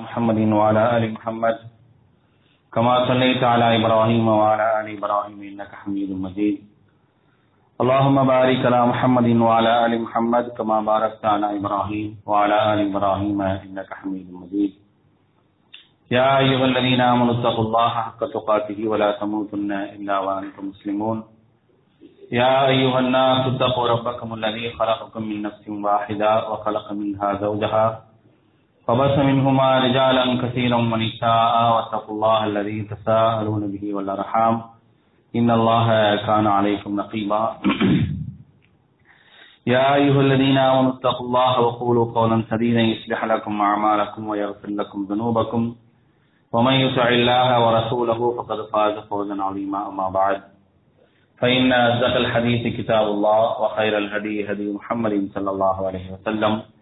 محمد 0.00 0.38
وعلى 0.52 0.82
آل 0.96 1.04
محمد. 1.12 1.56
كما 2.72 3.08
صليت 3.08 3.42
على 3.44 3.66
إبراهيم 3.76 4.28
وعلى 4.28 4.80
آل 4.80 4.86
إبراهيم 4.96 5.38
إنك 5.42 5.72
حميد 5.72 6.10
مجيد. 6.12 6.56
اللهم 7.80 8.16
بارك 8.32 8.60
على 8.66 8.80
محمد 8.92 9.28
وعلى 9.40 9.72
آل 9.86 9.92
محمد 10.04 10.44
كما 10.58 10.80
باركت 10.80 11.24
على 11.24 11.56
إبراهيم 11.56 12.08
وعلى 12.26 12.56
آل 12.72 12.78
إبراهيم 12.90 13.40
إنك 13.40 13.90
حميد 14.00 14.26
مجيد. 14.40 14.72
يا 16.10 16.38
أيها 16.44 16.64
الذين 16.64 17.00
آمنوا 17.00 17.34
اتقوا 17.40 17.64
الله 17.64 17.88
حق 17.88 18.20
تقاته 18.36 18.88
ولا 18.88 19.10
تموتن 19.20 19.72
إلا 19.72 20.16
وأنتم 20.18 20.64
مسلمون. 20.76 21.24
يا 22.32 22.66
أيها 22.66 22.98
الناس 22.98 23.40
اتقوا 23.46 23.88
ربكم 23.88 24.28
الذي 24.34 24.66
خلقكم 24.76 25.22
من 25.22 25.42
نفس 25.42 25.64
واحدة 25.68 26.30
وخلق 26.50 26.92
منها 26.92 27.28
زوجها 27.40 28.05
فبث 28.86 29.18
منهما 29.18 29.78
رجالا 29.78 30.24
كثيرا 30.42 30.76
ونساء 30.76 31.54
واتقوا 31.74 32.14
الله 32.14 32.44
الذي 32.44 32.82
تساءلون 32.82 33.72
به 33.72 33.94
والأرحام. 33.94 34.62
إن 35.36 35.50
الله 35.50 36.16
كان 36.16 36.46
عليكم 36.46 37.00
رقيبا. 37.00 37.42
يا 39.74 39.94
أيها 39.94 40.20
الذين 40.20 40.58
آمنوا 40.58 40.92
اتقوا 40.92 41.26
الله 41.26 41.60
وقولوا 41.60 42.12
قولا 42.14 42.42
سديدا 42.50 42.80
يصلح 42.80 43.24
لكم 43.24 43.60
أعمالكم 43.60 44.28
ويغفر 44.28 44.70
لكم 44.70 45.06
ذنوبكم. 45.10 45.74
ومن 46.52 46.74
يطع 46.74 47.08
الله 47.08 47.66
ورسوله 47.66 48.20
فقد 48.36 48.58
فاز 48.72 48.98
فوزا 49.10 49.42
عظيما. 49.42 49.88
أما 49.88 50.08
بعد 50.10 50.40
فإن 51.38 51.72
أصدق 51.72 52.14
الحديث 52.16 52.62
كتاب 52.78 53.06
الله 53.06 53.60
وخير 53.60 53.98
الهدي 53.98 54.52
هدي 54.52 54.72
محمد 54.72 55.28
صلى 55.34 55.50
الله 55.50 55.86
عليه 55.86 56.06
وسلم. 56.12 56.75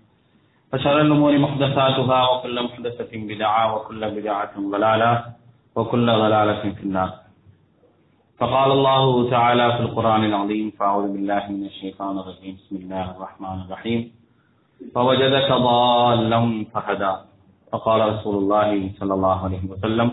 وشر 0.75 1.01
الأمور 1.01 1.39
محدثاتها 1.39 2.21
وكل 2.31 2.57
محدثة 2.65 3.13
بدعة 3.15 3.75
وكل 3.75 4.11
بدعة 4.11 4.55
ضلالة 4.59 5.13
وكل 5.77 6.07
ضلالة 6.07 6.63
في 6.75 6.83
النار. 6.83 7.11
فقال 8.39 8.71
الله 8.73 9.31
تعالى 9.31 9.67
في 9.77 9.81
القرآن 9.81 10.25
العظيم 10.25 10.71
فأعوذ 10.79 11.07
بالله 11.13 11.43
من 11.51 11.65
الشيطان 11.71 12.19
الرجيم 12.19 12.55
بسم 12.59 12.77
الله 12.77 13.05
الرحمن 13.15 13.57
الرحيم. 13.65 14.01
فوجدك 14.95 15.49
ضالا 15.53 16.41
فهدى. 16.75 17.15
فقال 17.73 18.01
رسول 18.13 18.37
الله 18.43 18.91
صلى 18.99 19.15
الله 19.15 19.45
عليه 19.45 19.65
وسلم 19.71 20.09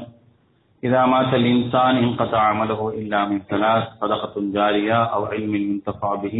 إذا 0.84 1.06
مات 1.06 1.34
الإنسان 1.34 1.94
انقطع 2.06 2.40
عمله 2.40 2.90
إلا 2.90 3.20
من 3.26 3.40
ثلاث 3.50 3.84
صدقة 4.02 4.36
جارية 4.38 5.04
أو 5.04 5.26
علم 5.26 5.56
ينتفع 5.56 6.16
به 6.16 6.38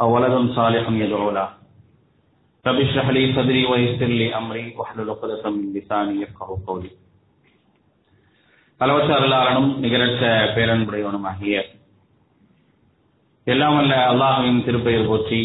أو 0.00 0.14
ولد 0.14 0.34
صالح 0.54 0.84
يدعو 0.90 1.30
له. 1.30 1.59
رب 2.65 2.79
اشرح 2.79 3.07
لي 3.09 3.23
صدري 3.33 3.63
ويسر 3.65 4.09
لي 4.11 4.27
أمري 4.35 4.65
واحلل 4.77 5.09
عقدة 5.09 5.43
من 5.47 5.73
لساني 5.73 6.13
يفقهوا 6.21 6.57
قولي 6.67 6.91
அளவற்ற 8.81 9.11
அருளாளனும் 9.15 9.69
நிகரற்ற 9.83 10.23
பேரன்புடையவனுமாகிய 10.55 11.53
எல்லாம் 13.47 13.75
வல்ல 13.77 13.93
அல்லாஹுவின் 14.11 14.63
திருப்பெயர் 14.65 15.07
போற்றி 15.07 15.39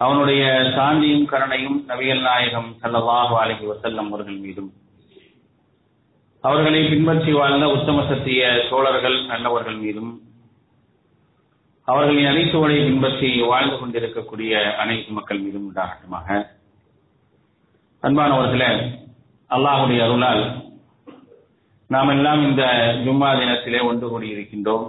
அவனுடைய 0.00 0.42
சாந்தியும் 0.76 1.26
கருணையும் 1.32 1.76
நபிகள் 1.90 2.22
நாயகம் 2.22 2.70
சல்லல்லாஹு 2.80 3.34
அலைஹி 3.42 3.66
வசல்லம் 3.72 4.08
அவர்கள் 4.10 4.38
மீதும் 4.46 4.70
அவர்களை 6.44 6.80
பின்பற்றி 6.92 7.32
வாழ்ந்த 7.32 7.66
உத்தம 7.74 8.04
சத்திய 8.08 8.40
சோழர்கள் 8.70 9.18
நல்லவர்கள் 9.26 9.78
மீதும் 9.84 10.12
அவர்களின் 11.87 12.29
அனைத்துவனை 12.29 12.77
பின்பற்றி 12.85 13.27
வாழ்ந்து 13.49 13.75
கொண்டிருக்கக்கூடிய 13.79 14.53
அனைத்து 14.81 15.11
மக்கள் 15.17 15.41
மீதும் 15.43 15.67
உண்டாகட்டுமாக. 15.67 16.27
அன்பானவர்களே 18.03 18.71
அல்லாஹுடைய 19.49 19.99
அருளால் 20.05 20.41
நாம் 21.89 22.11
எல்லாம் 22.13 22.41
இந்த 22.47 22.63
ஜும்மா 23.05 23.29
தினத்திலே 23.39 23.79
ஒன்று 23.89 24.07
கூடியிருக்கின்றோம் 24.07 24.85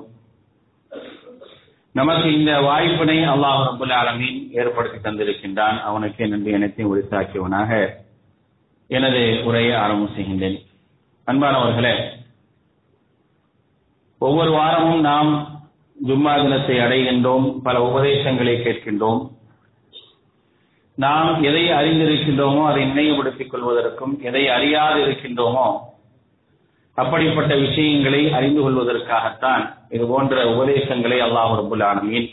நமக்கு 1.94 2.28
இந்த 2.38 2.52
வாய்ப்பினை 2.60 3.18
அல்லாஹ் 3.34 3.60
ரபுல் 3.68 3.94
ஆலமீன் 3.98 4.40
ஏற்படுத்தி 4.60 4.98
தந்திருக்கின்றான். 4.98 5.78
அவனுக்கு 5.88 6.28
நன்றி 6.28 6.52
அனைத்தையும் 6.58 6.90
உரித்தாக்கியவனாக 6.94 7.70
எனது 8.90 9.22
உரையை 9.44 9.76
ஆரம்பம் 9.82 10.14
செய்கின்றேன் 10.16 10.58
அன்பானவர்களே 11.26 11.94
ஒவ்வொரு 14.20 14.50
வாரமும் 14.50 15.00
நாம் 15.00 15.30
ஜும்மா 16.06 16.32
தினத்தை 16.42 16.76
அடைகின்றோம் 16.78 17.46
பல 17.62 17.76
உபதேசங்களை 17.82 18.54
கேட்கின்றோம். 18.56 19.20
நாம் 20.98 21.42
எதை 21.42 21.64
அறிந்திருக்கின்றோமோ 21.70 22.62
அதை 22.68 22.84
நினைவுபடுத்திக் 22.84 23.50
கொள்வதற்கும் 23.52 24.14
எதை 24.22 24.48
அறியாது 24.48 24.98
இருக்கின்றோமோ 25.04 25.66
அப்படிப்பட்ட 26.94 27.52
விஷயங்களை 27.56 28.32
அறிந்து 28.32 28.60
கொள்வதற்காகத்தான் 28.62 29.64
இது 29.88 30.06
போன்ற 30.06 30.46
உபதேசங்களை 30.54 31.18
அல்லாஹ் 31.26 31.52
ரபுல் 31.60 31.84
ஆலமீன் 31.90 32.28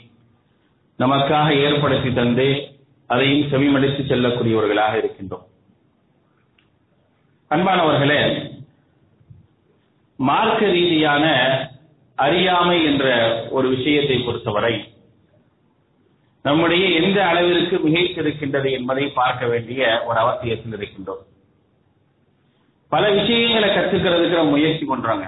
நமக்காக 0.99 1.47
ஏற்படுத்தி 1.67 2.13
தந்து 2.13 2.47
அதையும் 3.09 3.47
செவிமடித்து 3.51 4.01
செல்லக்கூடியவர்களாக 4.11 4.93
இருக்கின்றோம். 4.97 5.45
அன்பானவர்களே 7.51 8.21
மார்க்க 10.19 10.65
ரீதியான 10.67 11.25
அறியாமை 12.15 12.85
என்ற 12.85 13.05
ஒரு 13.51 13.69
விஷயத்தை 13.69 14.17
பொறுத்தவரை 14.17 14.93
நம்முடைய 16.41 17.01
எந்த 17.01 17.25
அளவிற்கு 17.25 17.77
மிகைத்திருக்கின்றது 17.77 18.71
என்பதை 18.71 19.07
பார்க்க 19.07 19.45
வேண்டிய 19.45 20.03
ஒரு 20.05 20.19
அவசியத்தில் 20.19 20.75
இருக்கின்றோம். 20.77 21.23
பல 22.87 23.09
விஷயங்களை 23.09 23.69
கற்றுக்கிறதுக்கு 23.69 24.35
நம்ம 24.35 24.49
முயற்சி 24.49 24.85
பண்றாங்க. 24.85 25.25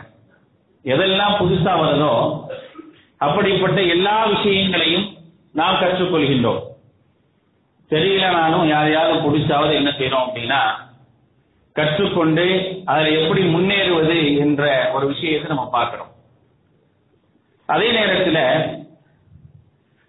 எதெல்லாம் 0.86 1.38
புதுசா 1.40 1.74
வருதோ 1.84 2.42
அப்படிப்பட்ட 3.18 3.82
எல்லா 3.82 4.26
விஷயங்களையும் 4.26 5.08
நாம் 5.54 5.82
கற்றுக்கொள்கின்றோம். 5.82 6.62
தெரியலனாலும் 7.90 8.68
யாரையாவது 8.68 9.16
பிடிச்சாவது 9.26 9.74
என்ன 9.74 9.90
செய்யறோம் 9.90 10.28
அப்படின்னா 10.28 10.62
கற்றுக்கொண்டு 11.76 12.46
அதில் 12.86 13.18
எப்படி 13.22 13.42
முன்னேறுவது 13.42 14.38
என்ற 14.38 14.92
ஒரு 14.94 15.08
விஷயத்தை 15.08 15.48
நம்ம 15.56 15.70
பார்க்கிறோம். 15.70 16.12
அதே 17.68 17.92
நேரத்தில் 17.92 18.44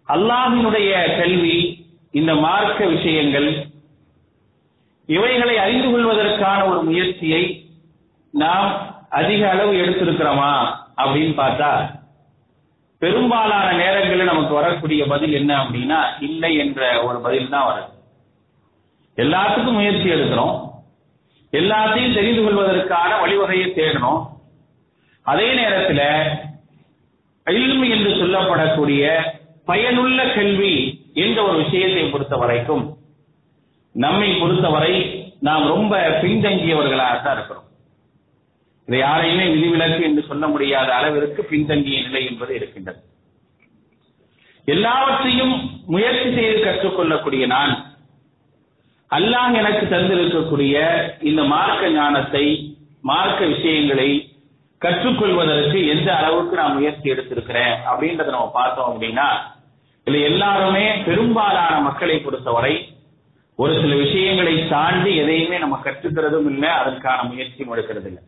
அல்லாஹினுடைய 0.09 0.91
கல்வி 1.19 1.87
இந்த 2.11 2.35
மார்க்க 2.35 2.87
விஷயங்கள் 2.87 3.67
இவைகளை 5.07 5.59
அறிந்து 5.59 5.91
கொள்வதற்கான 5.91 6.67
ஒரு 6.69 6.83
முயற்சியை 6.83 7.43
நாம் 8.31 8.97
அதிக 9.11 9.51
அளவு 9.51 9.73
எடுத்திருக்கிறோமா 9.73 10.53
அப்படின்னு 10.97 11.35
பார்த்தா 11.41 11.97
பெரும்பாலான 12.99 13.73
நேரங்களில் 13.73 14.25
நமக்கு 14.25 14.55
வரக்கூடிய 14.55 15.07
பதில் 15.07 15.33
என்ன 15.33 15.57
அப்படின்னா 15.57 15.99
இல்லை 16.21 16.57
என்ற 16.57 17.03
ஒரு 17.03 17.21
பதில் 17.21 17.49
தான் 17.49 17.69
வருது. 17.69 17.93
எல்லாத்துக்கும் 19.21 19.73
முயற்சி 19.73 20.09
எடுக்கிறோம். 20.11 20.57
எல்லாத்தையும் 21.53 22.15
தெரிந்து 22.15 22.43
கொள்வதற்கான 22.43 23.11
வழிவகையை 23.21 23.69
தேடணும். 23.75 24.27
அதே 25.23 25.55
நேரத்தில் 25.55 26.47
இல்மு 27.57 27.89
என்று 27.89 28.11
சொல்லப்படக்கூடிய 28.11 29.03
பயனுள்ள 29.65 30.21
கல்வி 30.35 30.75
என்ற 31.25 31.39
ஒரு 31.43 31.57
விஷயத்தை 31.65 32.05
பொறுத்த 32.11 32.37
வரைக்கும் 32.37 32.85
நம்மை 33.95 34.29
பொறுத்தவரை 34.41 34.95
நாம் 35.41 35.65
ரொம்ப 35.67 35.97
பின்தங்கியவர்களாக 36.23 37.17
தான் 37.23 37.37
இருக்கிறோம். 37.37 37.67
இதை 38.89 38.99
யாரையுமே 38.99 39.47
விதிவிலக்கு 39.49 40.03
என்று 40.05 40.23
சொல்ல 40.23 40.47
முடியாத 40.47 40.95
அளவிற்கு 40.95 41.45
பின்தங்கிய 41.45 42.01
நிலை 42.07 42.23
என்பது 42.27 42.55
இருக்கின்றது. 42.55 43.01
எல்லாவற்றையும் 44.65 45.55
முயற்சி 45.87 46.29
செய்து 46.35 46.57
கற்றுக்கொள்ளக்கூடிய 46.65 47.47
நான் 47.47 47.75
அல்லாஹ் 49.11 49.55
எனக்கு 49.61 49.85
தந்திருக்கக்கூடிய 49.97 50.75
இந்த 51.21 51.43
மார்க்க 51.43 51.91
ஞானத்தை 51.91 52.45
மார்க்க 53.01 53.47
விஷயங்களை 53.47 54.09
கற்றுக்கொள்வதற்கு 54.79 55.89
எந்த 55.89 56.17
அளவுக்கு 56.17 56.57
நான் 56.57 56.75
முயற்சி 56.75 57.11
எடுத்திருக்கிறேன் 57.11 57.75
அப்படின்றத 57.91 58.25
நம்ம 58.25 58.51
பார்த்தோம் 58.55 58.91
அப்படின்னா 58.93 59.29
இதுல 60.07 60.23
எல்லாருமே 60.23 60.97
பெரும்பாலான 60.97 61.81
மக்களை 61.81 62.19
பொறுத்தவரை 62.19 62.75
ஒரு 63.57 63.81
சில 63.81 63.95
விஷயங்களை 63.95 64.69
தாண்டி 64.69 65.17
எதையுமே 65.17 65.59
நம்ம 65.59 65.81
கற்றுக்கிறதும் 65.85 66.47
இல்லை 66.47 66.69
அதற்கான 66.69 67.23
முயற்சியும் 67.23 67.73
எடுக்கிறது 67.75 68.07
இல்லை. 68.07 68.23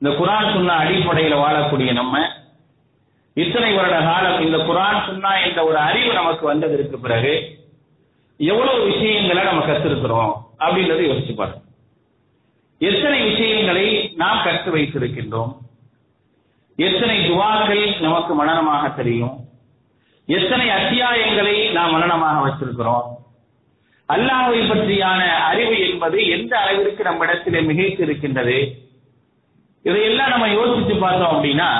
இந்த 0.00 0.16
குரான் 0.16 0.52
சொன்ன 0.52 0.72
அடிப்படையில் 0.72 1.34
வாழக்கூடிய 1.34 1.92
நம்ம 1.92 2.28
இத்தனை 3.34 3.74
வருட 3.74 4.00
காலம் 4.00 4.40
இந்த 4.46 4.56
குரான் 4.56 5.06
சொன்னா 5.06 5.36
என்ற 5.36 5.64
ஒரு 5.64 5.78
அறிவு 5.78 6.12
நமக்கு 6.12 6.46
வந்ததற்கு 6.46 6.98
பிறகு 6.98 7.34
எவ்வளவு 8.36 8.84
விஷயங்களை 8.84 9.44
நம்ம 9.44 9.66
கத்திருக்கிறோம் 9.66 10.32
அப்படின்றத 10.58 11.02
யோசிச்சு 11.10 11.34
பாருங்க. 11.34 11.61
எத்தனை 12.88 13.18
விஷயங்களை 13.22 14.12
நாம் 14.16 14.42
கற்று 14.44 14.70
வைத்திருக்கின்றோம்? 14.76 15.52
எத்தனை 16.76 17.16
துவாக்கள் 17.28 18.00
நமக்கு 18.00 18.44
மனநமாக 18.44 18.94
தெரியும்? 18.94 19.34
எத்தனை 20.26 20.68
அத்தியாயங்களை 20.68 21.72
நாம் 21.72 21.94
மனநமாக 21.94 22.38
வச்சிருக்கிறோம்? 22.46 23.06
அல்லாஹை 24.08 24.60
பற்றியான 24.68 25.20
அறிவு 25.50 25.76
என்பது 25.88 26.28
எந்த 26.28 26.58
அளவிற்கு 26.58 27.02
நம்ம 27.04 27.24
இடத்திலே 27.24 27.60
மிகைத்து 27.60 28.00
இருக்கின்றது 28.00 28.58
இதையெல்லாம் 29.82 30.28
நம்ம 30.28 30.48
யோசித்து 30.48 30.96
பார்த்தோம் 30.96 31.32
அப்படின்னா 31.34 31.70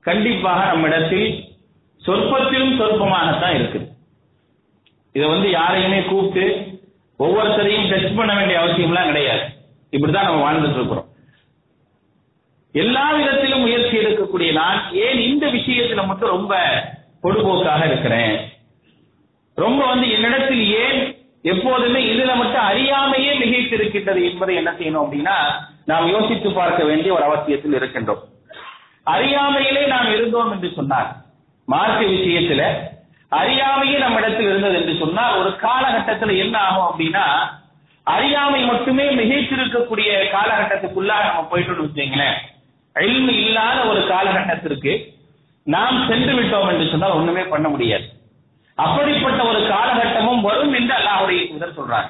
கண்டிப்பாக 0.00 0.64
நம்ம 0.66 0.86
இடத்தில் 0.86 1.28
சொற்பத்திலும் 2.02 2.78
சொற்பமாகத்தான் 2.80 3.58
இருக்குது 3.58 3.86
இதை 5.12 5.28
வந்து 5.28 5.50
யாரையுமே 5.50 6.00
கூப்பிட்டு 6.02 6.46
ஒவ்வொருத்தரையும் 7.18 7.88
டெஸ்ட் 7.88 8.16
பண்ண 8.16 8.32
வேண்டிய 8.34 8.60
அவசியம்லாம் 8.60 9.10
கிடையாது. 9.12 9.44
இப்படிதான் 9.92 10.28
நம்ம 10.28 10.40
வாழ்ந்துட்டு 10.44 10.74
இருக்கிறோம். 10.74 11.08
எல்லா 12.72 13.12
விதத்திலும் 13.12 13.60
முயற்சி 13.60 13.96
எடுக்கக்கூடிய 13.96 14.52
நான் 14.52 14.92
ஏன் 14.92 15.18
இந்த 15.18 15.46
விஷயத்துல 15.46 16.06
மட்டும் 16.06 16.28
ரொம்ப 16.28 16.54
பொடுபோக்காக 17.22 17.86
இருக்கிறேன்? 17.86 18.50
ரொம்ப 19.54 19.86
வந்து 19.86 20.10
என்னிடத்தில் 20.10 20.64
ஏன் 20.74 20.98
எப்போதுமே 21.42 22.00
இதுல 22.04 22.36
மட்டும் 22.36 22.62
அறியாமையே 22.62 23.32
மிகைத்திருக்கின்றது 23.38 24.30
என்பதை 24.30 24.54
என்ன 24.54 24.70
செய்யணும் 24.70 25.04
அப்படின்னா 25.04 25.36
நாம் 25.84 26.08
யோசித்து 26.08 26.52
பார்க்க 26.52 26.84
வேண்டிய 26.84 27.14
ஒரு 27.14 27.22
அவசியத்தில் 27.22 27.74
இருக்கின்றோம். 27.74 28.22
அறியாமையிலே 29.04 29.86
நாம் 29.86 30.12
இருந்தோம் 30.14 30.52
என்று 30.52 30.72
சொன்னார் 30.74 31.16
மார்க்க 31.68 32.04
விஷயத்துல 32.04 32.62
அறியாமையே 33.30 33.98
நம்ம 33.98 34.18
இடத்தில் 34.18 34.48
இருந்தது 34.48 34.76
என்று 34.80 34.96
சொன்னால் 34.98 35.38
ஒரு 35.38 35.56
காலகட்டத்தில் 35.56 36.36
என்ன 36.36 36.58
ஆகும் 36.58 36.88
அப்படின்னா 36.90 37.24
அறியாமை 38.14 38.60
மட்டுமே 38.64 39.04
மிகைத்திருக்கக்கூடிய 39.18 40.10
காலகட்டத்துக்குள்ளா 40.34 41.16
நம்ம 41.26 41.46
போயிட்டோம்னு 41.50 41.86
வச்சுங்களேன் 41.86 42.36
எல்மு 42.96 43.32
இல்லாத 43.44 43.78
ஒரு 43.84 44.02
காலகட்டத்திற்கு 44.10 44.92
நாம் 45.66 45.96
சென்று 46.08 46.34
விட்டோம் 46.34 46.68
என்று 46.72 46.90
சொன்னால் 46.90 47.16
ஒண்ணுமே 47.18 47.42
பண்ண 47.54 47.68
முடியாது. 47.68 48.06
அப்படிப்பட்ட 48.74 49.40
ஒரு 49.50 49.60
காலகட்டமும் 49.72 50.40
வரும் 50.40 50.72
என்று 50.72 50.94
அல்லாஹுடைய 50.98 51.40
தூதர் 51.50 51.76
சொல்றார். 51.78 52.08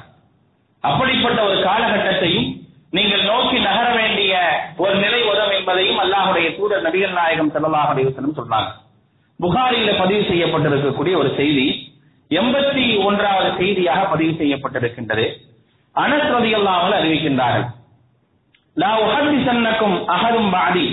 அப்படிப்பட்ட 0.81 1.39
ஒரு 1.43 1.57
காலகட்டத்தையும் 1.63 2.49
நீங்கள் 2.91 3.25
நோக்கி 3.31 3.59
நகர 3.59 3.87
வேண்டிய 3.95 4.33
ஒரு 4.77 4.95
நிலை 4.95 5.23
உதவும் 5.23 5.57
என்பதையும் 5.59 5.99
அல்லாஹுடைய 6.05 6.49
தூதர் 6.57 6.85
நபிகள் 6.87 7.17
நாயகம் 7.21 7.53
செல்லலாக 7.55 7.93
அலைஹி 7.95 8.09
வஸல்லம் 8.11 8.69
புகாரில 9.41 9.91
பதிவு 9.99 10.23
செய்யப்பட்டிருக்கக்கூடிய 10.29 11.15
ஒரு 11.23 11.33
செய்தி 11.37 11.67
எண்பத்தி 12.31 12.85
ஒன்றாவது 13.05 13.51
செய்தியாக 13.59 14.05
பதிவு 14.13 14.33
செய்யப்பட்டிருக்கின்றது. 14.39 15.27
அனஸ் 16.03 16.31
அல்லாமல் 16.59 16.97
அறிவிக்கின்றார்கள். 16.99 17.67
லா 18.83 18.91
உஹத்திசன்னக்கும் 19.03 19.97
அகரும் 20.15 20.51
பாதி 20.55 20.87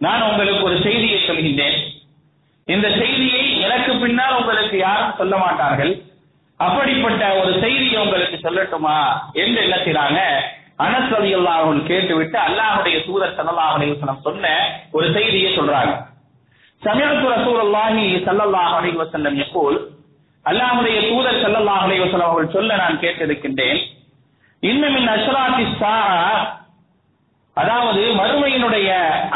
நான் 0.00 0.26
உங்களுக்கு 0.30 0.66
ஒரு 0.68 0.76
செய்தியை 0.86 1.18
சொல்கின்றேன். 1.28 1.78
இந்த 2.68 2.86
செய்தியை 3.00 3.42
எனக்கு 3.66 3.92
பின்னால் 4.02 4.36
உங்களுக்கு 4.40 4.76
யாரும் 4.86 5.16
சொல்ல 5.20 5.34
மாட்டார்கள். 5.44 5.92
அப்படிப்பட்ட 6.60 7.22
ஒரு 7.40 7.50
செய்தியை 7.64 7.98
உங்களுக்கு 8.02 8.36
சொல்லட்டுமா 8.44 8.98
என்று 9.42 9.58
என்ன 9.64 9.76
செய்றாங்க? 9.86 10.20
அனஸ் 10.84 11.12
ரலியல்லாஹு 11.16 11.74
கேட்டுவிட்டு 11.90 12.38
அல்லாஹுடைய 12.46 12.96
தூதர் 13.08 13.36
ஸல்லல்லாஹு 13.38 13.74
அலைஹி 13.76 13.94
சொன்ன 14.26 14.46
ஒரு 14.96 15.06
செய்தியை 15.16 15.50
சொல்றாங்க. 15.58 15.92
சமயத்து 16.82 17.26
ரசூலுல்லாஹி 17.36 18.06
ஸல்லல்லாஹு 18.26 18.74
அலைஹி 18.78 18.96
வஸல்லம் 19.02 19.36
எப்போல் 19.44 19.78
அல்லாஹ்வுடைய 20.46 20.98
தூதர் 21.10 21.42
ஸல்லல்லாஹு 21.44 21.84
அலைஹி 21.86 22.02
அவர்கள் 22.26 22.54
சொல்ல 22.56 22.76
நான் 22.82 23.00
கேட்டிருக்கின்றேன். 23.04 23.80
இன்னமின் 24.70 25.10
அஷ்ராத்தி 25.14 25.64
சாரா 25.80 26.20
அதாவது 27.56 28.02
மறுமையினுடைய 28.20 28.88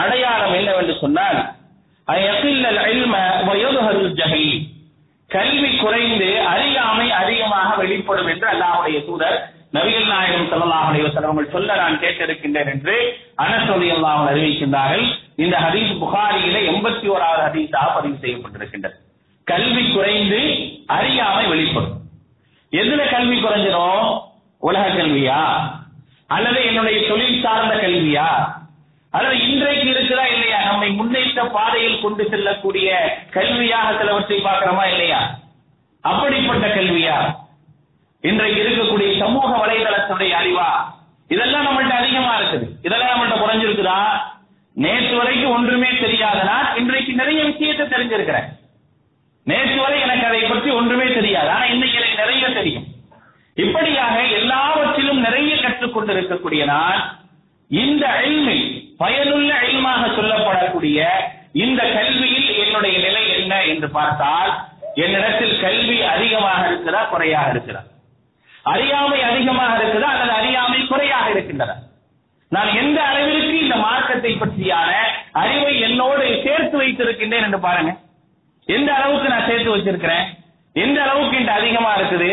அடையாளம் 0.03 0.55
என்னவென்று 0.59 0.95
சொன்னால் 1.05 1.41
கல்வி 5.31 5.71
குறைந்து 5.83 6.29
அறியாமை 6.53 7.07
அதிகமாக 7.21 7.69
வெளிப்படும் 7.81 8.31
என்று 8.33 8.47
அல்லாஹுடைய 8.53 8.99
தூதர் 9.09 9.37
நபிகள் 9.77 10.09
நாயகம் 10.13 10.49
ஸல்லல்லாஹு 10.53 10.87
அலைஹி 10.91 11.51
சொல்ல 11.53 11.75
நான் 11.83 12.01
கேட்டிருக்கின்றேன் 12.03 12.71
என்று 12.73 12.95
அனசொலி 13.45 13.87
ரலியல்லாஹு 13.91 14.25
அறிவிக்கின்றார்கள். 14.31 15.05
இந்த 15.45 15.57
ஹதீஸ் 15.67 15.93
புகாரியில 16.03 16.57
எண்பத்தி 16.71 17.07
ஓராவது 17.15 17.43
ஹதீஸாக 17.47 17.87
பதிவு 17.97 18.17
செய்யப்பட்டிருக்கின்றது. 18.25 18.97
கல்வி 19.47 19.85
குறைந்து 19.93 20.41
அறியாமை 20.97 21.45
வெளிப்படும். 21.53 21.95
எதுல 22.73 23.05
கல்வி 23.15 23.37
குறைஞ்சிடும் 23.37 24.09
உலக 24.61 24.89
கல்வியா? 24.89 25.71
அல்லது 26.27 26.65
என்னுடைய 26.67 27.09
தொழில் 27.09 27.43
சார்ந்த 27.43 27.75
கல்வியா? 27.75 28.27
அல்லது 29.11 29.49
இன்றைக்கு 29.49 29.91
இருக்கிறா 29.91 30.33
இல்லையா? 30.33 30.63
நம்மை 30.63 30.91
முன்னேற்ற 30.91 31.45
பாதையில் 31.45 32.01
கொண்டு 32.01 32.27
செல்லக்கூடிய 32.29 33.19
கல்வியாக 33.31 33.99
சிலவற்றை 33.99 34.39
பார்க்கிறோமா 34.39 34.91
இல்லையா? 34.91 35.39
அப்படிப்பட்ட 36.01 36.67
கல்வியா? 36.67 37.35
இன்றைக்கு 38.21 38.63
இருக்கக்கூடிய 38.63 39.19
சமூக 39.19 39.67
வலைதளத்துடைய 39.67 40.35
அறிவா? 40.43 40.69
இதெல்லாம் 41.29 41.67
நம்மள்ட்ட 41.67 41.91
அதிகமா 41.91 42.41
இருக்குது. 42.41 42.69
இதெல்லாம் 42.83 43.09
நம்மள்ட்ட 43.09 43.35
குறைஞ்சிருக்குதா? 43.35 44.05
நேற்று 44.75 45.17
வரைக்கும் 45.17 45.53
ஒன்றுமே 45.53 45.89
தெரியாதனா 45.89 46.77
இன்றைக்கு 46.77 47.13
நிறைய 47.13 47.45
விஷயத்தை 47.45 47.87
தெரிஞ்சிருக்கிறேன். 47.87 48.49
நேற்று 49.45 49.77
வரை 49.77 50.01
எனக்கு 50.01 50.27
அதை 50.27 50.43
பற்றி 50.43 50.71
ஒன்றுமே 50.71 51.15
தெரியாது. 51.15 51.51
ஆனா 51.51 51.65
இன்னைக்கு 51.65 51.99
எனக்கு 51.99 52.17
நிறைய 52.17 52.49
தெரியும். 52.49 52.90
இப்படியாக 53.63 54.17
எல்லாவற்றிலும் 54.39 55.21
நிறைய 55.21 55.53
கற்றுக்கொண்டிருக்கக்கூடிய 55.57 56.65
நான் 56.65 57.01
இந்த 57.71 58.05
அழிமில் 58.19 58.65
பயனுள்ள 58.99 59.51
அழிமாக 59.61 60.03
சொல்லப்படக்கூடிய 60.17 60.99
இந்த 61.53 61.81
கல்வியில் 61.97 62.51
என்னுடைய 62.65 62.97
நிலை 63.07 63.23
என்ன 63.39 63.65
என்று 63.65 63.89
பார்த்தால் 63.91 64.51
என்னிடத்தில் 64.95 65.61
கல்வி 65.61 65.97
அதிகமாக 66.15 66.61
இருக்கிறதா 66.69 67.03
குறையாக 67.05 67.51
இருக்கிறதா? 67.51 67.83
அறியாமை 68.65 69.21
அதிகமாக 69.23 69.73
இருக்குதா 69.79 70.09
அல்லது 70.15 70.33
அறியாமை 70.33 70.81
குறையாக 70.87 71.27
இருக்கின்றதா? 71.31 71.77
நான் 72.53 72.71
எந்த 72.75 72.99
அளவிற்கு 73.03 73.55
இந்த 73.61 73.77
மார்க்கத்தை 73.77 74.33
பற்றியான 74.33 74.91
அறிவை 75.43 75.81
என்னோடு 75.81 76.25
சேர்த்து 76.47 76.77
வைத்திருக்கின்றேன் 76.83 77.47
என்று 77.49 77.61
பாருங்க. 77.61 77.93
எந்த 78.69 78.91
அளவுக்கு 78.95 79.29
நான் 79.29 79.49
சேர்த்து 79.49 79.75
வச்சிருக்கிறேன் 79.77 80.27
எந்த 80.77 80.99
அளவுக்கு 81.03 81.39
இந்த 81.39 81.53
அதிகமா 81.53 81.93
இருக்குது? 81.95 82.31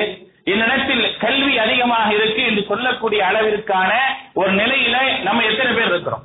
என்னிடத்தில் 0.51 1.03
கல்வி 1.23 1.53
அதிகமாக 1.63 2.09
இருக்கு 2.17 2.41
என்று 2.49 2.61
சொல்லக்கூடிய 2.69 3.21
அளவிற்கான 3.29 3.91
ஒரு 4.39 4.51
நிலையில 4.51 4.97
நம்ம 5.27 5.43
எத்தனை 5.43 5.71
பேர் 5.77 5.91
இருக்கிறோம்? 5.93 6.23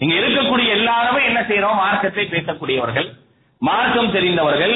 இங்க 0.00 0.14
இருக்கக்கூடிய 0.20 0.68
எல்லாருமே 0.78 1.20
என்ன 1.30 1.40
செய்யறோம்? 1.40 1.80
மார்க்கத்தை 1.82 2.24
பேசக்கூடியவர்கள் 2.34 3.08
மார்க்கம் 3.58 4.14
தெரிந்தவர்கள். 4.16 4.74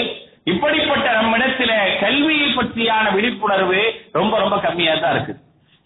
இப்படிப்பட்ட 0.52 1.06
நம்மிடத்தில 1.19 1.72
கல்வியை 2.00 2.48
பற்றியான 2.50 3.06
விழிப்புணர்வு 3.14 3.80
ரொம்ப 4.19 4.34
ரொம்ப 4.38 4.56
கம்மியா 4.66 4.94
தான் 4.94 5.14
இருக்கு. 5.14 5.34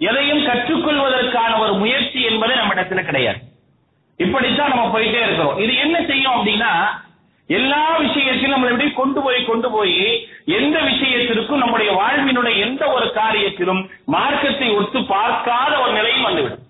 எதையும் 0.08 0.44
கற்றுக்கொள்வதற்கான 0.48 1.52
ஒரு 1.58 1.72
முயற்சி 1.72 2.20
என்பது 2.22 2.52
நம்ம 2.54 2.74
இடத்துல 2.74 3.02
கிடையாது. 3.08 3.40
இப்படித்தான் 4.24 4.72
நம்ம 4.74 4.86
போயிட்டே 4.94 5.20
இருக்கிறோம். 5.26 5.58
இது 5.64 5.72
என்ன 5.84 5.96
செய்யும் 6.10 6.34
அப்படின்னா 6.36 6.72
எல்லா 7.46 7.82
விஷயத்திலும் 7.98 8.54
நம்மளை 8.54 8.72
எப்படி 8.72 8.90
கொண்டு 9.00 9.20
போய் 9.22 9.48
கொண்டு 9.50 9.68
போய் 9.70 9.96
எந்த 10.44 10.80
விஷயத்திற்கும் 10.80 11.62
நம்முடைய 11.62 11.90
வாழ்வினுடைய 12.00 12.58
எந்த 12.58 12.86
ஒரு 12.86 13.06
காரியத்திலும் 13.14 13.90
மார்க்கத்தை 14.04 14.70
ஒத்து 14.70 15.04
பார்க்காத 15.04 15.72
ஒரு 15.78 15.92
நிலையும் 15.92 16.22
வந்துவிடும். 16.22 16.62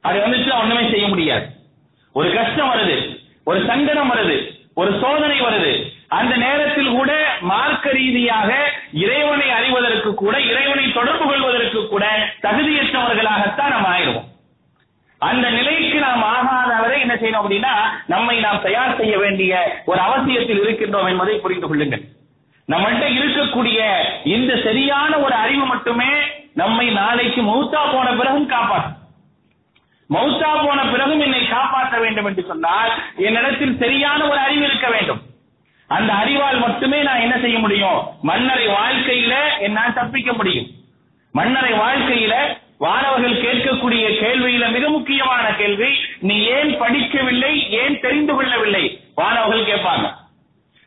அது 0.00 0.18
வந்துச்சு 0.18 0.60
ஒண்ணுமே 0.60 0.90
செய்ய 0.90 1.08
முடியாது. 1.08 1.46
ஒரு 2.12 2.32
கஷ்டம் 2.32 2.70
வருது 2.72 2.96
ஒரு 3.44 3.64
சங்கடம் 3.66 4.10
வருது 4.12 4.36
ஒரு 4.74 4.98
சோதனை 5.00 5.40
வருது. 5.40 5.72
அந்த 6.08 6.36
நேரத்தில் 6.36 6.90
கூட 6.90 7.12
மார்க்க 7.40 7.90
ரீதியாக 7.90 8.50
இறைவனை 8.92 9.50
அறிவதற்கு 9.50 10.14
கூட 10.14 10.40
இறைவனை 10.40 10.92
தொடர்பு 10.92 11.24
கொள்வதற்கு 11.26 11.88
கூட 11.88 12.04
தகுதியற்றவர்களாகத்தான் 12.42 13.74
நம்ம 13.74 13.88
ஆயிடுவோம். 13.96 14.28
அந்த 15.18 15.50
நிலைக்கு 15.50 15.98
நாம் 15.98 16.22
ஆகாதவரை 16.22 16.98
என்ன 17.00 17.14
செய்யணும் 17.14 17.42
அப்படின்னா 17.42 17.74
நம்மை 18.06 18.40
நாம் 18.40 18.62
தயார் 18.62 18.96
செய்ய 18.96 19.18
வேண்டிய 19.18 19.82
ஒரு 19.84 20.00
அவசியத்தில் 20.00 20.62
இருக்கின்றோம் 20.62 21.06
என்பதை 21.06 21.36
புரிந்து 21.38 21.68
கொள்ளுங்கள். 21.68 22.04
நம்மள்கிட்ட 22.70 23.06
இருக்கக்கூடிய 23.18 23.78
இந்த 24.24 24.56
சரியான 24.64 25.18
ஒரு 25.18 25.34
அறிவு 25.34 25.64
மட்டுமே 25.66 26.12
நம்மை 26.54 26.90
நாளைக்கு 26.90 27.42
மௌத்தா 27.42 27.92
போன 27.92 28.12
பிறகும் 28.12 28.46
காப்பாற்றும். 28.46 28.98
மௌத்தா 30.10 30.66
போன 30.66 30.84
பிறகும் 30.84 31.20
என்னை 31.20 31.48
காப்பாற்ற 31.48 31.98
வேண்டும் 31.98 32.24
என்று 32.24 32.44
சொன்னால் 32.44 32.90
என்னிடத்தில் 33.16 33.78
சரியான 33.78 34.24
ஒரு 34.24 34.38
அறிவு 34.38 34.64
இருக்க 34.64 34.88
வேண்டும். 34.88 35.20
அந்த 35.86 36.12
அறிவால் 36.12 36.58
மட்டுமே 36.58 37.02
நான் 37.02 37.20
என்ன 37.20 37.38
செய்ய 37.38 37.58
முடியும்? 37.58 38.00
மன்னரை 38.22 38.66
வாழ்க்கையில 38.66 39.34
என்னால் 39.58 39.92
தப்பிக்க 39.92 40.32
முடியும். 40.32 40.66
மன்னரை 41.32 41.72
வாழ்க்கையில 41.72 42.34
வானவர்கள் 42.78 43.42
கேட்கக்கூடிய 43.42 44.04
கேள்வியில 44.22 44.70
மிக 44.70 44.88
முக்கியமான 44.88 45.54
கேள்வி 45.54 45.96
நீ 46.20 46.44
ஏன் 46.44 46.80
படிக்கவில்லை? 46.80 47.70
ஏன் 47.70 48.00
தெரிந்து 48.00 48.34
கொள்ளவில்லை? 48.34 49.00
வானவர்கள் 49.14 49.68
கேட்பாங்க. 49.74 50.19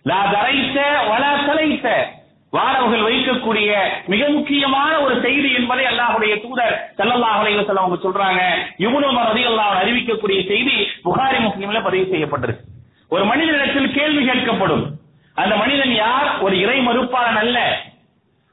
தரைத்த 0.03 1.05
வலா 1.09 1.45
தலைத்த. 1.45 2.07
வானவர்கள் 2.49 3.13
வைக்கக்கூடிய 3.13 3.83
மிக 4.05 4.29
முக்கியமான 4.29 4.99
ஒரு 4.99 5.21
செய்தி 5.21 5.53
என்பதை 5.53 5.85
அல்லாஹுடைய 5.85 6.41
தூதர் 6.41 6.93
ஸல்லல்லாஹு 6.97 7.45
அலைஹி 7.45 7.65
அவங்க 7.65 8.09
சொல்றாங்க. 8.09 8.41
இப்னு 8.81 9.11
மரதி 9.11 9.47
அல்லாஹ் 9.47 9.83
அறிவிக்கக்கூடிய 9.83 10.47
செய்தி 10.47 10.87
புகாரி 11.05 11.39
முஸ்லீம்ல 11.39 11.83
பதிவு 11.83 12.15
செய்யப்பட்டிருக்கு. 12.15 12.59
ஒரு 13.09 13.25
மனிதனிடத்தில் 13.25 13.91
கேள்வி 13.91 14.29
கேட்கப்படும். 14.29 14.85
அந்த 15.33 15.55
மனிதன் 15.55 15.93
யார்? 15.93 16.39
ஒரு 16.39 16.59
இறை 16.59 16.87
மறுப்பாளன் 16.87 17.37
அல்ல. 17.37 17.81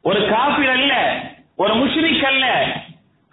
ஒரு 0.03 0.21
காபிர் 0.21 0.71
அல்ல. 0.71 1.21
ஒரு 1.57 1.75
முஷ்ரிக் 1.75 2.25
அல்ல. 2.25 2.65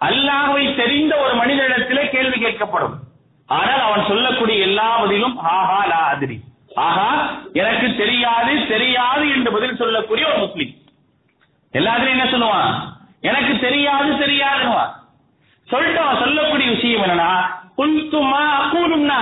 அல்லாஹை 0.04 0.76
தெரிந்த 0.76 1.16
ஒரு 1.16 1.34
மனிதனிடத்திலே 1.34 2.08
கேள்வி 2.08 2.38
கேட்கப்படும். 2.38 2.94
ஆனால் 3.46 3.80
அவன் 3.80 4.06
சொல்லக்கூடிய 4.08 4.62
எல்லா 4.62 4.98
பதிலும் 4.98 5.38
ஆஹா 5.38 5.84
லா 5.86 6.08
அதிரி. 6.08 6.40
ஆஹா 6.84 7.10
எனக்கு 7.52 7.96
தெரியாது 7.96 8.66
தெரியாது 8.66 9.28
என்று 9.28 9.52
பதில் 9.52 9.76
சொல்லக்கூடிய 9.76 10.28
ஒரு 10.28 10.38
முஸ்லீம். 10.38 10.72
எல்லாத்துலயும் 11.72 12.16
என்ன 12.16 12.24
சொல்லுவான்? 12.24 12.74
எனக்கு 13.20 13.58
தெரியாது 13.58 14.10
தெரியாதுன்னுவான் 14.12 14.92
சொல்லிட்டு 15.68 16.00
அவன் 16.00 16.22
சொல்லக்கூடிய 16.22 16.70
விஷயம் 16.70 17.02
என்னன்னா 17.02 17.32
குல்துமா 17.78 18.42
அக்கூலும்னா 18.60 19.20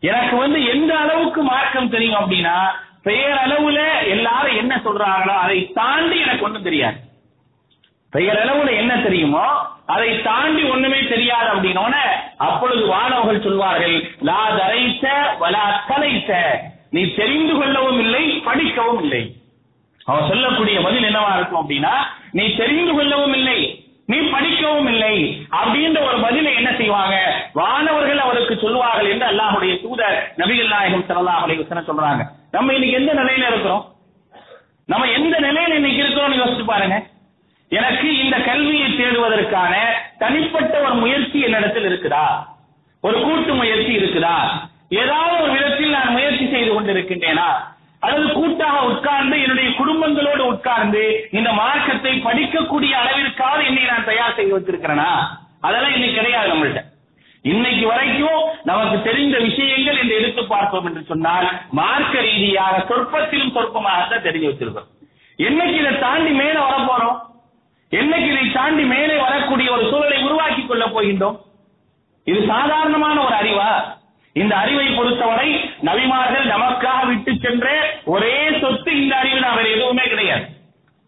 எனக்கு 0.00 0.36
வந்து 0.36 0.64
எந்த 0.64 0.98
அளவுக்கு 0.98 1.42
மார்க்கம் 1.42 1.90
தெரியும் 1.90 2.20
அப்படின்னா 2.20 2.56
பெயர் 3.02 3.38
அளவுல 3.46 3.80
எல்லாரும் 4.08 4.56
என்ன 4.56 4.80
சொல்றாங்களோ 4.84 5.34
அதை 5.36 5.72
தாண்டி 5.74 6.20
எனக்கு 6.20 6.44
ஒண்ணும் 6.44 6.62
தெரியாது. 6.62 6.98
பெயர் 8.12 8.38
அளவுல 8.42 8.70
என்ன 8.82 8.92
தெரியுமோ? 9.06 9.46
அதை 9.94 10.08
தாண்டி 10.22 10.62
ஒண்ணுமே 10.72 11.00
தெரியாது 11.10 11.48
அப்படின்னோட 11.54 11.94
அப்பொழுது 12.46 12.82
வானவர்கள் 12.86 13.44
சொல்வார்கள் 13.46 13.96
லா 14.28 14.40
தரைத்த 14.58 15.06
வலா 15.42 15.64
தலைத்த. 15.88 16.32
நீ 16.90 17.02
தெரிந்து 17.14 17.54
கொள்ளவும் 17.54 18.00
இல்லை 18.00 18.22
படிக்கவும் 18.46 19.02
இல்லை. 19.02 19.22
அவன் 20.06 20.28
சொல்லக்கூடிய 20.30 20.76
பதில் 20.86 21.06
என்னவா 21.08 21.32
இருக்கும் 21.36 21.60
அப்படின்னா 21.62 21.94
நீ 22.32 22.44
தெரிந்து 22.56 22.92
கொள்ளவும் 22.94 23.34
இல்லை 23.34 23.58
நீ 24.06 24.18
படிக்கவும் 24.34 24.88
இல்லை. 24.92 25.14
அப்படின்ற 25.60 25.98
ஒரு 26.08 26.18
பதிலை 26.26 26.54
என்ன 26.54 26.70
செய்வாங்க? 26.76 27.16
வானவர்கள் 27.52 28.18
அவருக்கு 28.18 28.54
சொல்லுவார்கள் 28.64 29.10
என்று 29.12 29.26
அல்லாஹுடைய 29.26 29.74
தூதர் 29.82 30.18
நபிகள் 30.36 30.72
நாயகம் 30.74 31.06
ஸல்லல்லாஹு 31.08 31.44
அலைஹி 31.44 31.84
சொல்றாங்க. 31.90 32.22
நம்ம 32.50 32.72
இன்னைக்கு 32.72 32.98
எந்த 33.00 33.12
நிலையில 33.22 33.50
இருக்கிறோம்? 33.52 33.84
நம்ம 34.92 35.06
எந்த 35.18 35.36
நிலையில 35.46 35.78
இன்னைக்கு 35.80 36.02
இருக்கிறோம் 36.04 36.40
யோசிச்சு 36.42 36.66
பாருங்க. 36.72 36.98
எனக்கு 37.70 38.08
இந்த 38.24 38.36
கல்வியை 38.40 38.88
தேடுவதற்கான 38.90 39.72
தனிப்பட்ட 40.18 40.74
ஒரு 40.80 40.94
முயற்சி 40.94 41.38
என்னிடத்தில் 41.40 41.88
இருக்குதா? 41.88 42.26
ஒரு 43.04 43.16
கூட்டு 43.20 43.54
முயற்சி 43.54 43.92
இருக்குதா? 43.98 44.36
ஏதாவது 44.88 45.42
ஒரு 45.42 45.52
விதத்தில் 45.56 45.96
நான் 45.96 46.12
முயற்சி 46.12 46.44
செய்து 46.50 46.70
கொண்டிருக்கின்றேனா? 46.74 47.48
அல்லது 48.00 48.26
கூட்டாக 48.32 48.78
உட்கார்ந்து 48.90 49.36
என்னுடைய 49.42 49.68
குடும்பங்களோடு 49.70 50.42
உட்கார்ந்து 50.52 51.02
இந்த 51.30 51.52
மார்க்கத்தை 51.52 52.12
படிக்கக்கூடிய 52.26 52.92
அளவிற்காவது 53.02 53.62
என்னை 53.64 53.84
நான் 53.84 54.08
தயார் 54.10 54.36
செய்து 54.36 54.56
வச்சிருக்கிறேனா 54.56 55.10
அதெல்லாம் 55.60 55.94
இன்னைக்கு 55.94 56.18
கிடையாது 56.20 56.52
நம்மள்ட்ட. 56.52 56.82
இன்னைக்கு 57.44 57.86
வரைக்கும் 57.86 58.42
நமக்கு 58.64 58.96
தெரிந்த 59.02 59.36
விஷயங்கள் 59.38 59.98
என்று 60.02 60.14
எடுத்து 60.20 60.42
பார்ப்போம் 60.46 60.86
என்று 60.86 61.02
சொன்னால் 61.04 61.48
மார்க்க 61.70 62.20
ரீதியாக 62.20 62.76
சொற்பத்திலும் 62.90 63.54
சொற்பமாக 63.56 64.08
தான் 64.08 64.26
தெரிஞ்சு 64.26 64.50
வச்சிருக்கோம் 64.50 64.88
என்னைக்கு 65.38 65.76
இதை 65.82 65.92
தாண்டி 65.98 66.30
மேல 66.30 66.56
வரப்போறோம்? 66.60 67.18
என்னைக்கு 67.90 68.30
இதை 68.30 68.50
தாண்டி 68.52 68.84
மேலே 68.84 69.16
வரக்கூடிய 69.16 69.72
ஒரு 69.72 69.90
சூழலை 69.90 70.22
உருவாக்கி 70.22 70.66
கொள்ள 70.66 70.86
போகின்றோம்? 70.86 71.36
இது 72.24 72.46
சாதாரணமான 72.46 73.20
ஒரு 73.20 73.34
அறிவா? 73.34 73.96
இந்த 74.32 74.56
அறிவை 74.56 74.86
பொறுத்தவரை 74.86 75.72
நபிமார்கள் 75.82 76.50
நமக்காக 76.54 77.06
விட்டு 77.06 77.36
சென்ற 77.42 77.66
ஒரே 78.04 78.60
சொத்து 78.60 79.02
இந்த 79.02 79.16
அறிவு 79.16 79.40
நான் 79.40 79.56
வேற 79.56 79.68
எதுவுமே 79.68 80.02
கிடையாது. 80.02 80.44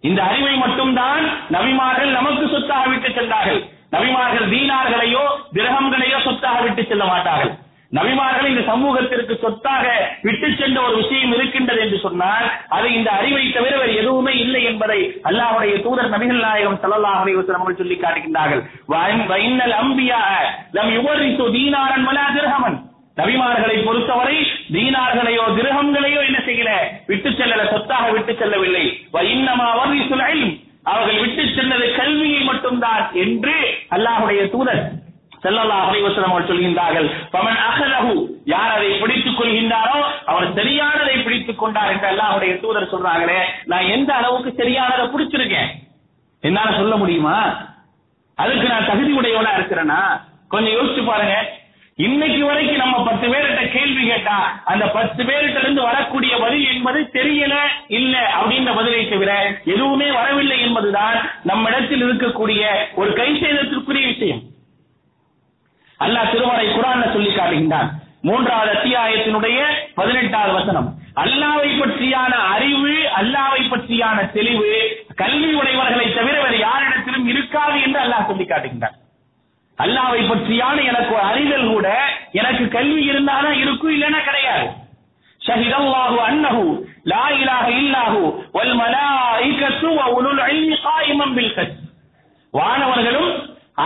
இந்த 0.01 0.23
அறிவை 0.23 0.57
மட்டும்தான் 0.57 1.25
நபிமார்கள் 1.51 2.11
நமக்கு 2.11 2.49
சொத்தாக 2.49 2.89
விட்டு 2.89 3.13
சென்றார்கள். 3.13 3.61
நபிமார்கள் 3.91 4.49
தீனார்களையோ 4.49 5.25
கிரகங்களையோ 5.53 6.23
சொத்தாக 6.25 6.61
விட்டு 6.61 6.87
செல்ல 6.87 7.05
மாட்டார்கள். 7.05 7.60
நபிமார்கள் 7.93 8.51
இந்த 8.51 8.63
சமூகத்திற்கு 8.71 9.35
சொத்தாக 9.45 9.85
விட்டு 10.27 10.49
சென்ற 10.59 10.79
ஒரு 10.87 10.95
விஷயம் 10.97 11.33
இருக்கின்றது 11.37 11.81
என்று 11.85 11.99
சொன்னால் 12.05 12.47
அது 12.77 12.87
இந்த 12.99 13.09
அறிவை 13.11 13.43
தவிர 13.57 13.73
வேறு 13.81 13.95
எதுவுமே 14.03 14.35
இல்லை 14.45 14.63
என்பதை 14.65 14.99
அல்லாஹுடைய 15.31 15.75
தூதர் 15.87 16.13
நபிகள் 16.15 16.45
நாயகம் 16.45 16.79
ஸல்லல்லாஹு 16.83 17.21
அலைஹி 17.23 17.37
அவர்கள் 17.39 17.81
சொல்லி 17.81 17.97
காட்டுகின்றார்கள். 17.97 18.63
அம்பியா 19.81 20.21
யுவரிசு 20.97 21.47
தீனாரன் 21.57 22.07
நபிமார்களை 23.17 23.77
பொறுத்தவரை 23.87 24.37
தீனார்களையோ 24.75 25.45
திரகங்களையோ 25.57 26.21
என்ன 26.29 26.39
செய்யல? 26.49 26.71
விட்டு 27.07 27.31
செல்லல 27.31 27.63
சொத்தாக 27.73 28.05
விட்டு 28.17 28.33
செல்லவில்லை. 28.41 28.85
அவர்கள் 30.91 31.19
விட்டு 31.25 31.43
சென்றது 31.57 31.87
கல்வியை 31.99 32.41
மட்டும்தான் 32.43 33.05
என்று 33.25 33.57
அல்லாஹுடைய 33.97 34.43
தூதர் 34.55 34.83
செல்லல்லா 35.45 35.77
அலைஹி 35.85 36.05
வஸல்லம் 36.07 36.33
அவர்கள் 36.33 36.51
சொல்கின்றார்கள் 36.51 37.07
பமன் 37.33 37.61
அகலகு 37.69 38.15
யார் 38.45 38.73
அதை 38.73 38.91
பிடித்துக் 39.03 39.39
கொள்கின்றாரோ 39.39 39.99
அவர் 40.27 40.53
சரியானதை 40.53 41.23
பிடித்துக் 41.23 41.59
கொண்டார் 41.59 41.93
என்று 41.93 42.07
அல்லாஹ்வுடைய 42.07 42.61
தூதர் 42.61 42.93
சொல்றாங்களே 42.93 43.41
நான் 43.65 43.87
எந்த 43.87 44.15
அளவுக்கு 44.15 44.51
சரியானதை 44.63 45.07
பிடிச்சிருக்கேன்? 45.07 45.71
என்னால 46.43 46.77
சொல்ல 46.77 46.97
முடியுமா? 46.97 47.37
அதுக்கு 48.39 48.69
நான் 48.69 48.87
தகுதி 48.87 49.13
உடையவனா 49.13 49.51
இருக்கிறேனா? 49.57 50.03
கொஞ்சம் 50.49 50.77
யோசிச்சு 50.77 51.05
பாருங்க. 51.05 51.35
இன்னைக்கு 51.99 52.45
வரைக்கும் 52.45 52.77
நம்ம 52.77 53.03
பத்து 53.05 53.27
பேர்கிட்ட 53.29 53.69
கேள்வி 53.69 54.05
கேட்டா 54.07 54.37
அந்த 54.65 54.87
பத்து 54.87 55.25
பேர்கிட்ட 55.25 55.59
இருந்து 55.59 55.83
வரக்கூடிய 55.83 56.37
பதில் 56.39 56.67
என்பது 56.75 57.11
தெரியல 57.13 57.55
இல்ல 57.89 58.15
அப்படின்ற 58.41 58.75
பதிலை 58.75 59.09
தவிர 59.09 59.33
எதுவுமே 59.65 60.11
வரவில்லை 60.11 60.61
என்பதுதான் 60.61 61.17
நம்மிடத்தில் 61.43 62.05
இருக்கக்கூடிய 62.05 62.63
ஒரு 62.95 63.13
கை 63.13 63.41
செய்தத்திற்குரிய 63.43 64.07
விஷயம். 64.07 64.41
அல்லாஹ் 66.00 66.32
திருமறை 66.32 66.66
குரான்ல 66.70 67.06
சொல்லி 67.14 67.32
காட்டுகின்றான் 67.32 67.90
மூன்றாவது 68.22 68.70
அத்தியாயத்தினுடைய 68.76 69.58
பதினெட்டாவது 70.00 70.54
வசனம் 70.58 70.88
அல்லாவை 71.24 71.70
பற்றியான 71.82 72.34
அறிவு 72.54 72.94
அல்லாவை 73.20 73.62
பற்றியான 73.68 74.18
தெளிவு 74.34 74.72
கல்வி 75.22 75.52
உடையவர்களை 75.60 76.08
தவிர 76.18 76.36
வேறு 76.44 76.58
யாரிடத்திலும் 76.64 77.28
இருக்காது 77.34 77.78
என்று 77.86 78.00
அல்லாஹ் 78.06 78.30
சொல்லி 78.32 78.48
காட்டுகின்றான் 78.48 78.98
அல்லாவை 79.80 80.22
பற்றியான 80.28 80.78
எனக்கு 80.92 81.14
ஒரு 81.16 81.24
அறிதல் 81.32 81.70
கூட 81.70 81.88
எனக்கு 82.42 82.66
கல்வி 82.76 83.04
இருந்தாதான் 83.12 83.62
இருக்கும் 83.64 83.96
இல்லைன்னா 83.98 84.22
கிடையாது 84.24 84.68
شهد 85.42 85.74
الله 85.76 86.14
أنه 86.30 86.58
لا 87.06 87.26
إله 87.34 87.66
إلا 87.80 88.04
هو 88.10 88.24
والملائكة 88.56 89.82
وأولو 89.92 90.30
العلم 90.32 90.70
قائما 90.86 91.26
بالقسط 91.36 91.78
வானவர்களும் 92.54 93.32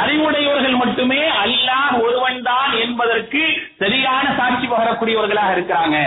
அறிவுடையவர்கள் 0.00 0.76
மட்டுமே 0.82 1.22
அல்லாஹ் 1.44 1.94
ஒருவன் 2.04 2.38
தான் 2.50 2.72
என்பதற்கு 2.84 3.42
சரியான 3.82 4.26
சாட்சி 4.38 4.66
பகரக்கூடியவர்களாக 4.66 5.50
இருக்கிறாங்க. 5.56 5.98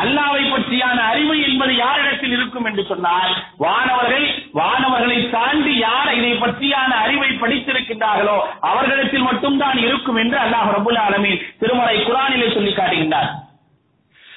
அல்லாவை 0.00 0.42
பற்றியான 0.50 0.98
அறிவு 1.12 1.34
என்பது 1.46 1.72
யாரிடத்தில் 1.80 2.34
இருக்கும் 2.36 2.66
என்று 2.68 2.82
சொன்னால் 2.90 3.32
வானவர்கள் 3.62 4.26
வானவர்களை 4.58 5.18
தாண்டி 5.34 5.74
யார் 5.78 6.10
இதை 6.18 6.30
பற்றியான 6.42 6.90
அறிவை 7.04 7.30
படித்திருக்கின்றார்களோ 7.42 8.36
அவர்களிடத்தில் 8.70 9.26
மட்டும்தான் 9.28 9.78
இருக்கும் 9.86 10.20
என்று 10.22 10.38
அல்லாஹ் 10.44 10.70
ரபுல் 10.76 11.00
ஆலமீன் 11.06 11.42
திருமலை 11.62 11.96
குரானிலே 12.08 12.48
சொல்லி 12.56 12.72
காட்டுகின்றார். 12.72 13.30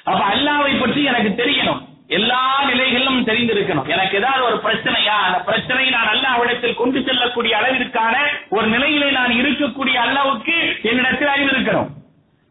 அப்ப 0.10 0.22
அல்லாவை 0.34 0.74
பற்றி 0.80 1.04
எனக்கு 1.12 1.32
தெரியணும். 1.42 1.82
எல்லா 2.14 2.64
நிலைகளிலும் 2.64 3.26
தெரிந்திருக்கணும். 3.28 3.88
எனக்கு 3.88 4.18
ஏதாவது 4.18 4.44
ஒரு 4.44 4.56
பிரச்சனையா? 4.56 5.18
அந்த 5.28 5.40
பிரச்சனையை 5.40 5.94
நான் 5.94 6.08
அல்லாஹ்விடத்தில் 6.08 6.74
கொண்டு 6.74 7.04
செல்லக்கூடிய 7.04 7.58
அளவிற்கான 7.58 8.16
ஒரு 8.50 8.68
நிலையிலே 8.68 9.12
நான் 9.12 9.30
இருக்கக்கூடிய 9.30 9.96
அல்லாவுக்கு 10.06 10.82
என்னிடத்தில் 10.84 11.28
அறிவு 11.28 11.50
இருக்கணும். 11.50 11.88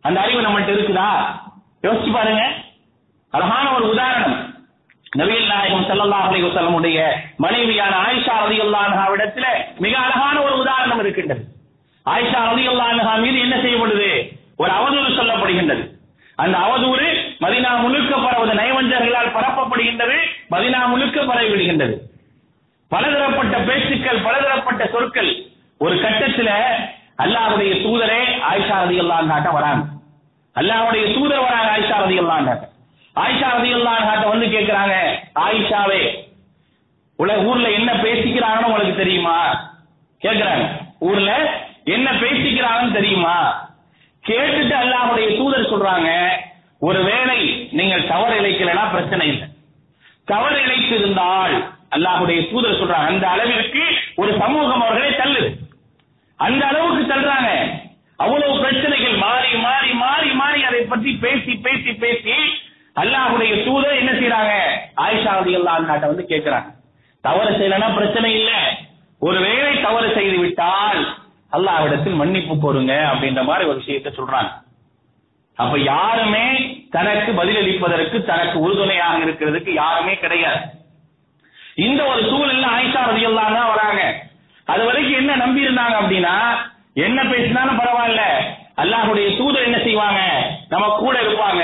அந்த 0.02 0.21
அறிவு 0.21 0.40
நம்மகிட்ட 0.40 0.73
இருக்குதா? 0.76 1.11
யோசிச்சு 1.83 2.12
பாருங்க. 2.12 2.52
அழகான 3.31 3.73
ஒரு 3.73 3.88
உதாரணம். 3.88 4.50
நவீன் 5.19 5.47
நாயகம் 5.47 5.85
செல்லல்லா 5.85 6.21
அலி 6.28 6.42
வஸல்லம் 6.42 6.75
உடைய 6.75 7.21
மனைவியான 7.37 7.97
ஆயிஷா 7.97 8.35
அலி 8.45 8.61
அல்லாஹாவிடத்துல 8.61 9.45
மிக 9.78 9.99
அழகான 9.99 10.42
ஒரு 10.42 10.59
உதாரணம் 10.59 10.99
இருக்கின்றது. 10.99 11.45
ஆயிஷா 12.11 12.40
அலி 12.50 12.69
அல்லாஹா 12.69 13.21
மீது 13.21 13.38
என்ன 13.38 13.57
செய்யப்படுது? 13.57 14.28
ஒரு 14.57 14.71
அவதூறு 14.71 15.11
சொல்லப்படுகின்றது. 15.11 15.88
அந்த 16.35 16.59
அவதூறு 16.59 17.22
மதினா 17.43 17.71
முழுக்க 17.77 18.13
பரவது 18.17 18.55
நயவஞ்சர்களால் 18.55 19.35
பரப்பப்படுகின்றது 19.37 20.17
மதினா 20.51 20.81
முழுக்க 20.87 21.21
பரவிவிடுகின்றது. 21.21 21.95
பலதரப்பட்ட 22.91 23.59
பேச்சுக்கள் 23.59 24.25
பலதரப்பட்ட 24.27 24.83
சொற்கள். 24.87 25.31
ஒரு 25.81 25.95
கட்டத்துல 26.01 26.51
அல்லாஹ்வுடைய 27.19 27.73
தூதரே 27.85 28.21
ஆயிஷா 28.51 28.77
ரதி 28.83 28.99
அன்ஹாட்ட 29.01 29.51
வராங்க. 29.53 29.83
அல்லாஹ்வுடைய 30.57 31.05
தூதர் 31.15 31.45
வராங்க 31.47 31.71
ஆயிஷா 31.71 31.97
ரதி 31.99 32.19
அன்ஹாட்ட 32.19 32.69
ஆயிஷா 33.17 33.49
ரதி 33.57 33.71
அன்ஹாட்ட 33.73 34.27
வந்து 34.29 34.47
கேட்கிறாங்க 34.47 34.95
ஆயிஷாவே 35.39 36.03
உல 37.19 37.33
ஊர்ல 37.49 37.67
என்ன 37.71 37.91
பேசிக்கிறாங்கன்னு 37.95 38.69
உங்களுக்கு 38.69 38.97
தெரியுமா? 38.97 39.37
கேட்கிறாங்க 40.23 40.65
ஊர்ல 41.01 41.31
என்ன 41.87 42.09
பேசிக்கிறாங்கன்னு 42.23 42.93
தெரியுமா? 42.93 43.35
கேட்டுட்டு 44.25 44.75
அல்லாஹ்வுடைய 44.77 45.29
தூதர் 45.39 45.71
சொல்றாங்க 45.71 46.09
ஒருவேளை 46.87 47.41
நீங்கள் 47.79 48.09
தவறு 48.12 48.35
இழைக்கலனா 48.41 48.85
பிரச்சனை 48.95 49.27
இல்லை. 49.33 49.47
தவறு 50.31 50.57
இழைத்திருந்தால் 50.65 51.55
அல்லாஹுடைய 51.95 52.41
தூதர் 52.51 52.79
சொல்றாங்க 52.81 53.11
அந்த 53.12 53.27
அளவிற்கு 53.35 53.83
ஒரு 54.23 54.31
சமூகம் 54.43 54.85
அவர்களை 54.87 55.11
தள்ளுது. 55.21 55.51
அந்த 56.39 56.62
அளவுக்கு 56.71 57.03
தள்ளுறாங்க. 57.12 57.51
அவ்வளவு 58.23 58.55
பிரச்சனைகள் 58.65 59.17
மாறி 59.25 59.51
மாறி 59.67 59.91
மாறி 60.05 60.31
மாறி 60.41 60.61
அதை 60.69 60.81
பற்றி 60.93 61.12
பேசி 61.25 61.53
பேசி 61.67 61.93
பேசி 62.05 62.37
அல்லாஹுடைய 63.03 63.53
தூதர் 63.67 64.01
என்ன 64.01 64.12
செய்யறாங்க 64.19 64.55
ஆயிஷா 65.05 65.35
அலி 65.41 65.53
அல்லா 65.59 65.75
நாட்டை 65.91 66.09
வந்து 66.12 66.25
கேட்கிறாங்க. 66.33 66.71
தவறு 67.21 67.53
செய்யலனா 67.59 67.89
பிரச்சனை 67.99 68.31
இல்லை. 68.41 68.61
ஒருவேளை 69.29 69.73
தவறு 69.87 70.09
செய்து 70.19 70.39
விட்டால் 70.45 71.01
அல்லாஹ்விடத்தில் 71.57 72.21
மன்னிப்பு 72.21 72.55
கோருங்க 72.55 72.95
அப்படின்ற 73.12 73.43
மாதிரி 73.51 73.65
ஒரு 73.71 73.81
விஷயத்த 73.83 74.12
சொல்றாங்க. 74.19 74.53
அப்ப 75.59 75.79
யாருமே 75.79 76.47
தனக்கு 76.91 77.33
பதிலளிப்பதற்கு 77.33 78.25
தனக்கு 78.25 78.59
உறுதுணையாக 78.59 79.19
இருக்கிறதுக்கு 79.19 79.73
யாருமே 79.73 80.15
கிடையாது. 80.15 80.61
இந்த 81.75 82.05
ஒரு 82.05 82.23
சூழல்ல 82.31 82.67
ஆயிஷா 82.77 83.03
ரதி 83.09 83.23
தான் 83.37 83.73
வராங்க. 83.73 84.03
அது 84.65 84.85
வரைக்கும் 84.87 85.21
என்ன 85.21 85.37
நம்பி 85.37 85.67
இருந்தாங்க 85.67 85.95
அப்படின்னா 86.01 86.35
என்ன 86.95 87.25
பேசினாலும் 87.25 87.81
பரவாயில்ல. 87.81 88.23
அல்லாஹுடைய 88.83 89.37
தூதர் 89.39 89.63
என்ன 89.63 89.79
செய்வாங்க? 89.79 90.21
நம்ம 90.69 90.87
கூட 90.99 91.23
இருப்பாங்க. 91.23 91.63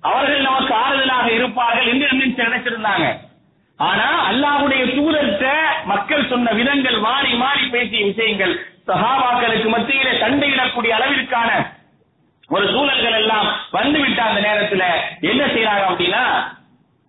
அவர்கள் 0.00 0.40
நமக்கு 0.40 0.74
ஆறுதலாக 0.74 1.32
இருப்பார்கள் 1.32 1.86
என்று 1.86 2.08
நினைச்சிருந்தாங்க. 2.44 3.06
ஆனா 3.76 4.06
அல்லாஹுடைய 4.30 4.84
தூதர்கிட்ட 4.96 5.48
மக்கள் 5.84 6.28
சொன்ன 6.28 6.50
விதங்கள் 6.50 7.00
மாறி 7.00 7.34
மாறி 7.34 7.64
பேசிய 7.68 8.04
விஷயங்கள் 8.06 8.54
சஹாபாக்களுக்கு 8.86 9.68
மத்தியிலே 9.68 10.12
சண்டையிடக்கூடிய 10.22 10.92
அளவிற்கான 10.98 11.50
ஒரு 12.50 12.64
சூழல்கள் 12.74 13.16
எல்லாம் 13.22 13.46
வந்துவிட்ட 13.76 14.20
அந்த 14.28 14.40
நேரத்துல 14.46 14.84
என்ன 15.30 15.42
செய்யறாங்க 15.54 15.84
அப்படின்னா 15.90 16.22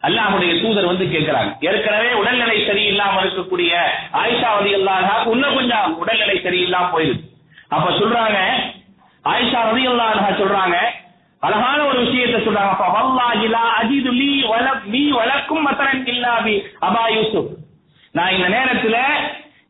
அல்லாஹுடைய 0.02 0.52
தூதர் 0.62 0.90
வந்து 0.90 1.06
கேட்கிறாங்க. 1.14 1.50
ஏற்கனவே 1.68 2.10
உடல்நிலை 2.20 2.58
சரியில்லாம 2.68 3.16
இருக்கக்கூடிய 3.24 3.72
ஆயிஷா 4.22 4.50
ரதி 4.58 4.74
அல்லாஹா 4.80 5.16
இன்னும் 5.34 5.58
கொஞ்சம் 5.58 5.96
உடல்நிலை 6.02 6.36
சரியில்லாம 6.46 6.90
போயிருக்கு. 6.94 7.26
அப்ப 7.76 7.88
சொல்றாங்க 8.00 8.38
ஆயிஷா 9.26 9.62
ரதி 9.70 9.86
அல்லாஹா 9.92 10.30
சொல்றாங்க 10.42 10.78
அழகான 11.44 11.80
ஒரு 11.90 12.00
விஷயத்தை 12.06 12.40
சொல்றாங்க. 12.46 12.72
அப்ப 12.76 12.88
வல்லாஹி 12.98 13.48
லா 13.56 13.64
அஜிது 13.80 14.14
லீ 14.22 14.32
வல 14.52 14.68
மீ 14.94 15.04
வலக்கும் 15.18 15.66
மத்தரன் 15.68 16.06
இல்லாமி 16.14 16.56
அபா 16.88 17.04
யூசுப். 17.18 17.52
நான் 18.16 18.36
இந்த 18.38 18.48
நேரத்துல 18.56 18.98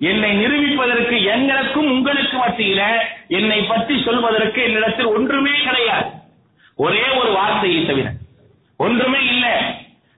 என்னை 0.09 0.29
நிரூபிப்பதற்கு 0.41 1.15
எங்களுக்கும் 1.35 1.89
உங்களுக்கு 1.95 2.35
மத்தியில 2.43 2.81
என்னை 3.29 3.59
பற்றி 3.61 3.95
சொல்வதற்கு 4.03 4.59
என்னிடத்தில் 4.63 5.13
ஒன்றுமே 5.15 5.55
கிடையாது. 5.67 6.07
ஒரே 6.75 7.03
ஒரு 7.19 7.31
வார்த்தையை 7.31 7.85
தவிர. 7.85 8.07
ஒன்றுமே 8.77 9.21
இல்லை. 9.33 9.53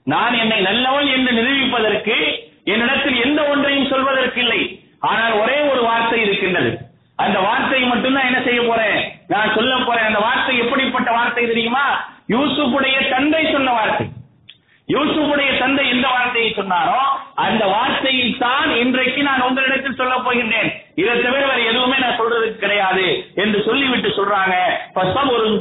நான் 0.04 0.34
என்னை 0.34 0.60
நல்லவன் 0.62 1.08
என்று 1.08 1.32
நிரூபிப்பதற்கு 1.32 2.16
என்னிடத்தில் 2.64 3.18
எந்த 3.26 3.42
ஒன்றையும் 3.44 3.92
சொல்வதற்கு 3.94 4.40
இல்லை. 4.42 4.62
ஆனால் 5.00 5.34
ஒரே 5.42 5.58
ஒரு 5.72 5.82
வார்த்தை 5.84 6.22
இருக்கின்றது. 6.22 6.72
அந்த 7.16 7.40
வார்த்தையை 7.40 7.86
மட்டும்தான் 7.90 8.28
என்ன 8.30 8.40
செய்ய 8.44 8.62
போறேன்? 8.62 9.00
நான் 9.28 9.54
சொல்ல 9.56 9.74
போறேன். 9.78 10.06
அந்த 10.06 10.20
வார்த்தை 10.20 10.58
எப்படிப்பட்ட 10.58 11.12
வார்த்தை 11.12 11.44
தெரியுமா? 11.48 11.86
யூசுப்புடைய 12.28 12.98
தந்தை 13.10 13.52
சொன்ன 13.52 13.72
வார்த்தை. 13.72 14.08
யூசுப்புடைய 14.88 15.50
தந்தை 15.60 15.84
எந்த 15.90 16.08
வார்த்தையை 16.08 16.52
சொன்னாரோ 16.54 17.02
அந்த 17.46 17.64
வார்த்தையை 17.66 18.36
தான் 18.38 18.72
இன்றைக்கு 18.76 19.22
நான் 19.24 19.42
உங்களிடத்தில் 19.42 20.00
சொல்ல 20.00 20.16
போகின்றேன். 20.16 20.72
இதை 21.02 21.14
தவிர 21.18 21.44
வேற 21.46 21.60
எதுவுமே 21.72 21.98
நான் 22.00 22.20
சொல்றதுக்கு 22.20 22.58
கிடையாது 22.58 23.06
என்று 23.36 23.60
சொல்லிவிட்டு 23.68 24.10
சொல்றாங்க. 24.18 24.56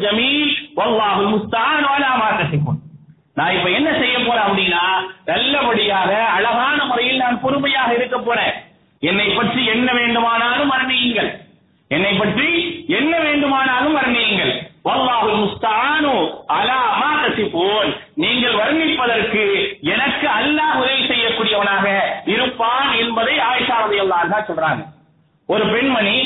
ஜமீல் 0.05 0.55
வல்லாஹு 0.79 1.23
முஸ்தான் 1.35 1.85
மாத்தசிக்கும் 2.23 2.79
நான் 3.37 3.55
இப்ப 3.57 3.69
என்ன 3.71 3.91
செய்ய 4.01 4.17
போறேன் 4.19 4.47
அப்படின்னா 4.47 4.85
நல்லபடியாக 5.31 6.11
அழகான 6.37 6.79
முறையில் 6.85 7.23
நான் 7.25 7.43
பொறுமையாக 7.45 7.91
இருக்க 7.99 8.17
போறேன். 8.21 8.55
என்னை 9.03 9.29
பற்றி 9.31 9.61
என்ன 9.75 9.89
வேண்டுமானாலும் 9.93 10.73
வர்ணியுங்கள் 10.73 11.31
என்னை 11.91 12.11
பற்றி 12.19 12.49
என்ன 12.99 13.13
வேண்டுமானாலும் 13.19 13.97
வர்ணியுங்கள் 13.99 14.53
வல்லாஹு 14.89 15.31
முஸ்தானு 15.41 16.13
அலா 16.57 16.81
மா 17.01 17.09
தசிபூன் 17.23 17.91
நீங்கள் 18.17 18.55
வர்ணிப்பதற்கு 18.61 19.43
எனக்கு 19.95 20.27
அல்லாஹ் 20.39 20.79
உதவி 20.83 21.03
செய்யக்கூடியவனாக 21.11 21.87
இருப்பான் 22.35 22.91
என்பதை 23.03 23.35
ஆயிஷா 23.49 23.79
ரலியல்லாஹு 23.85 24.25
அன்ஹா 24.27 24.41
சொல்றாங்க 24.51 24.85
ஒரு 25.49 25.65
பெண்மணி 25.73 26.17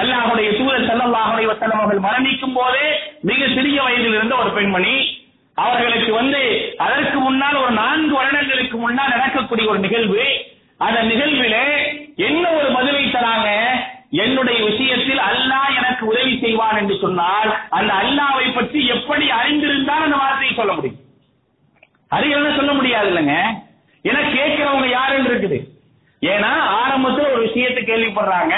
அல்லாஹ்வுடைய 0.00 0.48
தூதர் 0.58 0.88
ஸல்லல்லாஹு 0.88 1.30
அலைஹி 1.34 1.50
வஸல்லம் 1.50 1.80
அவர்கள் 1.80 1.93
மரணிக்கும் 2.04 2.56
போதே 2.58 2.86
மிக 3.28 3.40
சிறிய 3.56 3.78
வயதில் 3.86 4.16
இருந்த 4.18 4.34
ஒரு 4.42 4.50
பெண்மணி 4.56 4.94
அவர்களுக்கு 5.56 6.12
வந்து 6.20 6.40
அதற்கு 6.84 7.18
முன்னால் 7.24 7.58
ஒரு 7.64 7.72
நான்கு 7.80 8.14
வருடங்களுக்கு 8.18 8.76
முன்னால் 8.84 9.12
நடக்கக்கூடிய 9.14 9.64
ஒரு 9.72 9.80
நிகழ்வு. 9.84 10.22
அந்த 10.86 11.00
நிகழ்விலே 11.10 11.66
என்ன 12.28 12.44
ஒரு 12.58 12.68
பதிலை 12.76 13.04
தராங்க? 13.10 13.50
என்னுடைய 14.24 14.58
விஷயத்தில் 14.70 15.20
அல்லாஹ் 15.28 15.76
எனக்கு 15.80 16.04
உதவி 16.12 16.32
செய்வான் 16.42 16.78
என்று 16.80 16.96
சொன்னால் 17.04 17.50
அந்த 17.78 17.92
அல்லாவை 18.02 18.46
பற்றி 18.56 18.80
எப்படி 18.96 19.26
அறிந்திருந்தால் 19.38 20.04
அந்த 20.06 20.18
வார்த்தையை 20.22 20.54
சொல்ல 20.58 20.72
முடியும். 20.78 20.98
அறியலாம் 22.16 22.58
சொல்ல 22.58 22.72
முடியாது 22.78 23.08
இல்லைங்க. 23.12 23.36
ஏன்னா 24.04 24.20
கேட்கிறவங்க 24.36 24.88
யாருன்னு 24.96 25.30
இருக்குது. 25.30 25.60
ஏன்னா 26.22 26.52
ஆரம்பத்தில் 26.80 27.32
ஒரு 27.32 27.40
விஷயத்தை 27.46 27.82
கேள்விப்படுறாங்க. 27.84 28.56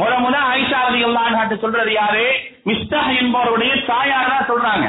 முத 0.00 0.12
முத 0.26 0.36
ஆயிஷா 0.50 0.78
ரலியல்லாஹு 0.88 1.56
சொல்றது 1.64 1.90
யாரு 2.00 2.26
மிஸ்தாஹ் 2.68 3.10
என்பவருடைய 3.22 3.72
தாயார் 3.90 4.32
தான் 4.34 4.48
சொல்றாங்க 4.52 4.86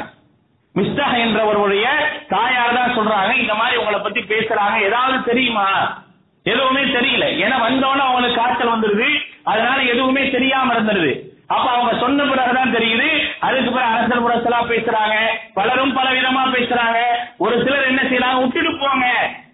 மிஸ்டாஹ் 0.74 1.14
என்றவருடைய 1.24 1.84
தாயார் 2.32 2.74
தான் 2.78 2.94
சொல்றாங்க 2.96 3.30
இந்த 3.42 3.52
மாதிரி 3.60 3.76
உங்களை 3.80 3.98
பத்தி 4.00 4.20
பேசுறாங்க 4.46 4.82
ஏதாவது 4.82 5.22
தெரியுமா? 5.22 6.02
எதுவுமே 6.42 6.80
தெரியல. 6.80 7.46
ஏன்னா 7.46 7.54
வந்தோன்னு 7.68 7.98
அவங்களுக்கு 7.98 8.34
காய்ச்சல் 8.34 8.80
வந்துருது. 8.80 9.08
அதனால 9.44 9.82
எதுவுமே 9.82 10.30
தெரியாம 10.30 10.74
இருந்துருது. 10.74 11.20
அப்ப 11.46 11.70
அவங்க 11.70 11.98
சொன்ன 11.98 12.24
பிறகுதான் 12.24 12.74
தெரியுது. 12.74 13.22
அதுக்கு 13.40 13.70
பிறகு 13.70 13.92
அரசர் 13.92 14.22
புரசலா 14.22 14.70
பேசுறாங்க. 14.70 15.14
பலரும் 15.54 15.92
பல 15.92 16.10
விதமா 16.10 16.46
பேசுறாங்க. 16.52 16.98
ஒரு 17.38 17.62
சிலர் 17.64 17.86
என்ன 17.86 18.02
செய்யறாங்க? 18.02 18.42
விட்டுட்டு 18.42 18.78
போங்க. 18.78 19.06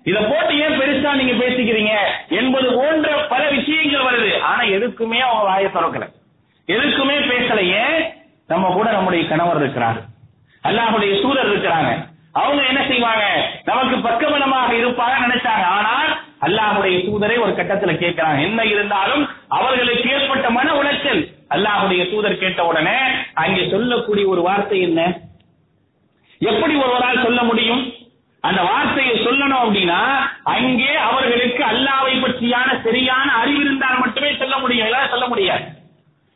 இத 0.04 0.20
போட்டு 0.20 0.58
ஏன் 0.58 0.80
பெருசா 0.80 1.12
நீங்க 1.12 1.44
பேசிக்கிறீங்க? 1.44 1.96
என்பது 2.28 2.72
போன்ற 2.74 3.26
பல 3.28 3.48
விஷயங்கள் 3.48 4.00
வருது. 4.00 4.40
ஆனா 4.40 4.60
எதுக்குமே 4.60 5.18
அவங்க 5.18 5.44
வாயை 5.44 5.70
திறக்கல. 5.70 6.08
எதுக்குமே 6.66 7.18
பேசலையே. 7.18 7.84
நம்ம 8.46 8.72
கூட 8.72 8.90
நம்முடைய 8.90 9.28
கணவர் 9.28 9.56
இருக்கிறார். 9.56 9.96
அல்லாஹுடைய 10.64 11.20
சூழல் 11.20 11.58
இருக்கிறாங்க. 11.58 12.11
நமக்கு 13.64 13.96
பக்கபலமாக 13.96 14.72
இருப்பாங்க 14.72 15.16
நினைச்சாங்க 15.26 15.66
ஆனால் 15.78 16.10
அல்லாஹுடைய 16.40 16.96
தூதரை 16.98 17.36
ஒரு 17.38 17.52
கட்டத்துல 17.52 17.92
கேட்கிறாங்க 17.98 18.40
என்ன 18.40 18.64
இருந்தாலும் 18.64 19.28
அவர்களுக்கு 19.48 20.10
ஏற்பட்ட 20.10 20.50
மன 20.50 20.68
உளைச்சல். 20.74 21.22
அல்லாஹுடைய 21.48 22.10
தூதர் 22.10 22.38
கேட்ட 22.38 22.64
உடனே 22.64 22.98
அங்கே 23.34 23.68
சொல்லக்கூடிய 23.70 24.26
ஒரு 24.26 24.42
வார்த்தை 24.42 24.80
என்ன? 24.80 25.00
எப்படி 26.40 26.74
ஒருவரால் 26.74 27.22
சொல்ல 27.22 27.42
முடியும்? 27.42 27.82
அந்த 28.44 28.62
வார்த்தையை 28.62 29.14
சொல்லணும் 29.26 29.62
அப்படின்னா 29.64 30.00
அங்கே 30.42 30.92
அவர்களுக்கு 31.08 31.62
அல்லாவை 31.64 32.14
பற்றியான 32.22 32.82
சரியான 32.82 33.32
அறிவு 33.32 33.60
இருந்தால் 33.60 33.98
மட்டுமே 33.98 34.36
சொல்ல 34.36 34.58
முடியும். 34.58 34.86
இல்லைன்னா 34.86 35.08
சொல்ல 35.08 35.26
முடியாது. 35.26 35.64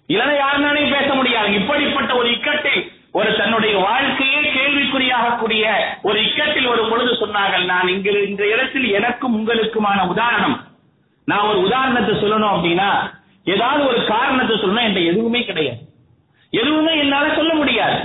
இல்லைன்னா 0.08 0.36
யாருனாலையும் 0.44 0.94
பேச 0.98 1.14
முடியாது. 1.14 1.52
இப்படிப்பட்ட 1.54 2.14
ஒரு 2.16 2.28
இக்கட்டில் 2.36 2.82
ஒரு 3.18 3.30
தன்னுடைய 3.36 3.74
வாழ்க்கையே 3.78 4.40
கேள்விக்குறியாகக்கூடிய 4.56 5.64
ஒரு 6.02 6.18
இக்கத்தில் 6.26 6.66
ஒரு 6.66 6.82
பொழுது 6.90 7.12
சொன்னார்கள் 7.12 7.64
நான் 7.64 7.88
இங்கு 7.88 8.28
இந்த 8.28 8.42
இடத்தில் 8.46 8.92
எனக்கும் 8.98 9.34
உங்களுக்குமான 9.36 10.08
உதாரணம். 10.08 10.56
நான் 11.24 11.48
ஒரு 11.50 11.60
உதாரணத்தை 11.60 12.14
சொல்லணும் 12.14 12.54
அப்படின்னா 12.54 12.88
ஏதாவது 13.44 13.82
ஒரு 13.86 14.00
காரணத்தை 14.04 14.56
சொல்லணும் 14.56 14.88
என்ற 14.88 15.00
எதுவுமே 15.00 15.44
கிடையாது. 15.44 15.78
எதுவுமே 16.50 16.98
என்னால 16.98 17.34
சொல்ல 17.34 17.54
முடியாது. 17.54 17.98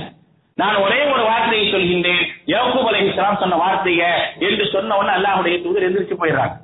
நான் 0.54 0.74
ஒரே 0.74 1.00
ஒரு 1.12 1.22
வார்த்தையை 1.22 1.66
சொல்கின்றேன். 1.74 2.24
யவக்கூப் 2.46 2.88
அலைஹிஸ்ஸலாம் 2.90 3.42
சொன்ன 3.42 3.60
வார்த்தைய 3.64 4.02
என்று 4.48 4.66
சொன்ன 4.72 4.96
உடனே 4.96 5.14
அல்லாஹ்வுடைய 5.18 5.62
தூதர் 5.62 5.86
எந்திரிச்சு 5.88 6.16
போயிடுறாங்க. 6.22 6.56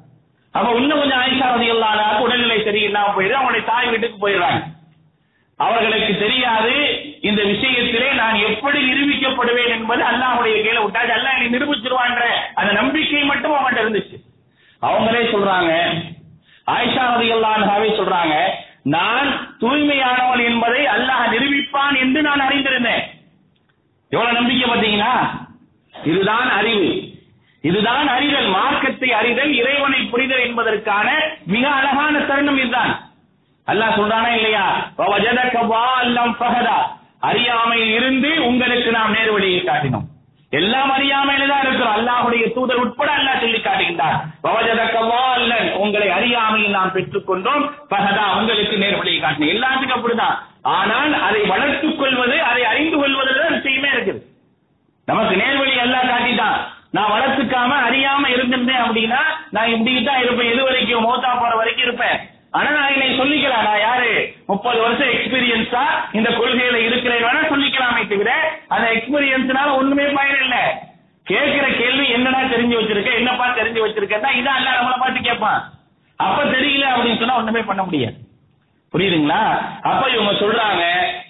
அப்ப 0.55 0.75
இன்னும் 0.81 0.99
கொஞ்சம் 0.99 1.21
ஆயிஷா 1.21 1.47
ரதியல்லாஹு 1.55 2.25
உடல்நிலை 2.27 2.59
சரியில்லாம 2.59 3.15
போயிடுது. 3.17 3.39
அவங்களுடைய 3.39 3.65
தாய் 3.65 3.89
வீட்டுக்கு 3.89 4.19
போயிடுறாங்க. 4.25 4.61
அவர்களுக்கு 5.59 6.19
தெரியாது. 6.19 6.75
இந்த 7.21 7.43
விஷயத்திலே 7.43 8.15
நான் 8.15 8.35
எப்படி 8.35 8.79
நிரூபிக்கப்படுவேன் 8.89 9.69
என்பது 9.69 10.03
அல்லாஹுடைய 10.03 10.57
கையில 10.65 10.83
விட்டாச்சு 10.85 11.15
அல்லா 11.17 11.31
என்னை 11.37 11.59
நிரூபிச்சிருவான்ற 11.59 12.25
அந்த 12.55 12.73
நம்பிக்கை 12.73 13.25
மட்டும் 13.25 13.53
அவங்கள்ட்ட 13.53 13.85
இருந்துச்சு. 13.85 14.17
அவங்களே 14.83 15.23
சொல்றாங்க. 15.33 15.73
ஆயிஷா 16.67 17.05
ரதியல்லாஹாவே 17.15 17.91
சொல்றாங்க 17.99 18.35
நான் 18.83 19.57
தூய்மையானவன் 19.61 20.45
என்பதை 20.45 20.87
அல்லாஹ் 20.87 21.33
நிரூபிப்பான் 21.35 21.99
என்று 22.01 22.23
நான் 22.23 22.41
அறிந்திருந்தேன். 22.41 23.03
எவ்வளவு 24.11 24.35
நம்பிக்கை 24.35 24.71
பார்த்தீங்கன்னா 24.71 25.13
இதுதான் 26.05 26.51
அறிவு. 26.51 27.17
இதுதான் 27.61 28.09
அறிதல் 28.09 28.47
மார்க்கத்தை 28.47 29.13
அறிதல் 29.13 29.53
இறைவனை 29.55 30.01
புரிதல் 30.03 30.41
என்பதற்கான 30.41 31.09
மிக 31.47 31.69
அழகான 31.69 32.19
தருணம் 32.19 32.59
இதுதான். 32.59 33.08
அல்லாஹ் 33.71 33.99
சொல்றானா 33.99 34.35
இல்லையா? 34.35 34.93
வஜதக 34.99 35.73
வால்லம் 35.73 36.37
அறியாமையில் 37.21 37.91
இருந்து 37.91 38.47
உங்களுக்கு 38.47 38.91
நாம் 38.91 39.15
நேர்வழியை 39.15 39.65
காட்டினோம். 39.65 40.05
எல்லாம் 40.51 40.97
அறியாமையில 40.97 41.49
தான் 41.49 41.63
இருக்கிறோம். 41.63 41.97
அல்லாஹுடைய 41.97 42.53
தூதர் 42.53 42.77
உட்பட 42.77 43.17
அல்லாஹ் 43.17 43.41
சொல்லி 43.41 43.59
காட்டுகின்றார். 43.59 44.25
உங்களை 45.77 46.11
அறியாமையில் 46.11 46.71
நாம் 46.71 46.95
பெற்றுக்கொண்டோம் 46.95 47.71
பகதா 47.91 48.39
உங்களுக்கு 48.39 48.85
நேர்வழியை 48.85 49.21
காட்டினோம். 49.21 49.55
எல்லாத்துக்கும் 49.55 49.99
அப்படிதான். 49.99 50.39
ஆனால் 50.63 51.23
அதை 51.23 51.45
வளர்த்துக் 51.45 51.99
கொள்வது 51.99 52.43
அதை 52.43 52.65
அறிந்து 52.65 52.97
கொள்வதில் 52.97 53.51
விஷயமே 53.51 53.89
இருக்குது. 53.89 54.23
நமக்கு 55.05 55.37
நேர்வழி 55.37 55.77
எல்லாம் 55.77 56.03
காட்டிட்டான். 56.03 56.59
நான் 56.91 57.11
வளர்த்துக்காம 57.11 57.89
அறியாம 57.89 58.29
இருந்திருந்தேன் 58.29 58.83
அப்படின்னா 58.83 59.19
நான் 59.51 59.69
இப்படித்தான் 59.69 60.23
இருப்பேன். 60.23 60.53
எது 60.53 60.65
வரைக்கும்? 60.65 61.05
மோத்தா 61.05 61.41
போற 61.41 61.55
வரைக்கும் 61.55 61.85
இருப்பேன். 61.85 62.38
ஆனா 62.59 62.69
நான் 62.77 62.93
என்னை 62.95 63.09
சொல்லிக்கலாம் 63.19 63.67
நான் 63.67 63.83
யாரு? 63.83 64.13
முப்பது 64.47 64.79
வருஷம் 64.85 65.13
எக்ஸ்பீரியன்ஸா 65.15 65.83
இந்த 66.13 66.29
கொள்கையில 66.37 66.79
இருக்கிறேன் 66.87 67.25
வேணா 67.25 67.43
சொல்லிக்கலாமே 67.51 68.05
தவிர 68.13 68.31
அந்த 68.75 68.87
எக்ஸ்பீரியன்ஸ்னால 68.95 69.75
ஒண்ணுமே 69.81 70.07
பயன் 70.17 70.41
இல்ல. 70.45 70.57
கேட்கிற 71.27 71.67
கேள்வி 71.81 72.07
என்னடா 72.13 72.41
தெரிஞ்சு 72.53 72.79
வச்சிருக்க 72.79 73.11
என்னப்பா 73.15 73.47
தெரிஞ்சு 73.59 73.83
வச்சிருக்கா 73.83 74.31
இதான் 74.39 74.59
அல்ல 74.59 74.71
நம்மளை 74.79 74.99
பார்த்து 74.99 75.21
கேட்பான். 75.23 75.61
அப்ப 76.19 76.39
தெரியல 76.55 76.87
அப்படின்னு 76.93 77.21
சொன்னா 77.21 77.39
ஒண்ணுமே 77.41 77.63
பண்ண 77.63 77.83
முடியாது. 77.83 78.17
புரியுதுங்களா? 78.93 79.41
அப்ப 79.83 80.03
இவங்க 80.11 80.33
சொல்றாங்க 80.41 80.85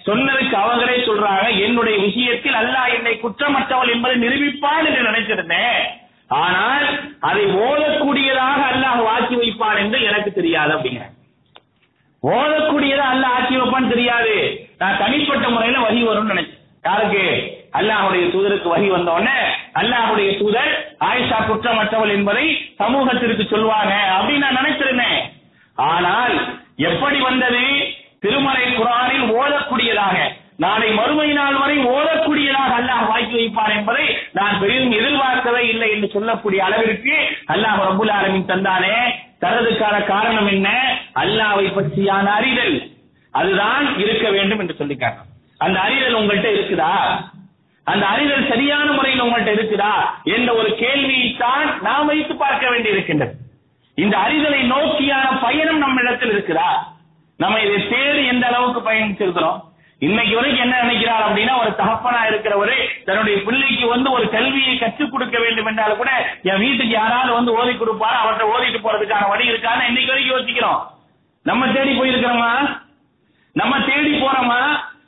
சொன்னதுக்கு 0.05 0.55
அவங்களே 0.57 0.97
சொல்றாங்க 1.07 1.47
என்னுடைய 1.65 1.95
விஷயத்தில் 2.05 2.59
அல்லாஹ் 2.61 2.93
என்னை 2.97 3.13
குற்றமற்றவள் 3.17 3.93
என்பதை 3.95 4.15
நிரூபிப்பான் 4.23 4.87
என்று 4.89 5.07
நினைச்சிருந்தேன். 5.09 5.79
ஆனால் 6.39 6.85
அதை 7.21 7.43
ஓதக்கூடியதாக 7.61 8.59
அல்லாஹ் 8.71 8.99
வாக்கி 9.05 9.35
வைப்பான் 9.35 9.79
என்று 9.83 9.99
எனக்கு 10.03 10.31
தெரியாது 10.33 10.71
அப்படிங்கிற 10.75 11.05
ஓதக்கூடியதா 12.23 13.05
அல்ல 13.13 13.25
ஆக்கி 13.37 13.55
வைப்பான்னு 13.59 13.93
தெரியாது. 13.93 14.33
நான் 14.81 14.99
தனிப்பட்ட 15.03 15.45
முறையில 15.49 15.77
வகி 15.85 16.01
வரும்னு 16.07 16.33
நினைச்சேன். 16.33 16.57
யாருக்கு? 16.87 17.23
அல்லாஹுடைய 17.79 18.23
தூதருக்கு 18.33 18.67
வகி 18.73 18.89
வந்த 18.89 19.09
உடனே 19.17 19.37
அல்லாஹுடைய 19.79 20.29
தூதர் 20.39 20.71
ஆயிஷா 21.09 21.39
குற்றமற்றவள் 21.49 22.13
என்பதை 22.17 22.45
சமூகத்திற்கு 22.81 23.43
சொல்லுவாங்க 23.53 23.93
அப்படின்னு 24.17 24.45
நான் 24.45 24.59
நினைச்சிருந்தேன். 24.61 25.19
ஆனால் 25.77 26.35
எப்படி 26.89 27.19
வந்தது? 27.29 27.63
திருமலை 28.23 28.65
குரானில் 28.77 29.25
ஓதக்கூடியதாக 29.39 30.15
நாளை 30.63 30.87
மறுமை 30.99 31.27
நாள் 31.33 31.57
வரை 31.61 31.75
ஓதக்கூடியதாக 31.95 32.71
அல்லாஹ் 32.79 33.03
வாய்ப்பு 33.11 33.35
வைப்பார் 33.39 33.75
என்பதை 33.75 34.05
நான் 34.37 34.59
பெரிதும் 34.61 34.95
எதிர்பார்க்கவே 34.99 35.61
இல்லை 35.73 35.89
என்று 35.95 36.07
சொல்லக்கூடிய 36.15 36.59
அளவிற்கு 36.65 37.13
அல்லாஹ் 37.53 37.79
ரபுல் 37.87 38.13
ஆலமின் 38.17 38.49
தந்தானே. 38.51 38.95
தரதுக்கான 39.43 39.95
காரணம் 40.05 40.49
என்ன? 40.55 40.69
அல்லாவை 41.21 41.65
பற்றியான 41.77 42.25
அறிதல். 42.39 42.77
அதுதான் 43.33 43.97
இருக்க 44.03 44.29
வேண்டும் 44.29 44.59
என்று 44.59 44.79
சொல்லிக்காங்க 44.79 45.19
அந்த 45.57 45.77
அறிதல் 45.79 46.17
உங்கள்கிட்ட 46.19 46.49
இருக்குதா? 46.57 46.93
அந்த 47.87 48.05
அறிதல் 48.05 48.49
சரியான 48.49 48.87
முறையில் 48.91 49.23
உங்கள்கிட்ட 49.23 49.53
இருக்குதா? 49.57 49.93
என்ற 50.35 50.49
ஒரு 50.53 50.69
கேள்வியை 50.75 51.35
தான் 51.37 51.81
நாம் 51.81 52.05
வைத்து 52.05 52.35
பார்க்க 52.35 52.71
வேண்டியிருக்கின்றது 52.71 53.33
இந்த 53.97 54.17
அறிதலை 54.17 54.59
நோக்கியான 54.73 55.25
பயணம் 55.41 55.77
நம்ம 55.77 56.01
இடத்தில் 56.01 56.33
இருக்குதா? 56.35 56.69
நம்ம 57.37 57.59
இதை 57.59 57.87
தேடி 57.87 58.21
எந்த 58.25 58.45
அளவுக்கு 58.47 58.81
பயணிச்சிருக்கிறோம் 58.89 59.59
இன்னைக்கு 60.01 60.35
வரைக்கும் 60.35 60.63
என்ன 60.63 60.75
நினைக்கிறார் 60.81 61.23
அப்படின்னா 61.27 61.53
ஒரு 61.61 61.71
தகப்பனா 61.79 62.19
இருக்கிறவரு 62.29 62.77
தன்னுடைய 63.05 63.37
பிள்ளைக்கு 63.47 63.87
வந்து 63.87 64.09
ஒரு 64.11 64.25
கல்வியை 64.29 64.77
கற்றுக் 64.77 65.11
கொடுக்க 65.11 65.37
வேண்டும் 65.39 65.65
என்றாலும் 65.65 65.97
கூட 65.97 66.11
என் 66.43 66.63
வீட்டுக்கு 66.63 66.93
யாராவது 66.93 67.31
வந்து 67.33 67.51
ஓதி 67.59 67.73
கொடுப்பாரு? 67.73 68.17
அவர்கிட்ட 68.21 68.45
ஓதிட்டு 68.53 68.79
போறதுக்கான 68.85 69.27
வழி 69.29 69.51
இருக்கான்னு 69.51 69.87
இன்னைக்கு 69.87 70.11
வரைக்கும் 70.13 70.35
யோசிக்கிறோம். 70.35 70.79
நம்ம 71.43 71.67
தேடி 71.67 71.99
போயிருக்கிறோமா? 71.99 72.81
நம்ம 73.53 73.79
தேடி 73.79 74.21
போறோமா? 74.21 74.61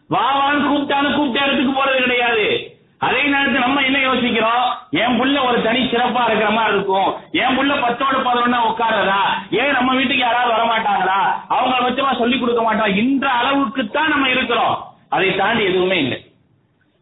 வாவான்னு 0.10 0.68
கூப்பிட்டாலும் 0.68 1.16
கூப்பிட்ட 1.16 1.46
இடத்துக்கு 1.46 1.74
போறது 1.74 1.98
கிடையாது. 1.98 2.76
அதே 2.98 3.24
நேரத்தில் 3.24 3.60
நம்ம 3.60 3.82
என்ன 3.82 4.00
யோசிக்கிறோம்? 4.00 4.78
என் 4.90 5.22
புள்ள 5.22 5.48
ஒரு 5.48 5.62
தனி 5.62 5.80
சிறப்பா 5.80 6.26
இருக்கிற 6.26 6.50
மாதிரி 6.50 6.76
இருக்கும். 6.76 7.14
என் 7.32 7.58
புள்ள 7.58 7.82
பத்தோடு 7.82 8.18
பதினொன்னா 8.18 8.60
உட்காரதா 8.72 9.22
ஏன் 9.50 9.72
நம்ம 9.72 9.94
வீட்டுக்கு 9.94 10.18
யாராவது 10.18 10.52
வரமாட்டாங்களா? 10.54 11.46
அவங்க 11.48 11.90
பட்சமா 11.90 12.18
சொல்லி 12.18 12.40
கொடுக்க 12.40 12.62
மாட்டோம். 12.62 12.96
இந்த 12.96 13.30
அளவுக்கு 13.30 13.88
தான் 13.88 14.10
நம்ம 14.10 14.30
இருக்கிறோம். 14.30 14.86
அதை 15.10 15.36
தாண்டி 15.36 15.64
எதுவுமே 15.64 16.00
இல்லை. 16.00 16.32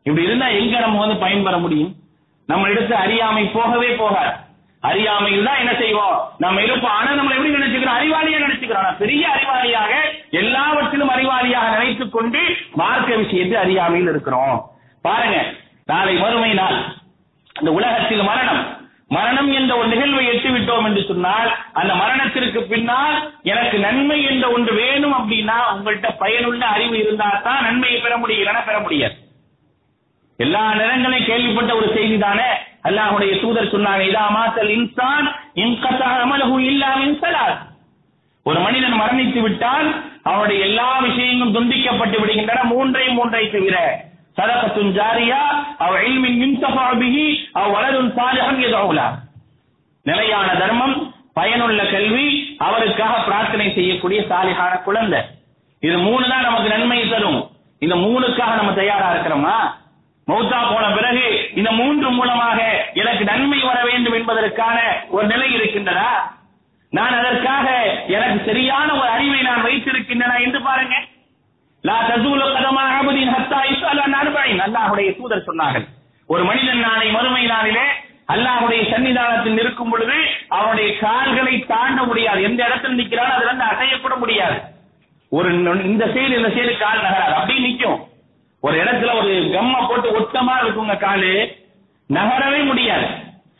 இப்படி 0.03 0.25
இருந்தா 0.25 0.47
எங்க 0.47 0.79
நம்ம 0.79 0.99
வந்து 0.99 1.15
பயன்பெற 1.15 1.57
முடியும்? 1.57 1.93
நம்ம 2.45 2.67
எடுத்து 2.67 2.95
அறியாமை 2.95 3.45
போகவே 3.45 3.95
போகாது. 3.95 4.47
அறியாமையில் 4.79 5.45
தான் 5.45 5.57
என்ன 5.57 5.73
செய்வோம்? 5.75 6.31
நம்ம 6.37 6.61
இருப்போம் 6.61 6.91
ஆனா 6.91 7.11
நம்ம 7.11 7.33
எப்படி 7.33 7.53
நினைச்சுக்கிறோம்? 7.53 7.99
அறிவாளியா 7.99 8.39
நினைச்சுக்கிறோம். 8.45 8.97
பெரிய 8.97 9.27
அறிவாளியாக 9.27 9.93
எல்லாவற்றிலும் 10.29 11.09
அறிவாளியாக 11.09 11.69
நினைத்துக் 11.69 12.11
கொண்டு 12.11 12.39
மார்க்க 12.73 13.15
விஷயத்தை 13.15 13.57
அறியாமையில் 13.59 14.09
இருக்கிறோம். 14.09 14.71
பாருங்க 15.01 15.53
நாளை 15.85 16.15
மறுமை 16.15 16.53
நாள். 16.53 16.83
இந்த 17.59 17.71
உலகத்தில் 17.71 18.21
மரணம். 18.21 18.77
மரணம் 19.07 19.51
என்ற 19.51 19.75
ஒரு 19.75 19.87
நிகழ்வை 19.87 20.25
எட்டு 20.25 20.49
விட்டோம் 20.49 20.85
என்று 20.85 21.05
சொன்னால் 21.07 21.55
அந்த 21.73 21.95
மரணத்திற்கு 21.95 22.63
பின்னால் 22.63 23.33
எனக்கு 23.43 23.77
நன்மை 23.77 24.23
என்ற 24.23 24.49
ஒன்று 24.49 24.73
வேணும் 24.73 25.13
அப்படின்னா 25.13 25.55
உங்கள்கிட்ட 25.73 26.09
பயனுள்ள 26.17 26.65
அறிவு 26.65 26.99
இருந்தா 26.99 27.41
தான் 27.43 27.63
நன்மையை 27.63 28.01
பெற 28.01 28.17
முடியும் 28.17 28.47
என 28.47 28.61
பெற 28.61 28.79
முடியாது. 28.79 29.13
எல்லா 30.37 30.73
நேரங்களையும் 30.73 31.25
கேள்விப்பட்ட 31.25 31.75
ஒரு 31.75 31.91
செய்தி 31.93 32.17
தானே? 32.17 32.67
அல்லாஹுடைய 32.81 33.39
தூதர் 33.41 33.73
சொன்னாங்க 33.73 34.03
இதா 34.09 34.25
மாத்தல் 34.35 34.71
இன்சான் 34.77 35.27
இன்கத்தா 35.53 36.07
அமலகு 36.23 36.59
இல்லா 36.59 36.91
ஒரு 38.43 38.59
மனிதன் 38.59 38.99
மரணித்து 39.01 39.41
விட்டால் 39.41 40.03
அவனுடைய 40.23 40.65
எல்லா 40.65 40.99
விஷயங்களும் 40.99 41.55
துண்டிக்கப்பட்டு 41.55 42.17
விடுகின்றன 42.19 42.63
மூன்றை 42.63 43.07
மூன்றை 43.07 43.51
தவிர. 43.51 44.05
சதகத்துன் 44.37 44.93
ஜாரியா 44.97 45.41
அவ 45.77 46.03
இல்மின் 46.03 46.39
யுன்தஃபா 46.41 46.83
அவ 46.83 46.95
அவ் 47.51 47.71
வலதுன் 47.75 48.11
சாலிஹன் 48.17 48.61
யதவுலா. 48.65 49.07
நிலையான 50.03 50.55
தர்மம் 50.55 51.13
பயனுள்ள 51.33 51.85
கல்வி 51.85 52.55
அவருக்காக 52.57 53.13
பிரார்த்தனை 53.25 53.73
செய்யக்கூடிய 53.73 54.21
சாலிகான 54.21 54.83
குழந்தை. 54.83 55.19
இது 55.79 55.97
மூணு 55.97 56.29
தான் 56.29 56.41
நமக்கு 56.41 56.69
நன்மை 56.69 57.09
தரும். 57.09 57.49
இந்த 57.79 57.95
மூணுக்காக 57.95 58.55
நம்ம 58.55 58.71
தயாரா 58.71 59.13
இருக்கிறோமா? 59.13 59.78
மௌத்தா 60.29 60.57
போன 60.71 60.85
பிறகு 60.95 61.25
இந்த 61.59 61.69
மூன்று 61.79 62.09
மூலமாக 62.17 62.57
எனக்கு 63.01 63.23
நன்மை 63.29 63.59
வர 63.69 63.77
வேண்டும் 63.89 64.17
என்பதற்கான 64.17 64.77
ஒரு 65.15 65.25
நிலை 65.27 65.47
இருக்கின்றதா? 65.57 66.11
நான் 66.97 67.15
அதற்காக 67.19 67.67
எனக்கு 68.15 68.37
சரியான 68.49 68.87
ஒரு 68.99 69.09
அறிவை 69.15 69.41
நான் 69.47 69.65
வைத்திருக்கின்றன 69.67 70.35
என்று 70.45 70.59
பாருங்க. 70.67 70.95
லா 71.83 71.97
தசூல 72.09 72.45
கதமா 72.55 72.83
அபதின் 72.99 73.33
ஹத்தா 73.35 73.59
இஸ்அல 73.71 74.05
அர்பஈன் 74.21 74.61
அல்லாஹுடைய 74.65 75.09
தூதர் 75.17 75.47
சொன்னார்கள். 75.49 75.85
ஒரு 76.29 76.43
மனிதன் 76.49 76.83
நாளை 76.87 77.07
மறுமை 77.17 77.43
நாளிலே 77.53 77.87
அல்லாஹுடைய 78.33 78.81
சன்னிதானத்தில் 78.91 79.59
இருக்கும் 79.63 79.91
பொழுது 79.91 80.17
அவனுடைய 80.55 80.89
கால்களை 81.03 81.55
தாண்ட 81.71 81.99
முடியாது. 82.09 82.39
எந்த 82.49 82.61
இடத்துல 82.67 82.97
நிக்கிறான் 82.99 83.33
அதுல 83.35 83.49
இருந்து 83.49 83.69
அசையப்பட 83.71 84.15
முடியாது. 84.23 84.57
ஒரு 85.31 85.49
இந்த 85.91 86.03
செயல் 86.15 86.37
இந்த 86.39 86.51
செயல் 86.57 86.83
கால் 86.83 87.03
நகராது. 87.07 87.33
அப்படியே 87.39 87.61
நிக்கும் 87.67 87.99
ஒரு 88.63 88.75
இடத்துல 88.83 89.11
ஒரு 89.19 89.51
கம்மா 89.55 89.79
போட்டு 89.81 90.09
ஒட்டமா 90.19 90.55
இருக்குங்க 90.61 90.97
காலு 90.97 91.31
நகரவே 92.09 92.61
முடியாது. 92.69 93.07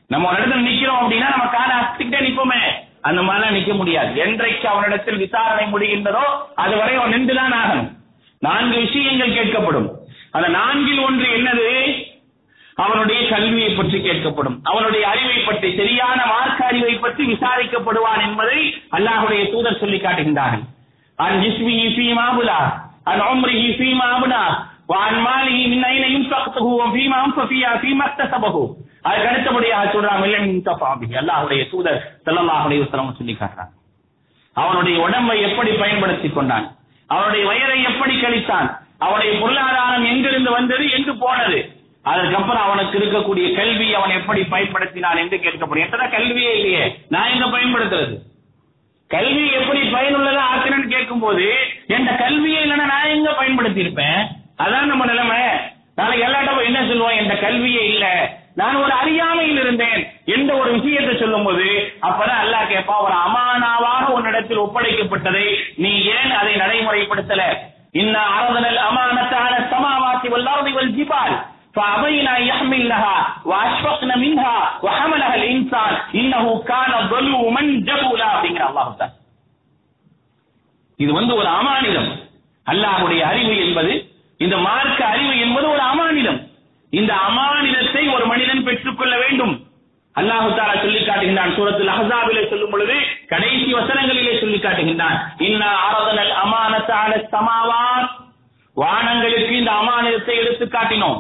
நம்ம 0.08 0.28
ஒரு 0.30 0.38
இடத்துல 0.40 0.66
நிக்கிறோம் 0.68 1.02
அப்படின்னா 1.02 1.28
நம்ம 1.34 1.48
காலை 1.56 1.74
அசைக்கிட்டே 1.80 2.20
நிப்போமே. 2.26 2.62
அந்த 3.02 3.22
மாதிரிலாம் 3.22 3.56
நிக்க 3.58 3.74
முடியாது. 3.76 4.12
என்றைக்கு 4.26 4.68
அவனிடத்தில் 4.68 5.22
விசாரணை 5.24 5.66
முடிகின்றதோ 5.74 6.26
அதுவரை 6.56 6.96
அவன் 6.96 7.14
நின்றுதான் 7.16 7.56
ஆகணும். 7.60 7.90
நான்கு 8.40 8.78
விஷயங்கள் 8.80 9.38
கேட்கப்படும். 9.38 9.90
அந்த 10.32 10.48
நான்கில் 10.48 11.04
ஒன்று 11.08 11.28
என்னது? 11.38 11.70
அவனுடைய 12.76 13.22
கல்வியை 13.30 13.70
பற்றி 13.70 13.98
கேட்கப்படும். 14.02 14.58
அவனுடைய 14.64 15.08
அறிவை 15.08 15.40
பற்றி 15.40 15.70
சரியான 15.78 16.20
மார்க்க 16.26 16.66
அறிவை 16.66 16.94
பற்றி 16.96 17.24
விசாரிக்கப்படுவான் 17.34 18.22
என்பதை 18.28 18.60
அல்லாஹுடைய 18.98 19.42
தூதர் 19.52 19.80
சொல்லி 19.80 19.98
காட்டுகின்றார்கள். 19.98 20.66
அன் 21.16 21.40
ஜிஸ்மி 21.44 21.78
ஃபீமா 21.96 22.28
புலா 22.38 22.60
அன் 23.04 23.24
உம்ரிஹி 23.32 23.70
ஃபீமா 23.80 24.08
அப்னா 24.18 24.44
வான் 24.90 25.20
மாலிகி 25.26 25.64
மின்னையிலையும் 25.72 26.28
சக்துகுவோம் 26.32 26.94
பீமாம் 26.96 27.34
சஃபியா 27.38 27.72
பீமத்த 27.82 28.24
சபகு 28.34 28.64
அதுக்கு 29.02 29.30
அடுத்தபடியாக 29.30 29.92
சொல்றாங்க 29.94 30.24
இல்லை 30.24 30.40
முன்தபாபி 30.40 31.08
அல்லாஹுடைய 31.16 31.70
தூதர் 31.70 32.00
செல்லல்லாஹுடைய 32.26 32.80
உத்தரவு 32.80 33.18
சொல்லி 33.18 33.34
காட்டுறாங்க. 33.34 33.74
அவனுடைய 34.54 35.02
உடம்பை 35.02 35.42
எப்படி 35.42 35.72
பயன்படுத்தி 35.72 36.30
கொண்டான்? 36.30 36.76
அவனுடைய 37.08 37.46
வயரை 37.46 37.84
எப்படி 37.84 38.16
கழித்தான்? 38.16 38.70
அவனுடைய 38.98 39.40
பொருளாதாரம் 39.40 40.06
எங்கிருந்து 40.06 40.52
வந்தது 40.52 40.90
எங்கு 40.90 41.18
போனது? 41.18 41.60
அதற்கப்புறம் 42.04 42.64
அவனுக்கு 42.64 43.00
இருக்கக்கூடிய 43.00 43.56
கல்வி 43.56 43.94
அவன் 43.94 44.10
எப்படி 44.10 44.42
பயன்படுத்தினான் 44.42 45.18
என்று 45.18 45.38
கேட்கப்படும். 45.38 45.86
எத்தனை 45.86 46.10
கல்வியே 46.10 46.56
இல்லையே. 46.56 47.06
நான் 47.10 47.30
எங்க 47.30 47.46
பயன்படுத்துறது? 47.46 48.18
கல்வி 49.08 49.52
எப்படி 49.52 49.80
பயனுள்ளதா 49.80 50.44
ஆக்கினு 50.54 50.88
கேட்கும் 50.88 51.20
போது 51.20 51.46
என்ற 51.88 52.16
கல்வியை 52.16 52.64
இல்லைன்னா 52.64 52.86
நான் 52.86 53.10
எங்க 53.10 53.34
பயன்படுத்தி 53.34 53.80
இருப்பேன் 53.80 54.39
அதான் 54.59 54.91
நம்ம 54.91 55.05
நிலைமை 55.07 55.41
நாளைக்கு 55.99 56.27
எல்லாட்ட 56.27 56.53
போய் 56.53 56.71
என்ன 56.71 56.81
சொல்லுவோம் 56.87 57.19
என் 57.19 57.43
கல்வியே 57.45 57.85
இல்ல 57.91 58.07
நான் 58.61 58.81
ஒரு 58.83 58.93
அறியாமையில் 58.95 59.61
இருந்தேன் 59.63 60.01
எந்த 60.35 60.51
ஒரு 60.61 60.71
விஷயத்தை 60.77 61.15
சொல்லும்போது 61.17 61.67
அப்பதான் 62.09 62.43
அல்லாஹ் 62.43 62.69
கேட்பா 62.69 62.97
ஒரு 63.07 63.17
அமானாவாக 63.25 64.05
உன்னிடத்தில் 64.17 64.65
ஒப்படைக்கப்பட்டதை 64.65 65.47
நீ 65.83 65.93
ஏன் 66.13 66.33
அதை 66.41 66.53
நடைமுறைப்படுத்தல 66.63 67.45
இன்ன 67.95 68.15
அரதனல் 68.37 68.81
அமானத்தான 68.87 69.53
சமாவாசி 69.73 70.31
வல்லாரதி 70.35 70.75
வல் 70.79 70.95
ஜிபால் 70.97 71.37
فأبين 71.75 72.27
أن 72.31 72.43
يحملنها 72.45 73.17
وأشفقن 73.45 74.11
منها 74.19 74.57
وحملها 74.81 75.35
الإنسان 75.35 75.93
إنه 76.15 76.45
كان 76.65 76.93
ظلوما 77.09 77.63
جبولا 77.89 78.27
அப்படிங்கிற 78.33 78.65
அல்லாஹ் 78.69 78.99
தான் 79.01 79.13
இது 80.99 81.13
வந்து 81.13 81.33
ஒரு 81.35 81.49
அமானிதம் 81.59 82.11
அல்லாஹ்வுடைய 82.67 83.21
அறிவு 83.31 83.55
என்பது 83.65 83.93
இந்த 84.44 84.58
மார்க்க 84.58 85.06
அறிவு 85.06 85.40
என்பது 85.40 85.70
ஒரு 85.70 85.82
அமானிதம். 85.82 86.48
இந்த 86.90 87.14
அமானிதத்தை 87.14 88.14
ஒரு 88.14 88.26
மனிதன் 88.26 88.64
பெற்றுக்கொள்ள 88.64 89.18
வேண்டும். 89.18 89.68
அல்லாஹு 90.16 90.48
தாரா 90.56 90.76
சொல்லி 90.76 91.00
காட்டுகின்றான். 91.00 91.56
சூரத்தில் 91.56 91.88
அஹாபிலே 91.88 92.50
சொல்லும் 92.50 92.70
பொழுது 92.70 92.96
கடைசி 93.28 93.74
வசனங்களிலே 93.74 94.40
சொல்லி 94.40 94.58
காட்டுகின்றான். 94.58 95.18
இன்னா 95.38 95.70
ஆரதனல் 95.88 96.34
அமானத்தான 96.44 97.28
சமாவான் 97.28 98.10
வானங்களுக்கு 98.74 99.58
இந்த 99.58 99.72
அமானத்தை 99.72 100.36
எடுத்து 100.36 100.66
காட்டினோம். 100.66 101.20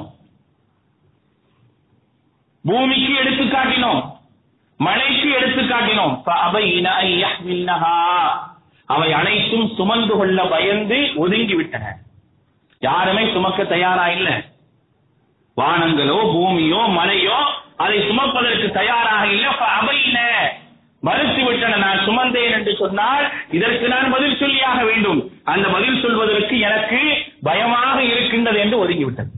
பூமிக்கு 2.66 3.16
எடுத்து 3.16 3.44
காட்டினோம். 3.44 4.02
மழைக்கு 4.78 5.30
எடுத்து 5.32 5.62
காட்டினோம். 5.62 6.14
அவை 8.86 9.14
அனைத்தும் 9.14 9.68
சுமந்து 9.76 10.16
கொள்ள 10.18 10.44
பயந்து 10.44 11.12
ஒதுங்கி 11.16 11.56
விட்டன. 11.56 11.96
யாருமே 12.82 13.24
சுமக்க 13.34 13.62
தயாரா 13.74 14.06
இல்ல. 14.18 14.30
வானங்களோ 15.58 16.20
பூமியோ 16.34 16.82
மலையோ 16.98 17.39
அதை 17.84 17.98
சுமப்பதற்கு 18.10 18.68
தயாராக 18.80 19.24
இல்ல. 19.36 19.46
அவையில 19.78 20.18
மறுத்து 21.04 21.42
விட்டன 21.48 21.80
நான் 21.84 22.06
சுமந்தேன் 22.06 22.56
என்று 22.56 22.72
சொன்னால் 22.80 23.26
இதற்கு 23.58 23.86
நான் 23.94 24.12
பதில் 24.13 24.39
சொல்லியாக 24.42 24.80
வேண்டும். 24.89 25.20
அந்த 25.54 25.65
பதில் 25.76 26.02
சொல்வதற்கு 26.04 26.56
எனக்கு 26.70 27.00
பயமாக 27.48 27.98
இருக்கின்றது 28.12 28.60
என்று 28.63 28.78
ஒதுங்கிவிட்டது. 28.84 29.32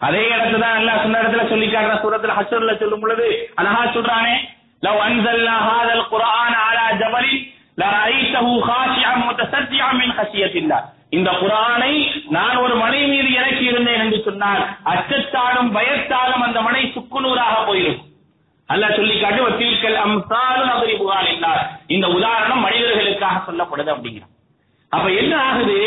அதே 0.00 0.20
இடத்துல 0.28 0.60
தான் 0.64 0.76
அல்லாஹ் 0.80 1.02
சொன்ன 1.04 1.20
இடத்துல 1.22 1.44
சொல்லி 1.52 1.68
காட்டுற 1.68 1.94
சூரத்துல 2.02 2.34
ஹஷர்ல 2.38 2.74
சொல்லும் 2.82 3.02
பொழுது 3.04 3.26
அழகா 3.60 3.82
சொல்றானே 3.94 4.34
லவ் 4.82 5.00
அன்சல்னா 5.06 5.56
ஹாதல் 5.68 6.04
குர்ஆன் 6.12 6.58
அலா 6.66 6.84
ஜபலின் 7.00 7.40
லரைத்தஹு 7.78 8.52
காஷியன் 8.68 9.24
முத்தசத்தியன் 9.24 9.98
மின் 10.00 10.14
ஹஷியத்தில்லாஹ். 10.18 10.86
இந்த 11.12 11.30
குரானை 11.40 11.92
நான் 12.36 12.56
ஒரு 12.56 12.74
மனை 12.74 13.00
மீது 13.10 13.28
இறக்கி 13.38 13.64
இருந்தேன் 13.64 14.02
என்று 14.04 14.18
சொன்னால் 14.26 14.62
அச்சத்தாலும் 14.92 15.70
பயத்தாலும் 15.76 16.44
அந்த 16.46 16.60
மனை 16.66 16.82
சுக்குநூறாக 16.96 17.54
போயிருக்கும் 17.66 18.06
அல்லாஹ் 18.68 18.96
சொல்லி 18.96 19.14
காட்டு 19.20 19.42
வத்தீல்கள் 19.44 19.94
அம்சாலு 20.06 20.64
நபரி 20.70 20.94
புகார் 20.96 21.28
என்றார். 21.34 21.62
இந்த 21.86 22.06
உதாரணம் 22.16 22.64
மனிதர்களுக்காக 22.66 23.38
சொல்லப்படுது 23.46 23.90
அப்படிங்கிறான். 23.94 24.34
அப்ப 24.92 25.06
என்ன 25.20 25.32
ஆகுது? 25.46 25.78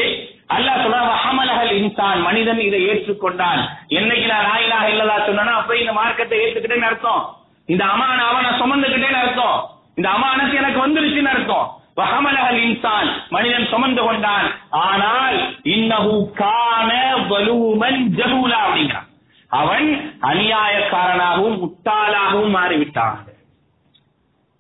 அல்லாஹ் 0.56 0.82
சொல்றாங்க 0.84 1.12
அமலகல் 1.30 1.74
இன்சான் 1.80 2.22
மனிதன் 2.28 2.62
இதை 2.68 2.80
ஏற்றுக்கொண்டான். 2.88 3.62
என்னைக்கு 4.00 4.26
நான் 4.34 4.50
ஆயிலாக 4.54 4.90
இல்லதா 4.94 5.18
சொன்னா 5.28 5.54
அப்ப 5.60 5.78
இந்த 5.82 5.94
மார்க்கத்தை 6.00 6.40
ஏற்றுக்கிட்டேன்னு 6.46 6.90
அர்த்தம். 6.90 7.22
இந்த 7.68 7.84
அமானாவை 7.94 8.40
நான் 8.46 8.60
சுமந்துக்கிட்டேன்னு 8.62 9.22
அர்த்தம். 9.26 9.60
இந்த 9.96 10.10
அமானத்து 10.10 10.60
எனக்கு 10.64 10.80
வந்துருச்சுன்னு 10.86 11.34
அர்த்தம். 11.36 11.68
இன்சான் 11.98 13.10
மனிதன் 13.30 13.68
சுமந்து 13.68 14.02
கொண்டான். 14.04 14.48
ஆனால் 14.70 15.38
இன்னஹு 15.64 16.32
கான 16.34 16.92
வலூமன் 17.30 18.02
ஜஹூலா 18.20 18.60
அப்படிங்கிறான். 18.66 19.08
அவன் 19.48 20.18
அநியாயக்காரனாகவும் 20.22 21.58
முட்டாளாகவும் 21.62 22.56
மாறிவிட்டான். 22.56 23.18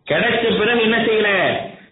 கிடைச்ச 0.07 0.57
பிறகு 0.57 0.81
என்ன 0.81 0.97
செய்யல? 0.97 1.29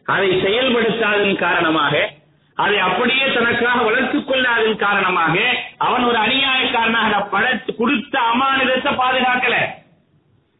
அதை 0.05 0.29
செயல்படுத்தாதன் 0.43 1.35
காரணமாக 1.35 2.17
அதை 2.55 2.79
அப்படியே 2.79 3.25
தனக்காக 3.33 3.81
வளர்த்துக் 3.81 4.27
கொள்ளாதன் 4.27 4.77
காரணமாக 4.77 5.35
அவன் 5.77 6.03
ஒரு 6.03 6.17
அநியாயக்காரனாக 6.17 7.09
நான் 7.09 7.29
படைத்து 7.29 7.75
கொடுத்த 7.75 8.19
அமானிதத்தை 8.19 8.91
பாதுகாக்கல. 9.01 9.57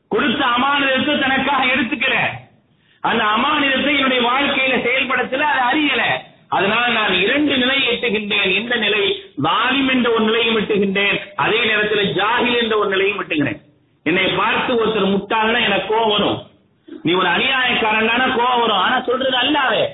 கொடுத்த 0.07 0.45
அமானிதத்தை 0.45 1.19
தனக்காக 1.19 1.65
எடுத்துக்கல. 1.65 2.17
அந்த 3.01 3.23
அமானிதத்தை 3.23 3.95
என்னுடைய 3.95 4.29
வாழ்க்கையில 4.29 4.87
செயல்படுத்தல 4.87 5.39
அதை 5.39 5.61
அறியல. 5.61 6.01
அதனால 6.47 6.87
நான் 6.87 7.13
இரண்டு 7.13 7.57
நிலையை 7.57 7.97
எட்டுகின்றேன். 7.97 8.55
எந்த 8.55 8.75
நிலை? 8.75 9.23
வாலிம் 9.35 9.87
என்ற 9.87 10.09
ஒரு 10.09 10.23
நிலையும் 10.23 10.59
விட்டுகின்றேன் 10.59 11.19
அதே 11.35 11.63
நேரத்தில் 11.63 12.13
ஜாகில் 12.13 12.61
என்ற 12.61 12.77
ஒரு 12.77 12.89
நிலையும் 12.89 13.17
விட்டுகிறேன் 13.17 13.61
என்னை 14.03 14.23
பார்த்து 14.23 14.85
ஒருத்தர் 14.85 15.09
முட்டாள்னா 15.09 15.63
எனக்கு 15.63 15.95
கோவம் 15.95 16.09
வரும். 16.09 16.47
நீ 17.03 17.13
ஒரு 17.13 17.27
அநியாயக்காரன் 17.27 18.31
கோவம் 18.31 18.59
வரும். 18.59 18.77
ஆனா 18.77 19.01
சொல்றது 19.01 19.37
அல்லாவே. 19.37 19.87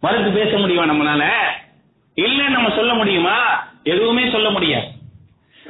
மறுத்து 0.00 0.30
பேச 0.30 0.56
முடியுமா 0.56 0.92
நம்மளால? 0.92 1.28
இல்ல 2.14 2.48
நம்ம 2.48 2.70
சொல்ல 2.70 2.94
முடியுமா? 2.94 3.66
எதுவுமே 3.82 4.30
சொல்ல 4.30 4.50
முடியாது. 4.50 4.86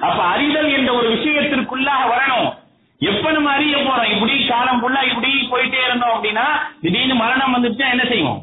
அப்ப 0.01 0.23
அறிதல் 0.23 0.73
என்ற 0.73 0.93
ஒரு 0.93 1.11
விஷயத்திற்குள்ளாக 1.11 2.09
வரணும். 2.09 2.56
எப்ப 3.01 3.33
நம்ம 3.33 3.51
அறிய 3.51 3.77
போறோம். 3.77 4.11
இப்படி 4.15 4.47
காலம் 4.47 4.81
ஃபுல்லா 4.83 5.03
இப்படி 5.11 5.49
போயிட்டே 5.51 5.81
இருந்தோம் 5.87 6.15
அப்படின்னா 6.17 6.47
திடீர்னு 6.81 7.15
மரணம் 7.15 7.55
வந்துட்டா 7.55 7.91
என்ன 7.91 8.05
செய்வோம்? 8.05 8.41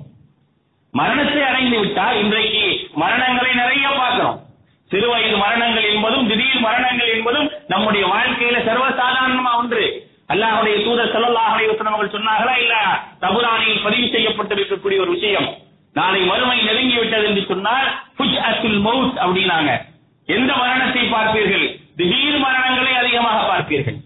மரணத்தை 0.91 1.43
அடைந்து 1.43 1.79
விட்டால் 1.79 2.19
இன்றைக்கு 2.19 2.89
மரணங்களை 2.95 3.53
நிறைய 3.53 3.89
பார்க்கிறோம். 3.89 4.39
சிறு 4.91 5.09
வயது 5.09 5.37
மரணங்கள் 5.37 5.93
என்பதும் 5.93 6.27
திடீர் 6.27 6.59
மரணங்கள் 6.59 7.07
என்பதும் 7.07 7.51
நம்முடைய 7.67 8.07
வாழ்க்கையில 8.07 8.57
சர்வசாதாரணமா 8.69 9.57
ஒன்று. 9.57 10.11
அல்லாஹுடைய 10.27 10.83
தூதர் 10.83 11.13
ஸல்லல்லாஹு 11.13 11.75
அவர்கள் 11.85 12.15
சொன்னார்களா 12.17 12.55
இல்ல? 12.57 12.75
தபுரானில் 13.19 13.83
பதிவு 13.83 14.07
செய்யப்பட்டிருக்கக்கூடிய 14.07 14.99
ஒரு 14.99 15.11
விஷயம். 15.11 15.47
நாளை 15.93 16.21
வறுமை 16.23 16.63
நெருங்கி 16.63 16.97
விட்டது 16.97 17.25
என்று 17.27 17.45
சொன்னால் 17.47 17.87
புஜ் 18.17 18.39
அசுல் 18.49 18.79
மவுத் 18.85 19.17
அப்படின்னாங்க. 19.17 19.71
எந்த 20.25 20.55
மரணத்தை 20.55 21.09
பார்ப்பீர்கள்? 21.09 21.79
திடீர் 21.95 22.39
மரணங்களை 22.39 22.93
அதிகமாக 22.93 23.39
பார்ப்பீர்கள். 23.51 23.99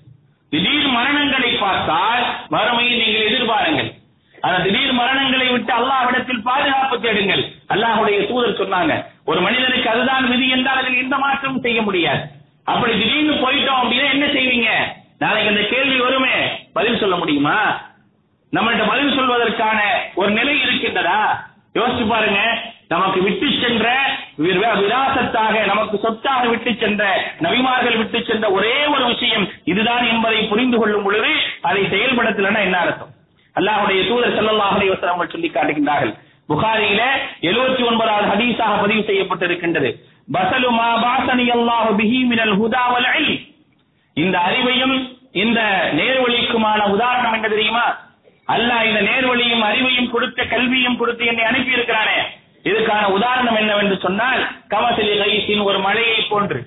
திடீர் 0.49 0.87
மரணங்களை 0.87 1.57
பார்த்தால் 1.57 2.23
வறுமையை 2.49 2.99
நீங்கள் 2.99 3.27
எதிர்பாருங்கள். 3.29 3.89
அந்த 4.41 4.63
திடீர் 4.63 4.93
மரணங்களை 4.93 5.51
விட்டு 5.51 5.73
அல்லாஹ்விடத்தில் 5.73 6.41
பாதுகாப்பு 6.41 7.01
தேடுங்கள். 7.01 7.43
அல்லாஹுடைய 7.67 8.27
தூதர் 8.27 8.59
சொன்னாங்க 8.61 9.05
ஒரு 9.25 9.41
மனிதனுக்கு 9.41 9.89
அதுதான் 9.89 10.29
விதி 10.29 10.49
என்றால் 10.49 10.77
அதில் 10.77 11.01
எந்த 11.01 11.17
மாற்றமும் 11.17 11.61
செய்ய 11.61 11.81
முடியாது. 11.81 12.21
அப்படி 12.63 12.93
திடீர்னு 12.93 13.33
போயிட்டோம் 13.33 13.81
அப்படின்னா 13.81 14.11
என்ன 14.11 14.25
செய்வீங்க? 14.25 14.69
நாளைக்கு 15.19 15.49
அந்த 15.49 15.61
கேள்வி 15.61 15.99
வருமே. 15.99 16.35
பதில் 16.73 16.99
சொல்ல 16.99 17.15
முடியுமா? 17.15 17.81
நம்மள்கிட்ட 18.53 18.87
பதில் 18.87 19.19
சொல்வதற்கான 19.19 19.79
ஒரு 20.15 20.31
நிலை 20.31 20.55
இருக்கின்றதா? 20.61 21.19
யோசிச்சு 21.73 22.07
பாருங்க. 22.07 22.66
நமக்கு 22.91 23.19
விட்டு 23.25 23.47
சென்ற 23.61 23.85
விராசத்தாக 24.81 25.55
நமக்கு 25.71 25.95
சொத்தாக 26.03 26.43
விட்டு 26.51 26.71
சென்ற 26.81 27.03
நபிமார்கள் 27.45 27.97
விட்டு 28.01 28.19
சென்ற 28.29 28.45
ஒரே 28.57 28.75
ஒரு 28.93 29.05
விஷயம் 29.13 29.45
இதுதான் 29.71 30.05
என்பதை 30.13 30.39
புரிந்து 30.51 30.77
கொள்ளும் 30.81 31.05
பொழுது 31.07 31.31
அதை 31.69 31.81
செயல்படுத்தலன்னா 31.93 32.61
என்ன 32.67 32.77
அர்த்தம்? 32.83 33.11
அல்லாஹுடைய 33.55 33.99
தூதர் 34.09 34.37
ஸல்லல்லாஹு 34.37 34.75
அலைஹி 34.77 35.33
சொல்லி 35.35 35.49
காட்டுகின்றார்கள். 35.49 36.13
புகாரியில 36.49 37.01
79 37.49 37.87
ஒன்பதாவது 37.89 38.27
ஹதீஸாக 38.33 38.73
பதிவு 38.83 39.03
செய்யப்பட்டிருக்கின்றது. 39.09 39.89
பசலு 40.35 40.69
மா 40.79 40.89
பாசனி 41.05 41.47
அல்லாஹு 41.57 41.91
பிஹி 41.99 42.19
மினல் 42.31 42.55
ஹுதா 42.61 42.83
இந்த 44.17 44.35
அறிவையும் 44.47 44.97
இந்த 45.43 45.59
நேர்வழிக்குமான 45.99 46.81
உதாரணம் 46.95 47.35
என்ன 47.37 47.47
தெரியுமா? 47.55 47.85
அல்லாஹ் 48.55 48.83
இந்த 48.89 48.99
நேர்வழியும் 49.09 49.63
அறிவையும் 49.69 50.11
கொடுத்த 50.15 50.39
கல்வியும் 50.53 50.99
கொடுத்து 50.99 51.23
என்னை 51.31 51.43
அனுப்பி 51.51 51.77
இருக்கிறானே 51.77 52.17
இதுக்கான 52.67 53.03
உதாரணம் 53.05 53.55
என்னவென்று 53.55 53.97
சொன்னால் 53.97 54.41
கமசலி 54.69 55.13
கைசின் 55.19 55.63
ஒரு 55.63 55.79
மழையை 55.79 56.21
போன்று. 56.29 56.65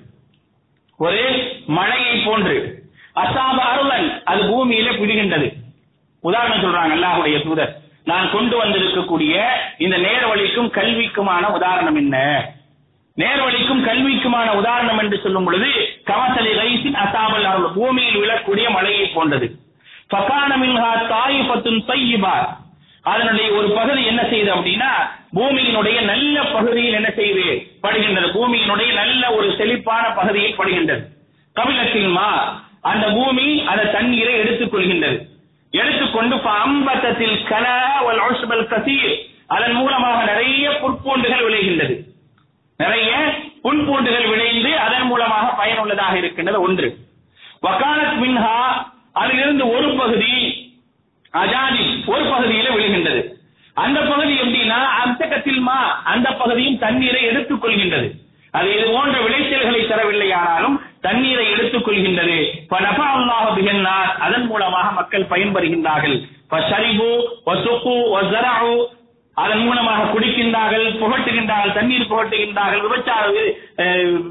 ஒரு 0.97 1.23
மழையை 1.67 2.17
போன்று. 2.25 2.83
அசாப 3.15 3.59
அருளன் 3.71 4.23
அது 4.23 4.41
பூமியில 4.43 4.89
பிடிகின்றது 4.97 5.53
உதாரணம் 6.19 6.63
சொல்றாங்க 6.63 6.95
அல்லாஹுடைய 6.97 7.43
தூதர். 7.43 7.79
நான் 8.03 8.31
கொண்டு 8.31 8.63
வந்திருக்கக்கூடிய 8.63 9.43
இந்த 9.77 9.97
நேர்வழிக்கும் 9.97 10.69
கல்விக்குமான 10.69 11.43
உதாரணம் 11.51 11.95
என்ன? 11.95 12.17
நேர்வழிக்கும் 13.17 13.83
கல்விக்குமான 13.83 14.49
உதாரணம் 14.51 14.97
என்று 14.97 15.19
சொல்லும் 15.19 15.43
பொழுது 15.43 15.69
கமசலி 16.05 16.51
ரைசின் 16.61 16.97
அசாபல் 17.03 17.43
அருள் 17.43 17.73
பூமியில் 17.75 18.17
விழக்கூடிய 18.17 18.69
மழையை 18.69 19.07
போன்றது. 19.07 19.59
ஃபகான 20.09 20.57
மின்ஹா 20.57 20.91
தாயிஃபத்துன் 21.09 21.83
தையிபா. 21.87 22.35
அதனுடைய 23.03 23.51
ஒரு 23.51 23.69
பகுதி 23.69 24.05
என்ன 24.05 24.21
செய்யுது 24.21 24.57
அப்படின்னா 24.59 25.09
பூமியினுடைய 25.35 26.01
நல்ல 26.01 26.43
பகுதியில் 26.43 26.93
என்ன 26.93 27.13
செய்யுது? 27.15 27.71
படுகின்றது. 27.83 28.27
பூமியினுடைய 28.27 28.93
நல்ல 28.93 29.31
ஒரு 29.31 29.55
செழிப்பான 29.57 30.09
பகுதியில் 30.09 30.59
படுகின்றது. 30.59 31.01
கபிலத்தில் 31.53 32.07
மா 32.07 32.61
அந்த 32.81 33.07
பூமி 33.07 33.63
அந்த 33.65 33.83
தண்ணீரை 33.83 34.33
எடுத்துக் 34.33 34.73
கொள்கின்றது. 34.73 35.27
எடுத்துக்கொண்டு 35.71 36.35
அம்பத்தத்தில் 36.35 37.43
கல 37.49 37.69
கசீர். 38.09 39.15
அதன் 39.47 39.73
மூலமாக 39.73 40.23
நிறைய 40.23 40.69
புற்பூண்டுகள் 40.69 41.45
விளைகின்றது. 41.45 41.99
நிறைய 42.77 43.33
புன்பூண்டுகள் 43.63 44.29
விளைந்து 44.29 44.77
அதன் 44.77 45.07
மூலமாக 45.07 45.51
பயனுள்ளதாக 45.51 46.17
இருக்கின்றது. 46.17 46.61
ஒன்று. 46.61 46.95
வக்காலத் 47.61 48.17
மின்ஹா 48.21 48.85
அதிலிருந்து 49.13 49.69
ஒரு 49.69 49.89
பகுதி 49.89 50.60
அஜாதி 51.33 52.05
ஒரு 52.05 52.23
பகுதியில 52.23 52.71
விழுகின்றது. 52.75 53.21
அந்த 53.73 54.01
பகுதி 54.01 54.33
எப்படின்னா 54.39 54.79
அம்சகத்தில் 55.03 55.59
மா 55.59 56.01
அந்த 56.03 56.31
பகுதியும் 56.31 56.77
தண்ணீரை 56.77 57.23
எடுத்துக் 57.23 57.65
கொள்கின்றது. 57.65 58.11
அது 58.51 58.77
இது 58.77 58.91
போன்ற 58.91 59.19
விளைச்சல்களை 59.19 59.81
தரவில்லையானாலும் 59.81 60.79
தண்ணீரை 61.01 61.51
எடுத்துக் 61.51 61.87
கொள்கின்றது. 61.87 62.37
அதன் 64.19 64.47
மூலமாக 64.47 64.91
மக்கள் 64.91 65.23
பயன்பெறுகின்றார்கள் 65.23 66.17
அதன் 69.35 69.63
மூலமாக 69.65 70.03
குடிக்கின்றார்கள் 70.03 70.87
புகட்டுகின்றார்கள் 71.01 71.73
தண்ணீர் 71.73 72.09
புகட்டுகின்றார்கள் 72.09 72.81
விவசாய 72.81 73.23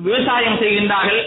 விவசாயம் 0.04 0.60
செய்கின்றார்கள். 0.60 1.22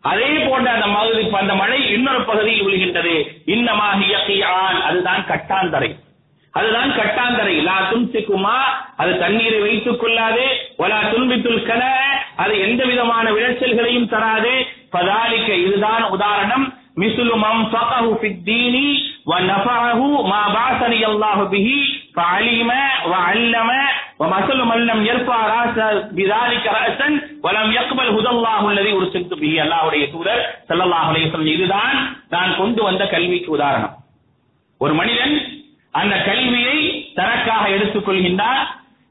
அதே 0.00 0.26
போன்ற 0.26 0.70
அந்த 0.70 0.86
மகுதி 0.86 1.30
அந்த 1.30 1.54
மழை 1.54 1.90
இன்னொரு 1.92 2.24
பகுதியில் 2.24 2.66
விழுகின்றது. 2.66 3.26
இன்னமாகியான் 3.46 4.82
அதுதான் 4.82 5.24
கட்டாந்தரை. 5.28 5.94
அதுதான் 6.50 6.90
கட்டாந்தரை. 6.90 7.62
லா 7.62 7.92
தும்சிக்குமா? 7.92 8.58
அது 8.96 9.18
தண்ணீரை 9.18 9.60
வைத்துக் 9.60 10.00
கொள்ளாது. 10.00 10.72
ஒலா 10.76 11.00
துன்பித்துல் 11.00 11.66
கல 11.66 11.82
அது 12.36 12.58
எந்த 12.58 12.84
விதமான 12.84 13.30
விளைச்சல்களையும் 13.30 14.08
தராது. 14.08 14.66
பதாலிக்க 14.92 15.48
இதுதான் 15.48 16.02
உதாரணம். 16.02 16.78
மிசுலு 16.96 17.36
மம் 17.36 17.68
ஃபகஹு 17.72 18.16
ஃபித் 18.22 18.42
தீனி 18.44 19.12
வ 19.26 19.40
நஃபஹு 19.40 20.24
மா 20.24 20.48
பாசனி 20.54 21.00
அல்லாஹு 21.02 21.48
பிஹி. 21.50 21.97
فعلم 22.15 22.69
وعلم 23.05 23.69
ومثل 24.19 24.57
من 24.63 24.79
لم 24.81 24.99
يرفع 25.03 25.37
راسه 25.49 25.87
بذلك 26.11 26.65
رأسا 26.69 27.07
ولم 27.43 27.67
يقبل 27.71 28.07
هدى 28.09 28.29
الله 28.29 28.61
الذي 28.69 28.91
ارسلت 28.93 29.31
به 29.33 29.53
அல்லாஹ்வுடைய 29.63 30.03
தூதர் 30.13 30.41
ஸல்லல்லாஹு 30.69 31.07
அலைஹி 31.11 31.25
வஸல்லம் 31.27 31.53
இதுதான் 31.55 31.95
நான் 32.31 32.51
கொண்டு 32.55 32.81
வந்த 32.83 33.03
கல்விக்கு 33.13 33.49
உதாரணம் 33.51 33.93
ஒரு 34.81 34.93
மனிதன் 34.93 35.33
அந்த 35.93 36.15
கல்வியை 36.27 36.77
தனக்காக 37.17 37.63
எடுத்துக் 37.75 38.07
கொள்கின்றார் 38.07 38.61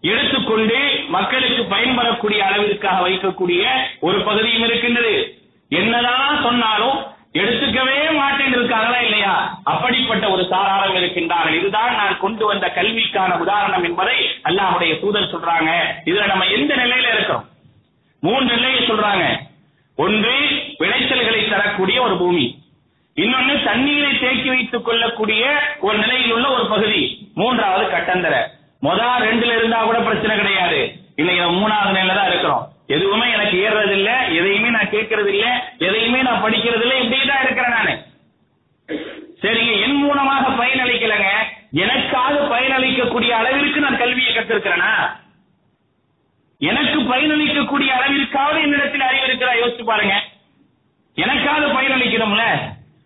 எடுத்துக்கொண்டு 0.03 0.79
மக்களுக்கு 1.09 1.63
பயன்படக்கூடிய 1.73 2.41
அளவிற்காக 2.49 2.99
வைக்கக்கூடிய 3.03 3.63
ஒரு 4.03 4.19
பகுதியும் 4.25 4.67
இருக்கின்றது 4.69 5.15
என்னதான் 5.71 6.35
சொன்னாலும் 6.47 6.97
எடுத்துக்கவே 7.38 8.16
மாட்டேன் 8.16 8.48
இருக்காங்களா 8.48 9.00
இல்லையா? 9.00 9.60
அப்படிப்பட்ட 9.64 10.30
ஒரு 10.30 10.48
சாராரம் 10.52 10.96
இருக்கின்றார்கள். 10.96 11.58
இதுதான் 11.58 11.96
நான் 11.96 12.20
கொண்டு 12.20 12.46
வந்த 12.46 12.68
கல்விக்கான 12.68 13.38
உதாரணம் 13.38 13.84
என்பதை 13.84 14.16
அல்லாஹுடைய 14.44 15.00
தூதர் 15.00 15.32
சொல்றாங்க. 15.32 15.72
இதுல 16.06 16.26
நம்ம 16.26 16.46
எந்த 16.46 16.76
நிலையில 16.76 17.14
இருக்கிறோம்? 17.14 17.46
மூன்று 18.20 18.56
நிலையை 18.56 18.82
சொல்றாங்க. 18.82 19.38
ஒன்று 19.96 20.32
விளைச்சல்களை 20.80 21.50
தரக்கூடிய 21.50 22.02
ஒரு 22.02 22.18
பூமி. 22.18 22.58
இன்னொன்னு 23.16 23.64
தண்ணீரை 23.64 24.20
தேக்கி 24.20 24.48
வைத்துக் 24.48 24.86
கொள்ளக்கூடிய 24.86 25.60
ஒரு 25.80 25.98
நிலையில் 25.98 26.32
உள்ள 26.32 26.50
ஒரு 26.50 26.68
பகுதி. 26.68 27.32
மூன்றாவது 27.36 27.98
கட்டந்தரை. 27.98 28.42
முதல் 28.80 29.08
ரெண்டுல 29.08 29.58
இருந்தா 29.58 29.84
கூட 29.84 30.00
பிரச்சனை 30.00 30.36
கிடையாது. 30.36 30.92
இன்னைக்கு 31.16 31.44
மூணாவது 31.44 31.94
நிலையில 31.94 32.16
தான் 32.16 32.28
இருக்கிறோம். 32.28 32.68
எதுவுமே 32.88 33.32
எனக்கு 33.32 33.58
ஏறுறது 33.58 33.92
இல்ல 33.92 34.28
எதையுமே 34.28 34.70
நான் 34.70 34.90
கேட்கறது 34.90 35.28
இல்ல 35.28 35.74
எதையுமே 35.78 36.22
நான் 36.22 36.44
படிக்கிறது 36.44 36.82
இல்ல 36.82 37.00
இப்படிதான் 37.00 37.44
இருக்கிறேன் 37.44 37.76
நானு. 37.78 37.94
சரிங்க 39.42 39.82
என் 39.82 39.96
மூலமாக 39.96 40.50
பயனளிக்கலங்க. 40.50 41.30
எனக்காக 41.72 42.36
பயனளிக்கக்கூடிய 42.40 43.30
அளவிற்கு 43.30 43.80
நான் 43.80 43.98
கல்வியை 43.98 44.36
கத்திருக்கிறேனா 44.36 44.92
எனக்கு 46.60 47.00
பயனளிக்கக்கூடிய 47.02 47.90
அளவிற்காவது 47.90 48.62
என்னிடத்தில் 48.62 49.02
அறிவு 49.02 49.26
இருக்கிறா 49.28 49.52
யோசிச்சு 49.64 49.84
பாருங்க. 49.84 50.16
எனக்காவது 51.16 51.68
பயனளிக்கணும்ல? 51.68 52.46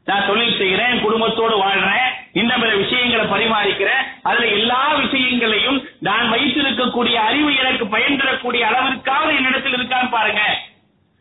நான் 0.06 0.28
தொழில் 0.28 0.58
செய்கிறேன் 0.58 1.02
குடும்பத்தோடு 1.02 1.64
வாழ்றேன் 1.64 2.21
இந்த 2.34 2.58
பல 2.58 2.76
விஷயங்களை 2.76 3.26
பரிமாறிக்கிறேன். 3.26 4.04
அதுல 4.22 4.46
எல்லா 4.46 4.94
விஷயங்களையும் 4.94 5.88
நான் 6.00 6.32
வைத்திருக்கக்கூடிய 6.32 7.14
அறிவு 7.14 7.56
எனக்கு 7.56 7.88
பயன் 7.88 8.18
தரக்கூடிய 8.18 8.66
அளவிற்காவது 8.66 9.36
என்னிடத்தில் 9.36 9.74
இருக்கான்னு 9.74 10.10
பாருங்க. 10.10 10.60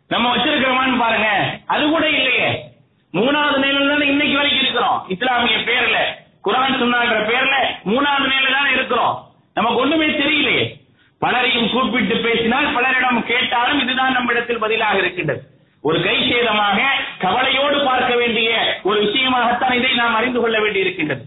நம்ம 0.09 0.37
வச்சிருக்கிறோமான்னு 0.37 0.99
பாருங்க. 0.99 1.59
அது 1.67 1.89
கூட 1.89 2.09
இல்லையே. 2.09 2.69
மூணாவது 3.13 3.59
நிலையில 3.59 3.89
தானே 3.89 4.07
இன்னைக்கு 4.07 4.37
வரைக்கும் 4.37 4.63
இருக்கிறோம். 4.63 5.05
இஸ்லாமிய 5.09 5.57
பேர்ல 5.57 5.97
குரான் 6.45 6.83
சொன்னான்ற 6.83 7.33
பேர்ல 7.33 7.55
மூணாவது 7.85 8.31
நிலையில 8.31 8.53
தானே 8.53 8.73
இருக்கிறோம். 8.73 9.29
நமக்கு 9.55 9.79
ஒண்ணுமே 9.79 10.07
தெரியலையே. 10.07 10.79
பலரையும் 11.19 11.71
கூப்பிட்டு 11.71 12.17
பேசினால் 12.17 12.75
பலரிடம் 12.75 13.23
கேட்டாலும் 13.23 13.81
இதுதான் 13.81 14.13
நம்மிடத்தில் 14.13 14.59
பதிலாக 14.59 14.99
இருக்கின்றது. 14.99 15.43
ஒரு 15.85 15.99
கை 16.03 16.17
சேதமாக 16.31 16.79
கவலையோடு 17.19 17.79
பார்க்க 17.85 18.13
வேண்டிய 18.17 18.51
ஒரு 18.83 18.99
விஷயமாகத்தான் 19.07 19.77
இதை 19.79 19.93
நாம் 19.95 20.15
அறிந்து 20.15 20.41
கொள்ள 20.41 20.57
வேண்டி 20.61 20.81
இருக்கின்றது 20.81 21.25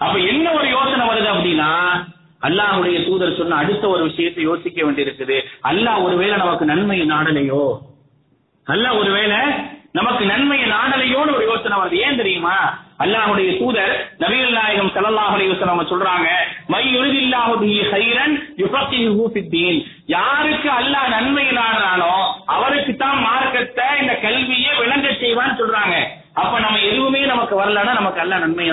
அப்ப 0.00 0.18
என்ன 0.18 0.46
ஒரு 0.52 0.68
யோசனை 0.68 1.04
வருது 1.08 1.28
அப்படின்னா 1.32 1.70
அல்லாஹ்வுடைய 2.42 2.98
தூதர் 3.06 3.36
சொன்ன 3.36 3.56
அடுத்த 3.56 3.88
ஒரு 3.88 4.02
விஷயத்தை 4.04 4.42
யோசிக்க 4.44 4.78
வேண்டியிருக்குது. 4.84 5.36
அல்லாஹ் 5.62 6.02
ஒருவேளை 6.02 6.36
நமக்கு 6.36 6.64
நன்மையை 6.64 7.06
நாடலையோ? 7.06 7.64
அல்லாஹ் 8.66 8.98
ஒருவேளை 8.98 9.38
நமக்கு 9.92 10.24
நன்மையை 10.24 10.66
நாடலையோன்னு 10.70 11.36
ஒரு 11.36 11.44
யோசனை 11.44 11.76
வருது. 11.78 11.96
ஏன் 12.06 12.16
தெரியுமா? 12.16 12.56
அல்லாஹுடைய 12.98 13.50
தூதர் 13.58 13.94
நபிகள் 14.18 14.58
நாயகம் 14.58 14.90
ஸல்லல்லாஹு 14.96 15.44
யோசனை 15.44 15.84
சொல்றாங்க 15.92 16.28
மை 16.72 16.82
யுரிதில்லாஹு 16.96 17.54
பிஹி 17.62 17.78
யுஃபக்கிஹு 18.62 19.24
ஃபித்தீன். 19.32 19.78
யாருக்கு 20.16 20.68
அல்லாஹ் 20.80 21.08
நன்மை 21.14 21.46
நாடுறானோ 21.58 22.14
அவருக்கு 22.54 22.92
தான் 23.02 23.18
மார்க்கத்தை 23.26 23.86
இந்த 24.02 24.14
கல்வியை 24.24 24.72
விளங்க 24.82 25.08
செய்வான்னு 25.22 25.58
சொல்றாங்க. 25.60 25.96
அப்ப 26.42 26.54
நம்ம 26.64 26.78
எதுவுமே 26.90 27.20
நமக்கு 27.32 27.54
வரலன்னா 27.60 27.92
நமக்கு 28.00 28.22
அல்லாஹ் 28.24 28.44
நன்மை 28.44 28.66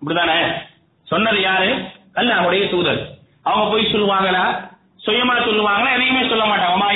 அப்படிதானே? 0.00 0.40
சொன்னது 1.06 1.40
யாரு? 1.48 1.70
அல்லாஹ்வுடைய 2.20 2.64
தூதர். 2.72 3.00
அவங்க 3.48 3.64
போய் 3.72 3.92
சொல்லுவாங்களா? 3.92 4.44
சுயமா 5.04 5.34
சொல்லுவாங்களா? 5.48 5.94
எதையுமே 5.96 6.22
சொல்ல 6.32 6.44
மாட்டாங்க. 6.50 6.76
மா 6.82 6.88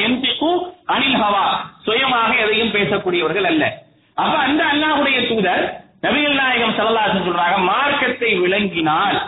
அனில் 0.95 1.21
ஹவா. 1.23 1.45
சுயமாக 1.87 2.31
எதையும் 2.45 2.75
பேசக்கூடியவர்கள் 2.75 3.47
அல்ல. 3.51 3.65
அப்ப 4.17 4.35
அந்த 4.47 4.63
அல்லாஹுடைய 4.73 5.19
தூதர் 5.31 5.65
நபிகள் 6.05 6.41
நாயகம் 6.41 6.75
ஸல்லல்லாஹு 6.79 7.25
சொல்றாங்க 7.29 7.59
மார்க்கத்தை 7.71 8.31
விளங்கினால் 8.43 9.19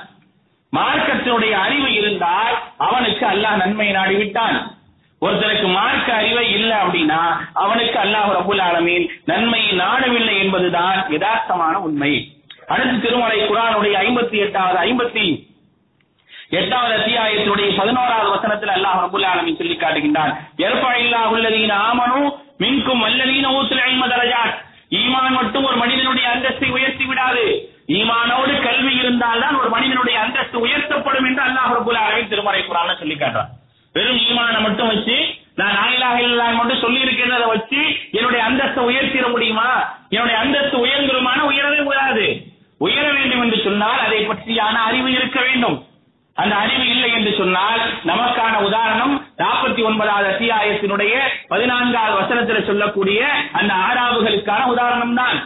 மார்க்கத்தினுடைய 0.77 1.53
அறிவு 1.67 1.89
இருந்தால் 1.95 2.55
அவனுக்கு 2.87 3.25
அல்லாஹ் 3.27 3.61
நன்மை 3.62 3.89
நாடி 3.99 4.15
விட்டான் 4.15 4.59
ஒருத்தருக்கு 5.23 5.69
மார்க்க 5.77 6.09
அறிவை 6.21 6.47
இல்லை 6.53 6.77
அப்படின்னா 6.77 7.21
அவனுக்கு 7.53 7.99
அல்லாஹ் 7.99 8.31
ரபுல் 8.39 8.62
ஆலமீன் 8.69 9.07
நன்மையை 9.25 9.73
நாடவில்லை 9.81 10.35
என்பதுதான் 10.45 10.99
யதார்த்தமான 11.15 11.75
உண்மை. 11.89 12.12
அடுத்து 12.69 12.97
திருமலை 13.01 13.39
குரானுடைய 13.43 13.95
ஐம்பத்தி 14.07 14.39
எட்டாவது 14.47 14.79
ஐம்பத்தி 14.87 15.27
எட்டாவது 16.51 16.93
அத்தியாயத்தினுடைய 16.99 17.69
பதினோராவது 17.79 18.29
வசனத்தில் 18.31 18.75
அல்லாஹ் 18.77 18.99
ரபுல் 19.05 19.27
ஆலமீன் 19.33 19.57
சொல்லி 19.57 19.77
காட்டுகின்றான். 19.77 20.33
எர்பா 20.67 20.93
இல்லாஹ் 21.05 21.31
உள்ளதீன 21.35 21.73
ஆமனு 21.89 22.21
மின்கும் 22.62 23.03
வல்லதீன 23.05 23.47
ஊத்துல 23.59 23.81
ஐம்பது 23.93 24.15
ஈமான் 24.99 25.33
மட்டும் 25.33 25.65
ஒரு 25.65 25.77
மனிதனுடைய 25.77 26.27
அந்தஸ்தை 26.35 26.69
உயர்த்தி 26.71 27.05
விடாது. 27.05 27.47
ஈமானோடு 27.88 28.53
கல்வி 28.66 28.92
இருந்தால்தான் 29.01 29.59
ஒரு 29.59 29.68
மனிதனுடைய 29.75 30.16
அந்தஸ்து 30.20 30.57
உயர்த்தப்படும் 30.66 31.27
என்று 31.29 31.42
அல்லாஹ் 31.42 31.75
ரபுல் 31.77 32.01
ஆலமீன் 32.05 32.31
திருமறை 32.33 32.62
குரான் 32.62 33.01
சொல்லி 33.01 33.16
காட்டுறான். 33.16 33.51
வெறும் 33.94 34.22
ஈமானை 34.29 34.61
மட்டும் 34.66 34.90
வச்சு 34.92 35.16
நான் 35.55 35.77
நாயிலாக 35.81 36.18
இல்லாமல் 36.22 36.59
மட்டும் 36.59 36.83
சொல்லி 36.85 37.01
இருக்கிறத 37.05 37.44
வச்சு 37.53 37.81
என்னுடைய 38.12 38.40
அந்தஸ்தை 38.49 38.83
உயர்த்திட 38.88 39.27
முடியுமா? 39.35 39.68
என்னுடைய 40.11 40.37
அந்தஸ்து 40.38 40.77
உயர்ந்துருமான 40.85 41.38
உயரவே 41.51 41.81
உயராது 41.90 42.27
உயர 42.81 43.07
வேண்டும் 43.12 43.42
என்று 43.42 43.59
சொன்னால் 43.66 44.01
அதை 44.07 44.18
பற்றியான 44.31 44.75
அறிவு 44.88 45.11
இருக்க 45.12 45.38
வேண்டும். 45.40 45.77
அந்த 46.37 46.55
அறிவு 46.57 46.85
இல்லை 46.94 47.11
என்று 47.18 47.31
சொன்னால் 47.38 47.83
நமக்கான 48.05 48.55
உதாரணம் 48.68 49.14
நாற்பத்தி 49.38 49.83
ஒன்பதாவது 49.83 50.29
அத்தியாயத்தினுடைய 50.33 51.14
பதினான்காவது 51.53 52.16
வசனத்தில் 52.20 52.66
சொல்லக்கூடிய 52.66 53.20
அந்த 53.53 53.72
ஆறாவுகளுக்கான 53.87 54.66
உதாரணம் 54.75 55.14
தான் 55.14 55.38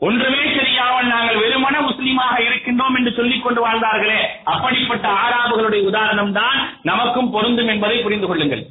ஒன்றுமே 0.00 0.40
தெரியாமல் 0.56 1.12
நாங்கள் 1.12 1.40
வெறுமன 1.42 1.76
முஸ்லீமாக 1.88 2.34
இருக்கின்றோம் 2.46 2.96
என்று 2.98 3.12
சொல்லிக் 3.18 3.44
கொண்டு 3.44 3.60
வாழ்ந்தார்களே. 3.66 4.18
அப்படிப்பட்ட 4.52 5.06
ஆறாவுகளுடைய 5.22 5.82
உதாரணம் 5.90 6.32
தான் 6.32 6.58
நமக்கும் 6.90 7.30
பொருந்தும் 7.34 7.70
என்பதை 7.74 7.96
புரிந்து 8.06 8.26
கொள்ளுங்கள். 8.26 8.64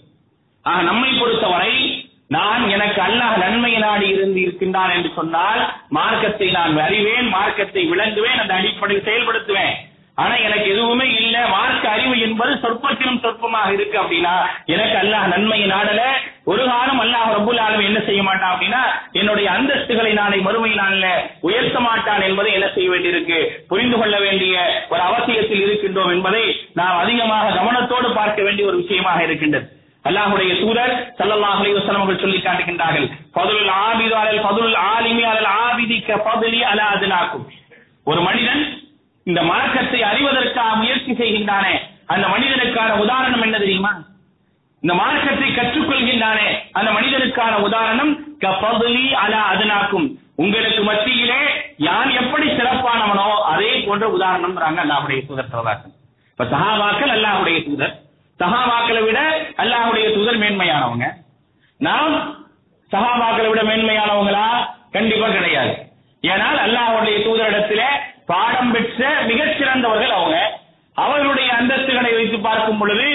ஆக 0.66 0.82
நம்மை 0.90 1.10
பொறுத்தவரை 1.22 1.74
நான் 2.36 2.64
எனக்கு 2.76 3.00
அல்லாஹ் 3.08 3.36
நன்மை 3.44 3.74
நாடி 3.86 4.08
இருந்து 4.14 4.40
இருக்கின்றான் 4.42 4.94
என்று 4.98 5.10
சொன்னால் 5.18 5.60
மார்க்கத்தை 5.98 6.48
நான் 6.58 6.80
அறிவேன் 6.86 7.28
மார்க்கத்தை 7.36 7.84
விளங்குவேன் 7.92 8.42
அந்த 8.44 8.54
அடிப்படையில் 8.60 9.08
செயல்படுத்துவேன். 9.10 9.76
ஆனா 10.22 10.36
எனக்கு 10.48 10.68
எதுவுமே 10.74 11.08
இல்ல 11.22 11.36
மார்க்க 11.56 11.86
அறிவு 11.96 12.16
என்பது 12.28 12.54
சொற்பத்திலும் 12.64 13.22
சொற்பமாக 13.26 13.74
இருக்கு 13.78 13.98
அப்படின்னா 14.04 14.36
எனக்கு 14.76 14.98
அல்லாஹ் 15.04 15.28
நன்மையை 15.34 15.68
நாடல 15.76 16.02
ஒரு 16.48 16.64
காலம் 16.70 17.00
அல்லாஹ் 17.04 17.30
ரபுல் 17.36 17.62
ஆலம் 17.66 17.86
என்ன 17.88 18.00
செய்ய 18.08 18.22
மாட்டான் 18.26 18.52
அப்படின்னா 18.54 18.82
என்னுடைய 19.20 19.48
அந்தஸ்துகளை 19.58 20.12
நாளை 20.20 20.40
மறுமை 20.48 20.72
நாள்ல 20.80 21.06
உயர்த்த 21.48 21.80
மாட்டான் 21.86 22.26
என்பதை 22.28 22.52
என்ன 22.58 22.68
செய்ய 22.76 22.90
வேண்டியிருக்கு? 22.94 23.40
புரிந்து 23.72 23.98
கொள்ள 24.02 24.16
வேண்டிய 24.26 24.56
ஒரு 24.92 25.02
அவசியத்தில் 25.08 25.64
இருக்கின்றோம் 25.66 26.14
என்பதை 26.16 26.44
நாம் 26.80 27.02
அதிகமாக 27.04 27.56
கவனத்தோடு 27.60 28.12
பார்க்க 28.20 28.48
வேண்டிய 28.48 28.70
ஒரு 28.70 28.78
விஷயமாக 28.84 29.24
இருக்கின்றது. 29.28 29.68
அல்லாஹுடைய 30.06 30.52
சூரர் 30.62 30.94
சல்லல்லாஹ் 31.20 31.60
அலைஹி 31.60 31.76
வஸல்லம் 31.78 32.02
அவர்கள் 32.02 32.24
சொல்லி 32.24 32.40
காட்டுகின்றார்கள் 32.42 33.08
ஃபதுல் 33.36 33.72
ஆபிது 33.86 34.16
அலல் 34.22 34.42
ஃபதுல் 34.46 34.76
ஆலிமி 34.94 35.24
அலல் 35.34 35.52
ஆபிதி 35.66 35.98
க 36.08 36.22
ஃபதுலி 36.26 36.60
அலா 36.72 36.88
அதுனாக்கும். 36.96 37.46
ஒரு 38.12 38.22
மனிதன் 38.30 38.64
இந்த 39.26 39.42
மார்க்கத்தை 39.52 40.02
அறிவதற்காக 40.12 40.74
முயற்சி 40.82 41.14
செய்கின்றானே 41.22 41.76
அந்த 42.14 42.26
மனிதனுக்கான 42.34 42.92
உதாரணம் 43.04 43.46
என்ன 43.48 43.58
தெரியுமா? 43.64 43.94
இந்த 44.86 44.96
மார்க்கத்தை 45.00 45.48
கற்றுக்கொள்கின்றானே. 45.52 46.48
அந்த 46.78 46.90
மனிதனுக்கான 46.96 47.54
உதாரணம் 47.68 48.12
கபதுலி 48.44 49.06
அலா 49.22 49.40
அதனாக்கும். 49.54 50.06
உங்களுக்கு 50.44 50.82
மத்தியிலே 50.90 51.40
யான் 51.86 52.12
எப்படி 52.22 52.48
சிறப்பானவனோ 52.58 53.30
அதே 53.52 53.72
போன்ற 53.86 54.06
உதாரணம் 54.18 54.56
அல்லாஹுடைய 54.82 55.20
தூதர் 55.28 55.52
சொல்லலாக்கும் 55.54 55.94
இப்ப 56.32 56.48
சஹாபாக்கள் 56.54 57.14
அல்லாஹுடைய 57.16 57.58
தூதர். 57.68 57.94
சஹாபாக்களை 58.40 59.02
விட 59.08 59.20
அல்லாஹுடைய 59.64 60.06
தூதர் 60.16 60.42
மேன்மையானவங்க. 60.44 61.06
நாம் 61.80 62.16
சஹாபாக்களை 62.92 63.50
விட 63.52 63.62
மேன்மையானவங்களா? 63.70 64.48
கண்டிப்பா 64.96 65.30
கிடையாது 65.38 65.74
ஏனால் 66.24 66.60
அல்லாஹ்வுடைய 66.66 67.16
தூதரிடத்தில 67.28 67.82
பாடம் 68.32 68.74
பெற்ற 68.76 69.02
மிகச் 69.32 69.58
சிறந்தவர்கள் 69.60 70.14
அவங்க 70.20 70.38
அவர்களுடைய 70.96 71.50
அந்தஸ்துகளை 71.60 72.12
வைத்து 72.18 72.38
பார்க்கும் 72.46 72.82
பொழுது 72.82 73.08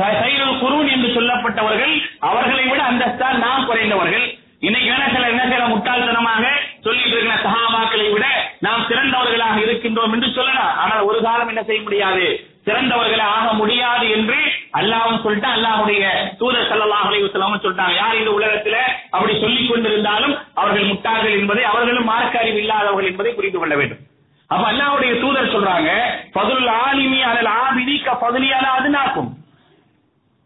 கைரல் 0.00 0.58
குருன் 0.62 0.90
என்று 0.94 1.08
சொல்லப்பட்டவர்கள் 1.14 1.94
அவர்களை 2.28 2.64
விட 2.70 2.80
அந்தஸ்தால் 2.90 3.38
நாம் 3.44 3.64
குறைந்தவர்கள் 3.68 4.26
இன்னைக்கு 4.66 4.90
என்ன 4.92 5.06
சில 5.14 5.24
என்ன 5.32 5.44
சில 5.52 5.64
முட்டாள்தனமாக 5.72 6.44
சொல்லிட்டு 6.84 7.14
இருக்கிற 7.14 7.36
சஹாபாக்களை 7.46 8.06
விட 8.12 8.26
நாம் 8.66 8.86
சிறந்தவர்களாக 8.90 9.56
இருக்கின்றோம் 9.64 10.14
என்று 10.16 10.28
சொல்லலாம் 10.36 10.76
ஆனால் 10.82 11.06
ஒரு 11.08 11.18
காலம் 11.26 11.47
என்ன 11.58 11.68
செய்ய 11.68 11.82
முடியாது? 11.84 12.26
சிறந்தவர்களை 12.66 13.24
ஆக 13.34 13.46
முடியாது 13.58 14.06
என்று 14.16 14.38
அல்லாவும் 14.78 15.22
சொல்லிட்டு 15.22 15.48
அல்லாஹுடைய 15.52 16.02
தூதர் 16.40 16.68
ஸல்லல்லாஹு 16.70 17.06
அலைஹி 17.08 17.28
சொல்லிட்டாங்க. 17.56 17.94
யார் 18.00 18.18
இந்த 18.18 18.32
உலகத்துல 18.36 18.76
அப்படி 19.12 19.32
சொல்லிக் 19.40 19.70
கொண்டிருந்தாலும் 19.70 20.34
அவர்கள் 20.60 20.90
முட்டாள்கள் 20.90 21.36
என்பதை 21.38 21.64
அவர்களும் 21.70 22.08
மார்க்க 22.10 22.42
அறிவு 22.42 22.60
இல்லாதவர்கள் 22.62 23.10
என்பதை 23.10 23.32
புரிந்து 23.38 23.60
கொள்ள 23.60 23.74
வேண்டும் 23.80 24.02
அப்ப 24.50 24.62
அல்லாஹ்வுடைய 24.70 25.12
தூதர் 25.22 25.52
சொல்றாங்க 25.54 25.90
ஃபதுல் 26.34 26.70
ஆலிமி 26.78 27.20
அலல் 27.30 27.52
ஆபிதி 27.58 27.96
க 28.06 28.16
ஃபதுலி 28.20 28.50
அலா 28.58 28.70
அதுனாக்கும் 28.78 29.30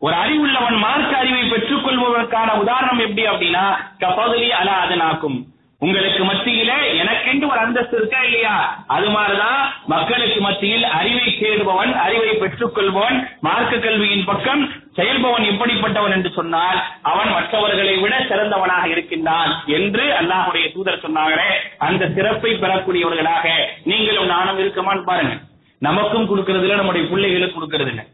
ஒரு 0.01 0.15
அறிவுள்ளவன் 0.23 0.79
மார்க்க 0.85 1.23
அறிவை 1.23 1.45
பெற்றுக் 1.49 1.85
கொள்வதற்கான 1.85 2.51
உதாரணம் 2.63 3.05
எப்படி 3.05 3.25
அப்படின்னா 3.31 3.65
கபதுலி 4.03 4.51
அலா 4.57 4.77
அதனாக்கும் 4.85 5.39
உங்களுக்கு 5.83 6.23
மத்தியில 6.25 6.73
எனக்கென்று 7.01 7.47
ஒரு 7.47 7.61
அந்தஸ்து 7.63 7.97
இருக்கா 7.99 8.19
இல்லையா 8.27 8.53
அது 8.95 9.07
மாதிரிதான் 9.15 9.63
மக்களுக்கு 9.93 10.41
மத்தியில் 10.45 10.85
அறிவை 10.99 11.25
தேடுபவன் 11.33 11.93
அறிவை 12.05 12.29
பெற்றுக் 12.43 12.75
கொள்பவன் 12.77 13.17
மார்க்க 13.47 13.81
கல்வியின் 13.85 14.29
பக்கம் 14.29 14.63
செயல்பவன் 14.99 15.47
எப்படிப்பட்டவன் 15.51 16.15
என்று 16.17 16.31
சொன்னால் 16.39 16.79
அவன் 17.11 17.31
மற்றவர்களை 17.37 17.95
விட 17.99 18.15
சிறந்தவனாக 18.31 18.87
இருக்கின்றான் 18.93 19.51
என்று 19.79 20.05
அல்லாஹுடைய 20.21 20.67
தூதர் 20.75 21.05
சொன்னாங்களே 21.05 21.49
அந்த 21.87 22.13
சிறப்பை 22.17 22.53
பெறக்கூடியவர்களாக 22.57 23.47
நீங்களும் 23.93 24.33
நானும் 24.35 24.61
இருக்கமான்னு 24.63 25.09
பாருங்க 25.11 25.35
நமக்கும் 25.83 26.27
கொடுக்கறது 26.27 26.65
இல்ல 26.65 26.81
நம்முடைய 26.81 27.02
பிள்ளைகளுக்கு 27.13 27.57
கொடுக்கறது 27.59 27.93
இல்லை 27.93 28.05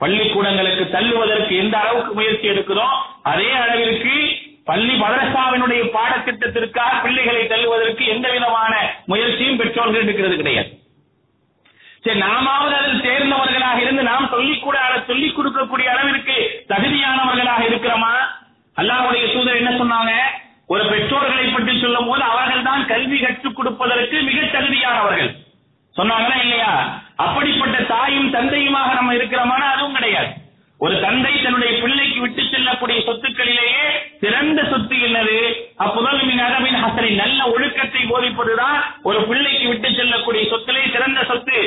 பள்ளிக்கூடங்களுக்கு 0.00 0.84
தள்ளுவதற்கு 0.94 1.54
எந்த 1.62 1.74
அளவுக்கு 1.78 2.12
முயற்சி 2.18 2.46
எடுக்கிறோம் 2.52 2.94
அதே 3.32 3.50
அளவிற்கு 3.62 4.14
பள்ளி 4.68 4.94
மதரசாவினுடைய 5.02 5.82
பாடத்திட்டத்திற்காக 5.96 6.92
பிள்ளைகளை 7.04 7.42
தள்ளுவதற்கு 7.52 8.04
எந்த 8.14 8.26
விதமான 8.34 8.72
முயற்சியும் 9.10 9.58
பெற்றோர்கள் 9.60 10.04
எடுக்கிறது 10.04 10.36
கிடையாது. 10.40 10.70
சரி 12.04 12.18
நாமாவது 12.20 12.74
அதில் 12.80 13.02
சேர்ந்தவர்களாக 13.06 13.78
இருந்து 13.84 14.02
நாம் 14.10 14.30
சொல்லிக்கூட 14.34 14.76
சொல்லிக் 15.08 15.36
கொடுக்கக்கூடிய 15.36 15.88
அளவிற்கு 15.94 16.36
தகுதியானவர்களாக 16.72 17.62
இருக்கிறோமா? 17.70 18.14
அல்லாஹ்வுடைய 18.76 19.24
தூதர் 19.34 19.60
என்ன 19.60 19.72
சொன்னாங்க? 19.80 20.12
ஒரு 20.72 20.82
பெற்றோர்களை 20.90 21.46
பற்றி 21.46 21.72
சொல்லும் 21.82 22.08
போது 22.08 22.22
அவர்கள் 22.32 22.66
தான் 22.68 22.88
கல்வி 22.92 23.18
கற்றுக் 23.20 23.56
கொடுப்பதற்கு 23.58 24.16
மிக 24.28 24.40
தகுதியானவர்கள். 24.56 25.30
சொன்னாங்க 25.96 26.32
இல்லையா 26.44 26.72
அப்படிப்பட்ட 27.24 27.76
தாயும் 27.94 28.32
தந்தையுமாக 28.36 28.90
நம்ம 28.98 29.14
இருக்கிறோமானா 29.18 29.66
அதுவும் 29.72 29.96
கிடையாது 29.98 30.30
ஒரு 30.80 30.94
தந்தை 31.04 31.32
தன்னுடைய 31.36 31.72
பிள்ளைக்கு 31.80 32.20
விட்டு 32.22 32.42
செல்லக்கூடிய 32.44 32.98
சொத்துக்களிலேயே 33.06 33.82
சிறந்த 34.22 34.60
சொத்து 34.70 34.96
என்னது 35.06 35.36
அப்புதல் 35.84 36.22
மின் 36.28 36.42
அரபின் 36.46 36.78
ஹசனை 36.84 37.10
நல்ல 37.22 37.40
ஒழுக்கத்தை 37.54 38.02
போதிப்பதுதான் 38.12 38.78
ஒரு 39.08 39.18
பிள்ளைக்கு 39.30 39.66
விட்டு 39.72 39.90
செல்லக்கூடிய 39.98 40.44
சொத்திலே 40.52 40.84
சிறந்த 40.94 41.26
சொத்து 41.32 41.58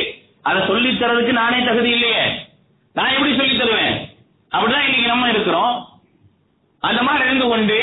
அதை 0.50 0.62
சொல்லித் 0.72 1.00
தரதுக்கு 1.04 1.36
நானே 1.42 1.60
தகுதி 1.68 1.92
இல்லையே 1.98 2.24
நான் 2.96 3.14
எப்படி 3.18 3.36
சொல்லித் 3.42 3.62
தருவேன் 3.62 3.94
அப்படிதான் 4.52 4.88
இன்னைக்கு 4.88 5.14
நம்ம 5.14 5.30
இருக்கிறோம் 5.36 5.76
அந்த 6.84 7.02
மாதிரி 7.08 7.28
இருந்து 7.30 7.46
கொண்டு 7.52 7.78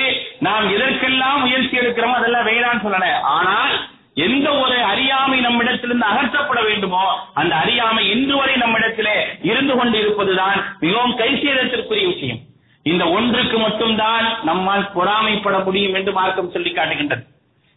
நாம் 0.48 0.72
எதற்கெல்லாம் 0.74 1.40
முயற்சி 1.46 1.82
எடுக்கிறோமோ 1.82 2.18
அதெல்லாம் 2.18 2.48
வேணான்னு 2.50 2.84
சொல்லல 2.88 3.14
ஆனால் 3.36 3.72
எந்த 4.24 4.48
ஒரு 4.62 4.76
அறியாமை 4.90 5.36
நம்மிடத்திலிருந்து 5.44 6.06
அகற்றப்பட 6.08 6.60
வேண்டுமோ 6.68 7.02
அந்த 7.40 7.52
அறியாமை 7.62 8.02
இன்று 8.14 8.34
வரை 8.38 8.54
நம்மிடத்திலே 8.62 9.14
இருந்து 9.50 9.74
கொண்டு 9.78 9.96
இருப்பதுதான் 10.02 10.58
மிகவும் 10.82 11.14
கைசேதத்திற்குரிய 11.20 12.06
விஷயம் 12.12 12.40
இந்த 12.86 13.04
ஒன்றுக்கு 13.16 13.56
மட்டும்தான் 13.64 14.26
நம்மால் 14.48 14.84
பொறாமைப்பட 14.96 15.56
முடியும் 15.70 15.98
என்று 16.00 16.12
மார்க்கம் 16.20 16.54
சொல்லி 16.56 16.72
காட்டுகின்றது. 16.72 17.24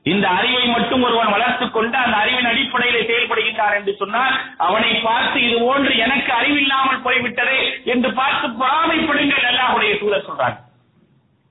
இந்த 0.05 0.25
அறிவை 0.37 0.63
மட்டும் 0.67 1.03
ஒருவன் 1.07 1.33
வளர்த்துக் 1.33 1.75
கொண்டு 1.75 1.95
அந்த 1.97 2.15
அறிவின் 2.21 2.49
அடிப்படையில் 2.49 3.05
செயல்படுகின்றான் 3.09 3.75
என்று 3.77 3.93
சொன்னால் 3.99 4.33
அவனை 4.57 4.89
பார்த்து 5.05 5.37
இது 5.47 5.57
போன்று 5.59 5.93
எனக்கு 6.05 6.31
அறிவில்லாமல் 6.39 7.03
போய்விட்டதே 7.05 7.59
என்று 7.93 8.09
பார்த்து 8.13 8.47
பொறாமைப்படுங்கள் 8.61 9.47
அல்லாஹுடைய 9.51 9.93
சூழல் 9.99 10.27
சொல்றாங்க 10.27 10.59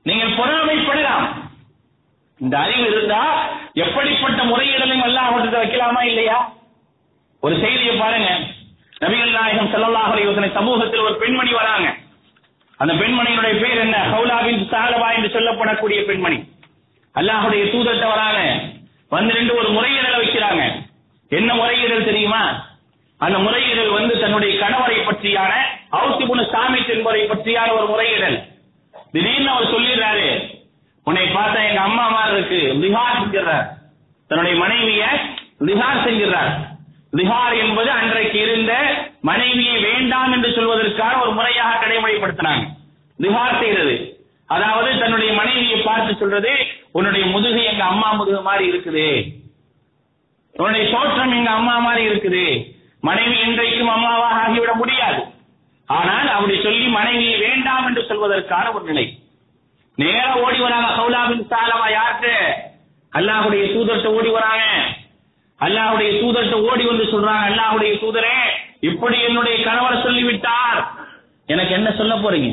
நீங்கள் 0.06 0.36
பொறாமைப்படலாம். 0.38 1.26
இந்த 2.40 2.54
அறிவு 2.58 2.84
இருந்தா 2.90 3.22
எப்படிப்பட்ட 3.84 4.42
முறையிடலையும் 4.44 5.06
எல்லாம் 5.08 5.28
அவர்கிட்ட 5.30 5.58
வைக்கலாமா 5.62 6.02
இல்லையா? 6.10 6.38
ஒரு 7.42 7.54
செய்தியை 7.64 7.94
பாருங்க. 7.96 8.30
நபிகள் 9.02 9.36
நாயகம் 9.38 9.72
ஸல்லல்லாஹு 9.74 10.50
சமூகத்தில் 10.58 11.06
ஒரு 11.08 11.16
பெண்மணி 11.22 11.52
வராங்க. 11.52 11.88
அந்த 12.82 12.94
பெண்மணியினுடைய 12.94 13.60
பேர் 13.60 13.78
என்ன? 13.78 13.96
ஹவுலாவின் 13.96 14.68
சாலவா 14.68 15.14
என்று 15.14 15.40
சொல்லப்படக்கூடிய 15.40 16.04
பெண்மணி. 16.04 16.36
அல்லாஹுடைய 17.14 17.64
தூதர்கிட்ட 17.64 18.08
வராங்க. 18.08 18.60
வந்து 19.08 19.34
ரெண்டு 19.34 19.54
ஒரு 19.54 19.68
முறையீடலை 19.68 20.18
வைக்கிறாங்க. 20.18 20.70
என்ன 21.28 21.54
முறையீடல் 21.54 22.04
தெரியுமா? 22.04 22.66
அந்த 23.18 23.38
முறையீடல் 23.38 23.90
வந்து 23.90 24.20
தன்னுடைய 24.20 24.64
கணவரை 24.64 25.00
பற்றியான 25.04 25.52
அவுசிபுன 25.92 26.46
சாமித் 26.46 26.88
என்பதை 26.88 27.28
பற்றியான 27.28 27.72
ஒரு 27.72 27.86
முறையீடல். 27.86 28.42
திடீர்னு 29.12 29.50
அவர் 29.50 29.70
சொல்லிடுறாரு. 29.70 30.58
உன்னை 31.04 31.26
பார்த்தா 31.26 31.68
எங்க 31.68 31.80
அம்மா 31.80 32.08
மாதிரி 32.08 32.36
இருக்கு. 32.36 32.88
லிஹார் 32.88 33.22
செஞ்சிடறார். 33.22 33.66
தன்னுடைய 34.28 34.58
மனைவிய 34.58 35.06
லிஹார் 35.60 36.04
செஞ்சிடறார். 36.04 36.71
லிஹார் 37.12 37.54
என்பது 37.64 37.90
அன்றைக்கு 37.90 38.38
இருந்த 38.46 38.72
மனைவியை 39.28 39.76
வேண்டாம் 39.88 40.32
என்று 40.36 40.50
சொல்வதற்கான 40.56 41.14
ஒரு 41.22 41.32
முறையாக 41.38 41.72
கடைமுறைப்படுத்தினாங்க 41.82 42.64
லிஹார் 43.18 43.58
செய்யறது 43.62 43.96
அதாவது 44.54 44.90
தன்னுடைய 45.00 45.30
மனைவியை 45.40 45.78
பார்த்து 45.82 46.12
சொல்றது 46.22 46.52
உன்னுடைய 46.98 47.24
முதுகு 47.34 47.60
எங்க 47.72 47.84
அம்மா 47.92 48.08
முதுகு 48.12 48.40
மாதிரி 48.48 48.64
இருக்குது. 48.72 49.06
உன்னுடைய 50.54 50.84
தோற்றம் 50.94 51.36
எங்க 51.36 51.50
அம்மா 51.58 51.74
மாதிரி 51.86 52.02
இருக்குது. 52.08 52.42
மனைவி 53.08 53.36
இன்றைக்கும் 53.46 53.92
அம்மாவாக 53.94 54.40
ஆகிவிட 54.42 54.72
முடியாது. 54.80 55.22
ஆனால் 55.88 56.28
அப்படி 56.34 56.56
சொல்லி 56.66 56.86
மனைவியை 56.98 57.36
வேண்டாம் 57.46 57.86
என்று 57.88 58.02
சொல்வதற்கான 58.10 58.66
ஒரு 58.74 58.84
நிலை. 58.90 59.06
நேரா 59.98 60.26
ஓடி 60.44 60.58
வராங்க 60.64 60.90
ஹவுலாபின் 60.98 61.48
சாலமா 61.52 61.88
யாருக்கு? 61.92 62.34
அல்லாஹுடைய 63.12 63.62
தூதர்கிட்ட 63.72 64.16
ஓடி 64.18 64.30
வராங்க 64.36 64.66
அல்லாஹுடைய 65.60 66.10
தூதர்கிட்ட 66.22 66.70
ஓடி 66.70 66.84
வந்து 66.84 67.04
சொல்றாங்க 67.04 67.44
அல்லாஹுடைய 67.50 67.92
தூதரே 67.94 68.36
இப்படி 68.80 69.20
என்னுடைய 69.20 69.64
கணவர் 69.64 70.02
சொல்லிவிட்டார். 70.02 70.80
எனக்கு 71.46 71.72
என்ன 71.72 71.92
சொல்ல 71.92 72.14
போறீங்க? 72.14 72.48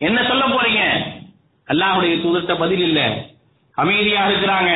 என்ன 0.00 0.22
சொல்ல 0.28 0.44
போறீங்க? 0.44 0.82
அல்லாஹுடைய 1.68 2.14
தூதர்கிட்ட 2.16 2.58
பதில் 2.58 2.80
இல்ல. 2.80 3.00
அமைதியா 3.74 4.26
இருக்கிறாங்க. 4.28 4.70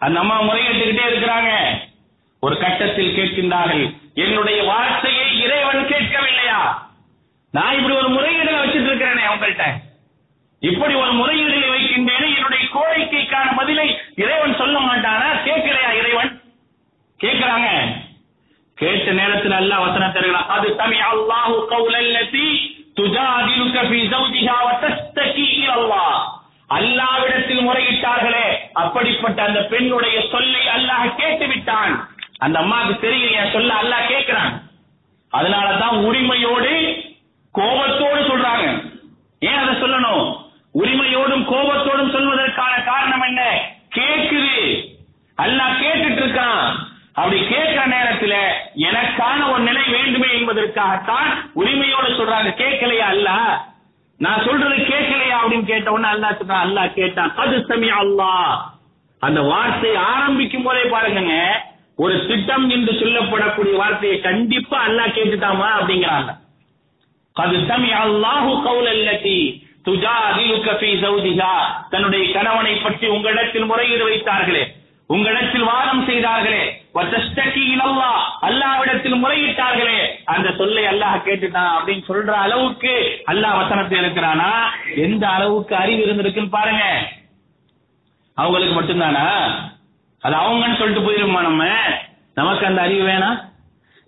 அந்த 0.00 0.20
அம்மா 0.20 0.42
முறையிட்டுக்கிட்டே 0.42 1.04
இருக்கிறாங்க. 1.10 1.50
ஒரு 2.42 2.58
கட்டத்தில் 2.58 3.16
கேட்கின்றார்கள் 3.16 3.84
என்னுடைய 4.14 4.62
வார்த்தையை 4.62 5.40
இறைவன் 5.40 5.86
கேட்கவில்லையா? 5.86 6.60
நான் 7.54 7.76
இப்படி 7.76 7.94
ஒரு 7.94 8.08
முறையீடுல 8.08 8.58
வச்சிட்டு 8.60 8.88
இருக்கிறேனே 8.88 9.24
உங்கள்கிட்ட 9.28 9.66
இப்படி 10.62 10.94
ஒரு 10.94 11.12
முறையீடுகளை 11.12 11.68
வைக்கின்றேனே 11.70 12.28
என்னுடைய 12.36 12.59
கோரிக்கைக்கான 12.74 13.56
பதிலை 13.56 13.98
இறைவன் 14.14 14.56
சொல்ல 14.56 14.78
மாட்டானா? 14.78 15.28
கேட்கலையா 15.44 15.92
இறைவன்? 15.92 16.42
கேட்கிறாங்க. 17.20 17.96
கேட்ட 18.74 19.12
நேரத்தில் 19.12 19.52
அல்லாஹ் 19.52 19.86
வசனம் 19.86 20.12
தருகிறான். 20.12 20.48
அது 20.48 20.76
தமி 20.76 20.96
அல்லாஹு 21.00 21.66
கௌலல்லதி 21.70 22.76
துஜாதிலுக 22.96 23.82
ஃபீ 23.90 24.00
ஜௌஜிஹா 24.12 24.56
வ 24.66 24.70
தஸ்தகி 24.84 25.46
இலல்லாஹ். 25.64 26.38
அல்லாவிடத்தில் 26.70 27.68
முறையிட்டார்களே. 27.68 28.46
அப்படிப்பட்ட 28.72 29.42
அந்த 29.42 29.60
பெண்ணுடைய 29.60 30.20
சொல்லை 30.30 30.60
அல்லாஹ் 30.68 31.14
கேட்டு 31.14 31.46
விட்டான் 31.46 32.08
அந்த 32.38 32.58
அம்மாவுக்கு 32.58 33.00
தெரியும் 33.00 33.32
என் 33.32 33.52
சொல்ல 33.52 33.74
அல்லாஹ் 33.74 34.10
கேட்கிறான். 34.10 34.52
அதனாலதான் 35.32 36.04
உரிமையோடு 36.04 37.02
கோபத்தோடு 37.52 38.20
சொல்றாங்க. 38.20 38.94
ஏன் 39.40 39.58
அதை 39.58 39.82
சொல்லணும்? 39.82 40.39
உரிமையோடும் 40.74 41.44
கோபத்தோடும் 41.44 42.14
சொல்வதற்கான 42.14 42.74
காரணம் 42.84 43.24
என்ன? 43.26 43.42
கேக்குது 43.90 44.56
அல்லாஹ் 45.38 45.80
கேட்டுட்டு 45.80 46.22
இருக்கான் 46.22 46.64
அப்படி 47.14 47.38
கேட்கிற 47.46 47.80
நேரத்துல 47.88 48.34
எனக்கான 48.86 49.38
ஒரு 49.52 49.62
நிலை 49.62 49.84
வேண்டுமே 49.94 50.28
என்பதற்காகத்தான் 50.36 51.30
உரிமையோடு 51.54 52.10
சொல்றாங்க. 52.18 52.50
கேட்கலையா 52.60 53.06
அல்ல 53.14 53.30
நான் 54.20 54.44
சொல்றது 54.46 54.76
கேட்கலையா 54.90 55.36
அப்படின்னு 55.40 55.70
கேட்ட 55.70 55.88
உடனே 55.92 56.08
அல்லாஹ் 56.14 56.38
சொல்றான் 56.40 56.64
அல்லாஹ் 56.66 56.94
கேட்டான் 56.94 57.32
அது 57.36 57.56
சமி 57.70 57.88
அல்லாஹ். 58.00 58.52
அந்த 59.22 59.40
வார்த்தை 59.50 59.90
ஆரம்பிக்கும் 60.12 60.62
போதே 60.62 60.84
பாருங்க 60.88 61.34
ஒரு 61.98 62.14
திட்டம் 62.28 62.66
என்று 62.70 62.92
சொல்லப்படக்கூடிய 63.00 63.74
வார்த்தையை 63.76 64.18
கண்டிப்பா 64.20 64.78
அல்லாஹ் 64.88 65.16
கேட்டுட்டாமா 65.16 65.68
அப்படிங்கிறாங்க. 65.78 66.30
அது 67.36 67.56
சமி 67.68 67.90
அல்லாஹு 68.04 68.52
கவுல் 68.64 68.88
அல்லத்தி 68.88 69.38
தன்னுடைய 71.90 72.32
கணவனை 72.32 72.74
பற்றி 72.74 73.06
உங்களிடத்தில் 73.06 73.64
முறையீடு 73.64 74.08
வைத்தார்களே. 74.08 74.66
உங்களிடத்தில் 75.06 75.62
வாதம் 75.62 76.04
செய்தார்களே. 76.04 76.84
வத்தஸ்தகி 76.94 77.62
இலல்லா. 77.68 78.10
முறையிட்டார்களே. 79.16 80.06
அந்த 80.24 80.52
சொல்லை 80.56 80.84
அல்லாஹ் 80.84 81.22
கேட்டுட்டான் 81.24 81.72
அப்படின்னு 81.78 82.02
சொல்ற 82.08 82.26
அளவுக்கு 82.26 83.22
அல்லாஹ் 83.26 83.56
வசனத்தை 83.56 84.00
இருக்கிறானா 84.00 84.50
எந்த 84.96 85.28
அளவுக்கு 85.28 85.76
அறிவு 85.76 86.04
இருந்திருக்குன்னு 86.04 86.48
பாருங்க. 86.48 87.08
அவங்களுக்கு 88.34 88.82
மட்டும்தானா? 88.82 89.50
அது 90.20 90.36
அவங்கன்னு 90.36 90.76
சொல்லிட்டு 90.76 91.10
போயிருமா 91.10 91.40
நம்ம? 91.40 91.68
நமக்கு 92.34 92.66
அந்த 92.66 92.82
அறிவு 92.82 93.08
வேணாம். 93.08 93.49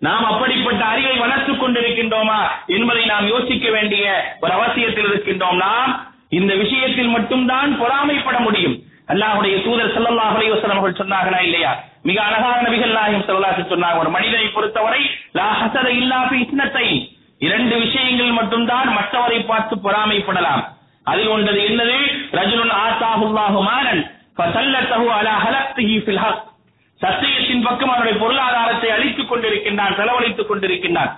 நாம் 0.02 0.24
அப்படிப்பட்ட 0.24 0.82
அறிவை 0.84 1.16
வளர்த்துக் 1.18 1.60
கொண்டிருக்கின்றோமா 1.62 2.38
என்பதை 2.76 3.04
நாம் 3.06 3.26
யோசிக்க 3.26 3.70
வேண்டிய 3.70 4.04
ஒரு 4.40 4.52
அவசியத்தில் 4.52 5.08
இருக்கின்றோம். 5.10 5.56
நாம் 5.56 5.92
இந்த 6.38 6.54
விஷயத்தில் 6.54 7.14
மட்டும்தான் 7.16 7.70
பொறாமைப்பட 7.82 8.36
முடியும். 8.40 8.76
அல்லாஹுடைய 9.12 9.54
தூதர் 9.64 9.94
ஸல்லல்லாஹு 9.94 10.36
அலைஹி 10.36 10.52
வஸல்லம் 10.52 10.78
அவர்கள் 10.78 11.00
சொன்னார்களா 11.02 11.40
இல்லையா? 11.48 11.72
மிக 12.04 12.18
அழகான 12.22 12.62
நபிகள் 12.66 12.96
நாயகம் 12.98 13.24
ஸல்லல்லாஹு 13.28 13.72
சொன்னாங்க 13.72 13.98
ஒரு 13.98 14.10
மனிதனை 14.10 14.46
பொறுத்தவரை 14.54 15.02
லா 15.38 15.48
ஹசத 15.60 15.88
இஸ்னத்தை 16.42 16.86
இரண்டு 17.40 17.74
விஷயங்கள் 17.78 18.32
மட்டும்தான் 18.32 18.88
மற்றவரை 18.98 19.38
பார்த்து 19.44 19.76
பொறாமைப்படலாம். 19.76 20.62
அதில் 21.06 21.28
ஒன்றது 21.28 21.60
என்னது? 21.68 21.96
ரஜுலுன் 22.38 22.74
ஆசாஹுல்லாஹு 22.86 23.60
மாலன் 23.70 24.02
ஃபசல்லத்தஹு 24.36 25.06
அலா 25.18 25.34
ஹலக்திஹி 25.44 25.96
ஃபில் 26.04 26.22
ஹக். 26.24 26.42
சத்தியத்தின் 27.02 27.64
பக்கம் 27.66 27.88
அவனுடைய 27.88 28.16
பொருளாதாரத்தை 28.18 28.90
அழித்துக் 28.90 29.30
கொண்டிருக்கின்றான் 29.30 29.96
செலவழித்துக் 29.98 30.50
கொண்டிருக்கின்றான். 30.50 31.12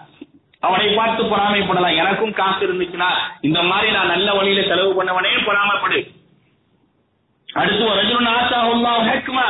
அவனை 0.66 0.86
பார்த்து 0.98 1.22
பொறாமைப்படலாம். 1.24 1.96
எனக்கும் 2.02 2.36
காசு 2.38 2.60
இருந்துச்சுன்னா 2.66 3.08
இந்த 3.40 3.62
மாதிரி 3.62 3.92
நான் 3.92 4.12
நல்ல 4.14 4.28
வழியில 4.32 4.62
செலவு 4.68 4.92
பண்ணவனே 4.98 5.32
பொறாமப்படு. 5.48 5.98
அடுத்து 7.48 7.84
ஒரு 7.84 8.02
ஆசாவுல்லா 8.36 8.92
ஹெக்மா 9.10 9.46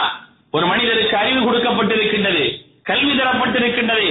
ஒரு 0.50 0.66
மனிதருக்கு 0.66 1.16
அறிவு 1.16 1.40
கொடுக்கப்பட்டிருக்கின்றது 1.44 2.44
கல்வி 2.82 3.12
தரப்பட்டிருக்கின்றது. 3.18 4.10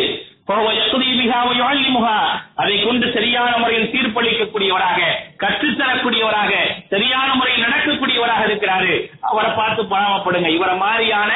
அதை 2.62 2.74
கொண்டு 2.86 3.06
சரியான 3.14 3.52
முறையில் 3.58 3.92
தீர்ப்பளிக்கக்கூடியவராக 3.92 5.00
கற்றுத்தரக்கூடியவராக 5.44 6.52
சரியான 6.90 7.34
முறையில் 7.34 7.66
நடக்கக்கூடியவராக 7.66 8.42
இருக்கிறாரு. 8.50 8.96
அவரை 9.22 9.52
பார்த்து 9.60 9.84
பணாமப்படுங்க 9.84 10.50
இவரை 10.58 10.76
மாதிரியான 10.76 11.32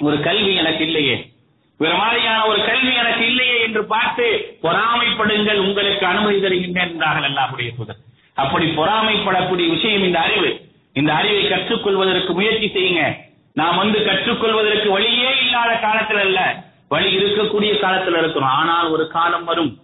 ஒரு 0.00 0.20
கல்வி 0.20 0.54
எனக்கு 0.54 0.86
இல்லையே. 0.86 1.32
ஒரு 1.80 1.94
மாதிரியான 1.94 2.46
ஒரு 2.46 2.64
கல்வி 2.64 2.94
எனக்கு 2.94 3.26
இல்லையே 3.26 3.60
என்று 3.60 3.84
பார்த்து 3.84 4.58
பொறாமைப்படுங்கள் 4.62 5.58
உங்களுக்கு 5.58 6.06
அனுமதி 6.06 6.38
தருகின்றேன் 6.38 6.92
என்றார்கள் 6.92 7.30
அல்லாஹுடைய 7.30 7.70
தூதர். 7.76 7.96
அப்படி 8.34 8.66
பொறாமைப்படக்கூடிய 8.66 9.68
விஷயம் 9.68 10.02
இந்த 10.02 10.18
அறிவு. 10.18 10.50
இந்த 10.92 11.14
அறிவை 11.14 11.48
கற்றுக்கொள்வதற்கு 11.48 12.32
முயற்சி 12.32 12.66
செய்யுங்க. 12.66 13.16
நாம் 13.54 13.76
வந்து 13.76 13.98
கற்றுக்கொள்வதற்கு 14.04 14.88
வழியே 14.90 15.30
இல்லாத 15.42 15.74
காலத்தில் 15.74 16.18
அல்ல. 16.18 16.64
வழி 16.88 17.16
இருக்கக்கூடிய 17.16 17.78
காலத்தில் 17.78 18.16
இருக்கிறோம் 18.16 18.50
ஆனால் 18.50 18.90
ஒரு 18.90 19.06
காலம் 19.08 19.44
வரும். 19.44 19.78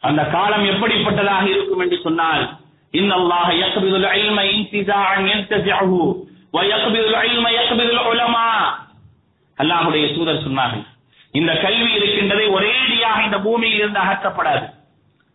அந்த 0.00 0.24
காலம் 0.24 0.64
எப்படிப்பட்டதாக 0.64 1.46
இருக்கும் 1.46 1.78
என்று 1.78 2.00
சொன்னால் 2.02 2.58
இன்னல்லாஹ 2.92 3.48
யக்பிதுல் 3.62 4.08
இல்ம 4.22 4.42
இன்திசாஅன் 4.54 5.26
யன்தசிஹு 5.30 6.02
வ 6.52 6.60
யக்பிதுல் 6.72 7.16
இல்ம 7.30 7.48
யக்பிதுல் 7.58 8.04
உலமா 8.04 8.46
அல்லாஹுடைய 9.60 10.04
தூதர் 10.14 10.44
சொன்னார்கள். 10.46 10.84
இந்த 11.38 11.52
கல்வி 11.64 11.90
இருக்கின்றதை 11.98 12.46
ஒரேடியாக 12.56 13.18
இந்த 13.24 13.38
பூமியில் 13.46 13.78
இருந்து 13.78 14.00
அகற்றப்படாது. 14.04 14.66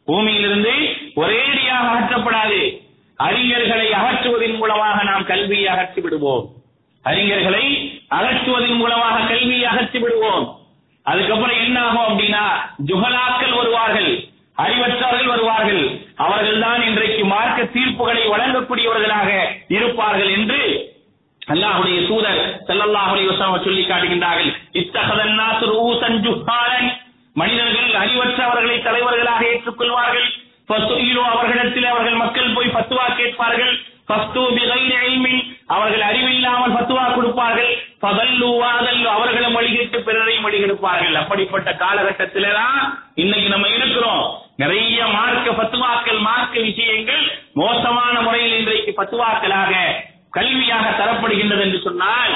பூமியிலிருந்து 0.07 0.73
ஒரேடியாக 1.21 1.85
அகற்றப்படாது. 1.91 2.59
அறிஞர்களை 3.19 3.87
அகற்றுவதன் 3.99 4.57
மூலமாக 4.57 4.97
நாம் 5.03 5.25
கல்வியை 5.31 5.67
அகற்றி 5.73 6.01
விடுவோம். 6.01 6.45
அறிஞர்களை 7.05 7.63
அகற்றுவதன் 8.17 8.77
மூலமாக 8.81 9.17
கல்வியை 9.31 9.65
அகற்றி 9.71 9.99
விடுவோம். 9.99 10.45
அதுக்கப்புறம் 11.05 11.59
என்ன 11.65 11.77
ஆகும் 11.81 12.07
அப்படின்னா 12.09 12.45
ஜுகலாக்கள் 12.89 13.57
வருவார்கள் 13.59 14.11
அறிவற்றவர்கள் 14.63 15.29
வருவார்கள். 15.33 15.83
அவர்கள்தான் 16.25 16.81
இன்றைக்கு 16.87 17.21
மார்க்க 17.25 17.61
தீர்ப்புகளை 17.75 18.23
வழங்கக்கூடியவர்களாக 18.33 19.29
இருப்பார்கள் 19.77 20.31
என்று 20.37 20.61
அல்லாஹுடைய 21.47 22.07
தூதர் 22.07 22.61
செல்லல்லாஹுடைய 22.67 23.61
சொல்லி 23.63 23.83
காட்டுகின்றார்கள் 23.83 24.55
இத்தகதன் 24.73 25.39
ரூசன் 25.61 26.19
ஜுஹாலன். 26.25 26.89
மனிதர்கள் 27.33 27.89
அறிவற்றவர்களை 27.93 28.83
தலைவர்களாக 28.83 29.45
ஏற்றுக்கொள்வார்கள். 29.45 30.27
ஃபஸ்துயிலு 30.69 31.21
அவர்களிடத்தில் 31.21 31.85
அவர்கள் 31.85 32.13
மக்கள் 32.13 32.53
போய் 32.53 32.67
பத்துவா 32.67 33.15
கேட்பார்கள். 33.15 33.79
ஃபஸ்து 34.07 34.41
பிகைரி 34.55 35.51
அவர்கள் 35.67 36.01
அறிவில்லாமல் 36.01 36.71
பத்துவா 36.71 37.13
கொடுப்பார்கள். 37.13 37.71
ஃபதல்லு 38.01 39.03
அவர்களும் 39.03 39.55
வழிகிட்டு 39.57 39.97
பிறரையும் 39.97 40.45
வழிகெடுப்பார்கள். 40.47 41.13
அப்படிப்பட்ட 41.13 41.71
காலகட்டத்திலே 41.71 42.53
தான் 42.53 43.05
இன்னைக்கு 43.15 43.49
நம்ம 43.49 43.67
இருக்கிறோம். 43.67 44.41
நிறைய 44.57 45.07
மார்க்க 45.07 45.51
பத்துவாக்கள் 45.51 46.17
மார்க்க 46.17 46.59
விஷயங்கள் 46.59 47.23
மோசமான 47.53 48.21
முறையில் 48.21 48.57
இன்றைக்கு 48.57 49.03
பத்துவாக்களாக 49.03 49.75
கல்வியாக 50.33 50.85
தரப்படுகின்றது 50.99 51.61
என்று 51.61 51.79
சொன்னால் 51.83 52.33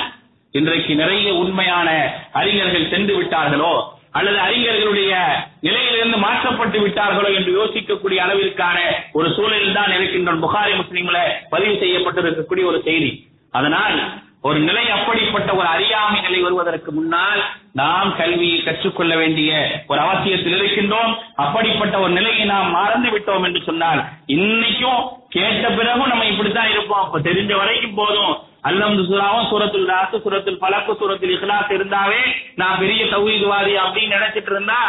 இன்றைக்கு 0.52 0.96
நிறைய 0.96 1.34
உண்மையான 1.34 1.88
அறிஞர்கள் 2.32 2.92
சென்று 2.92 3.14
விட்டார்களோ 3.22 3.74
அல்லது 4.12 4.38
அறிஞர்களுடைய 4.38 5.14
நிலையிலிருந்து 5.62 6.18
மாற்றப்பட்டு 6.18 6.78
விட்டார்களோ 6.80 7.30
என்று 7.36 7.52
யோசிக்கக்கூடிய 7.60 8.20
அளவிற்கான 8.26 8.78
ஒரு 9.12 9.28
சூழலில் 9.36 9.74
தான் 9.74 9.92
இருக்கின்றோம். 9.92 10.44
புகாரி 10.46 10.74
முஸ்லீம்ல 10.82 11.20
பதிவு 11.50 11.74
செய்யப்பட்டிருக்கக்கூடிய 11.74 12.66
ஒரு 12.66 12.82
செய்தி. 12.82 13.12
அதனால் 13.52 13.98
ஒரு 14.42 14.60
நிலை 14.60 14.90
அப்படிப்பட்ட 14.90 15.54
ஒரு 15.56 15.68
அறியாமை 15.68 16.22
நிலை 16.22 16.40
வருவதற்கு 16.42 16.92
முன்னால் 16.92 17.44
நாம் 17.74 18.16
கல்வியை 18.18 18.64
கற்றுக்கொள்ள 18.64 19.16
வேண்டிய 19.16 19.82
ஒரு 19.88 20.02
அவசியத்தில் 20.02 20.56
இருக்கின்றோம். 20.58 21.18
அப்படிப்பட்ட 21.36 22.00
ஒரு 22.00 22.12
நிலையை 22.12 22.46
நாம் 22.46 22.72
மறந்து 22.72 23.10
விட்டோம் 23.10 23.44
என்று 23.44 23.62
சொன்னால் 23.64 24.04
இன்னைக்கும் 24.28 25.08
கேட்ட 25.30 25.70
பிறகும் 25.70 26.08
நம்ம 26.08 26.26
இப்படித்தான் 26.26 26.70
இருப்போம். 26.70 27.04
அப்ப 27.04 27.20
தெரிஞ்ச 27.20 27.56
வரைக்கும் 27.56 27.94
போதும். 27.94 28.38
அல்லம்து 28.64 29.02
சூறாவும் 29.10 29.50
சுரத்தில் 29.50 29.90
ராசு 29.94 30.18
சுரத்தில் 30.24 30.60
பழக்கு 30.60 30.94
சுரத்தில் 30.94 31.34
இஹ்லாஸ் 31.36 31.76
இருந்தாவே 31.78 32.22
நான் 32.56 32.80
பெரிய 32.80 33.06
தௌஹீத்வாதி 33.06 33.76
அப்படின்னு 33.86 34.18
நினைச்சிட்டு 34.18 34.52
இருந்தா 34.56 34.80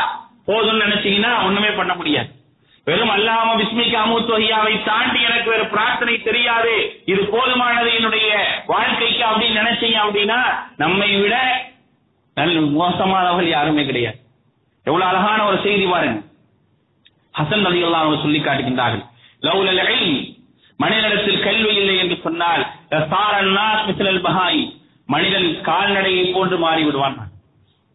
போதும்னு 0.46 0.84
நினைச்சீங்கன்னா 0.86 1.44
ஒண்ணுமே 1.44 1.70
பண்ண 1.70 1.94
முடியாது. 1.94 2.28
வெறும் 2.88 3.12
அல்லாம 3.14 3.48
விஸ்மிக்கு 3.60 3.96
அமுத்துவகியாவை 4.02 4.74
தாண்டி 4.84 5.20
எனக்கு 5.28 5.48
வேற 5.52 5.64
பிரார்த்தனை 5.72 6.14
தெரியாது. 6.28 6.74
இது 7.12 7.22
போதுமானது 7.34 7.90
என்னுடைய 7.98 8.28
வாழ்க்கைக்கு 8.72 9.22
அப்படின்னு 9.30 9.60
நினைச்சீங்க 9.62 9.98
அப்படின்னா 10.04 10.38
நம்மை 10.82 11.10
விட 11.22 11.36
நல்ல 12.36 12.60
மோசமானவர்கள் 12.78 13.54
யாருமே 13.56 13.84
கிடையாது. 13.88 14.18
எவ்வளவு 14.86 15.10
அழகான 15.10 15.38
ஒரு 15.50 15.58
செய்தி 15.66 15.86
பாருங்க. 15.92 16.18
ஹசன் 17.38 17.64
நதி 17.66 17.80
எல்லாம் 17.88 18.22
சொல்லி 18.24 18.40
காட்டுகின்றார்கள். 18.40 19.04
லவ்ல 19.46 19.72
இல்ம் 19.94 20.18
மனிதனிடத்தில் 20.82 21.44
கல்வி 21.46 21.72
இல்லை 21.80 21.96
என்று 22.02 22.16
சொன்னால் 22.26 22.62
மனிதன் 25.14 25.46
கால்நடையை 25.68 26.24
போன்று 26.32 26.56
மாறி 26.64 26.82
விடுவான் 26.86 27.16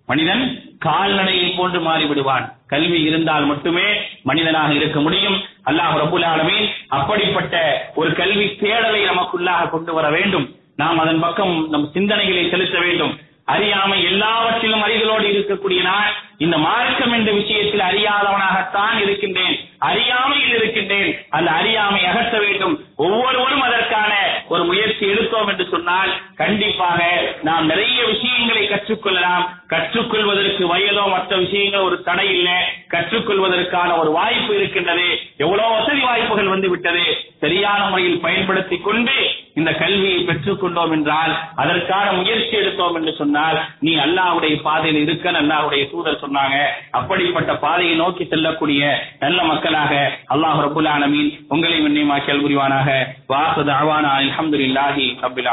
மனிதன் 0.08 0.44
கால்நடையை 0.84 1.50
போன்று 1.58 1.80
மாறிவிடுவான். 1.80 2.46
கல்வி 2.68 3.02
இருந்தால் 3.02 3.46
மட்டுமே 3.46 3.88
மனிதனாக 4.24 4.74
இருக்க 4.74 5.00
முடியும். 5.00 5.38
அல்லாஹ் 5.66 5.98
ரபுல் 6.04 6.26
ஆலமீன் 6.26 6.68
அப்படிப்பட்ட 6.88 7.56
ஒரு 7.96 8.14
கல்வி 8.14 8.46
தேடலை 8.62 9.02
நமக்குள்ளாக 9.12 9.70
கொண்டு 9.70 9.94
வர 9.94 10.10
வேண்டும். 10.10 10.48
நாம் 10.76 11.00
அதன் 11.00 11.20
பக்கம் 11.20 11.70
நம் 11.70 11.90
சிந்தனைகளை 11.94 12.50
செலுத்த 12.50 12.80
வேண்டும். 12.80 13.14
அறியாமை 13.46 14.04
எல்லாவற்றிலும் 14.04 14.84
அறிதலோடு 14.84 15.28
இருக்கக்கூடிய 15.32 15.82
நான் 15.82 16.12
இந்த 16.38 16.58
மார்க்கம் 16.58 17.14
என்ற 17.14 17.32
விஷயத்தில் 17.32 17.88
அறியாதவனாகத்தான் 17.90 18.98
இருக்கின்றேன். 19.02 19.56
அறியாமையில் 19.90 20.56
இருக்கின்றேன். 20.56 21.12
அந்த 21.30 21.52
அறியாமை 21.52 22.02
அகற்ற 22.06 22.40
வேண்டும். 22.40 22.76
ஒவ்வொருவரும் 22.96 23.62
அதற்கான 23.62 24.14
ஒரு 24.48 24.64
முயற்சி 24.64 25.06
எடுத்தோம் 25.08 25.48
என்று 25.48 25.66
சொன்னால் 25.72 26.12
கண்டிப்பாக 26.36 27.00
நாம் 27.44 27.66
நிறைய 27.66 28.06
விஷயங்களை 28.06 28.64
கற்றுக்கொள்ளலாம். 28.68 29.46
கற்றுக்கொள்வதற்கு 29.68 30.66
வயதோ 30.76 31.06
மற்ற 31.10 31.36
விஷயங்கள் 31.36 31.88
ஒரு 31.88 32.04
தடை 32.04 32.28
இல்லை. 32.30 32.60
கற்றுக்கொள்வதற்கான 32.92 34.00
ஒரு 34.00 34.12
வாய்ப்பு 34.12 34.56
இருக்கின்றது. 34.56 35.10
எவ்வளவு 35.38 35.76
வசதி 35.78 36.00
வாய்ப்புகள் 36.00 36.54
வந்து 36.56 36.70
விட்டது 36.70 37.06
சரியான 37.40 37.90
முறையில் 37.90 38.22
பயன்படுத்தி 38.22 38.78
கொண்டு 38.78 39.18
இந்த 39.56 39.72
கல்வியை 39.82 40.20
பெற்றுக் 40.28 40.62
கொண்டோம் 40.62 40.94
என்றால் 40.98 41.34
அதற்கான 41.62 42.06
முயற்சி 42.20 42.54
எடுத்தோம் 42.62 42.96
என்று 43.00 43.12
சொன்னால் 43.20 43.58
நீ 43.86 43.92
அல்லாஹ்வுடைய 44.06 44.54
பாதையில் 44.68 45.02
இருக்க 45.02 45.32
அல்லாஹுடைய 45.42 45.84
தூதர் 45.92 46.22
சொன்னாங்க. 46.24 46.58
அப்படிப்பட்ட 47.00 47.52
பாதையை 47.66 47.96
நோக்கி 47.96 48.24
செல்லக்கூடிய 48.26 48.82
நல்ல 49.20 49.40
மக்களாக 49.44 49.94
அல்லாஹ் 50.36 50.60
ரபுல் 50.66 50.90
ஆலமீன் 50.96 51.30
உங்களை 51.54 51.78
மின்னியமாக்கல் 51.86 52.44
புரிவானாக. 52.46 52.90
வாசத 53.34 53.70
அவானா 53.82 54.12
அல்ஹம்துலில்லாஹி 54.22 55.06
ரப்பில் 55.26 55.52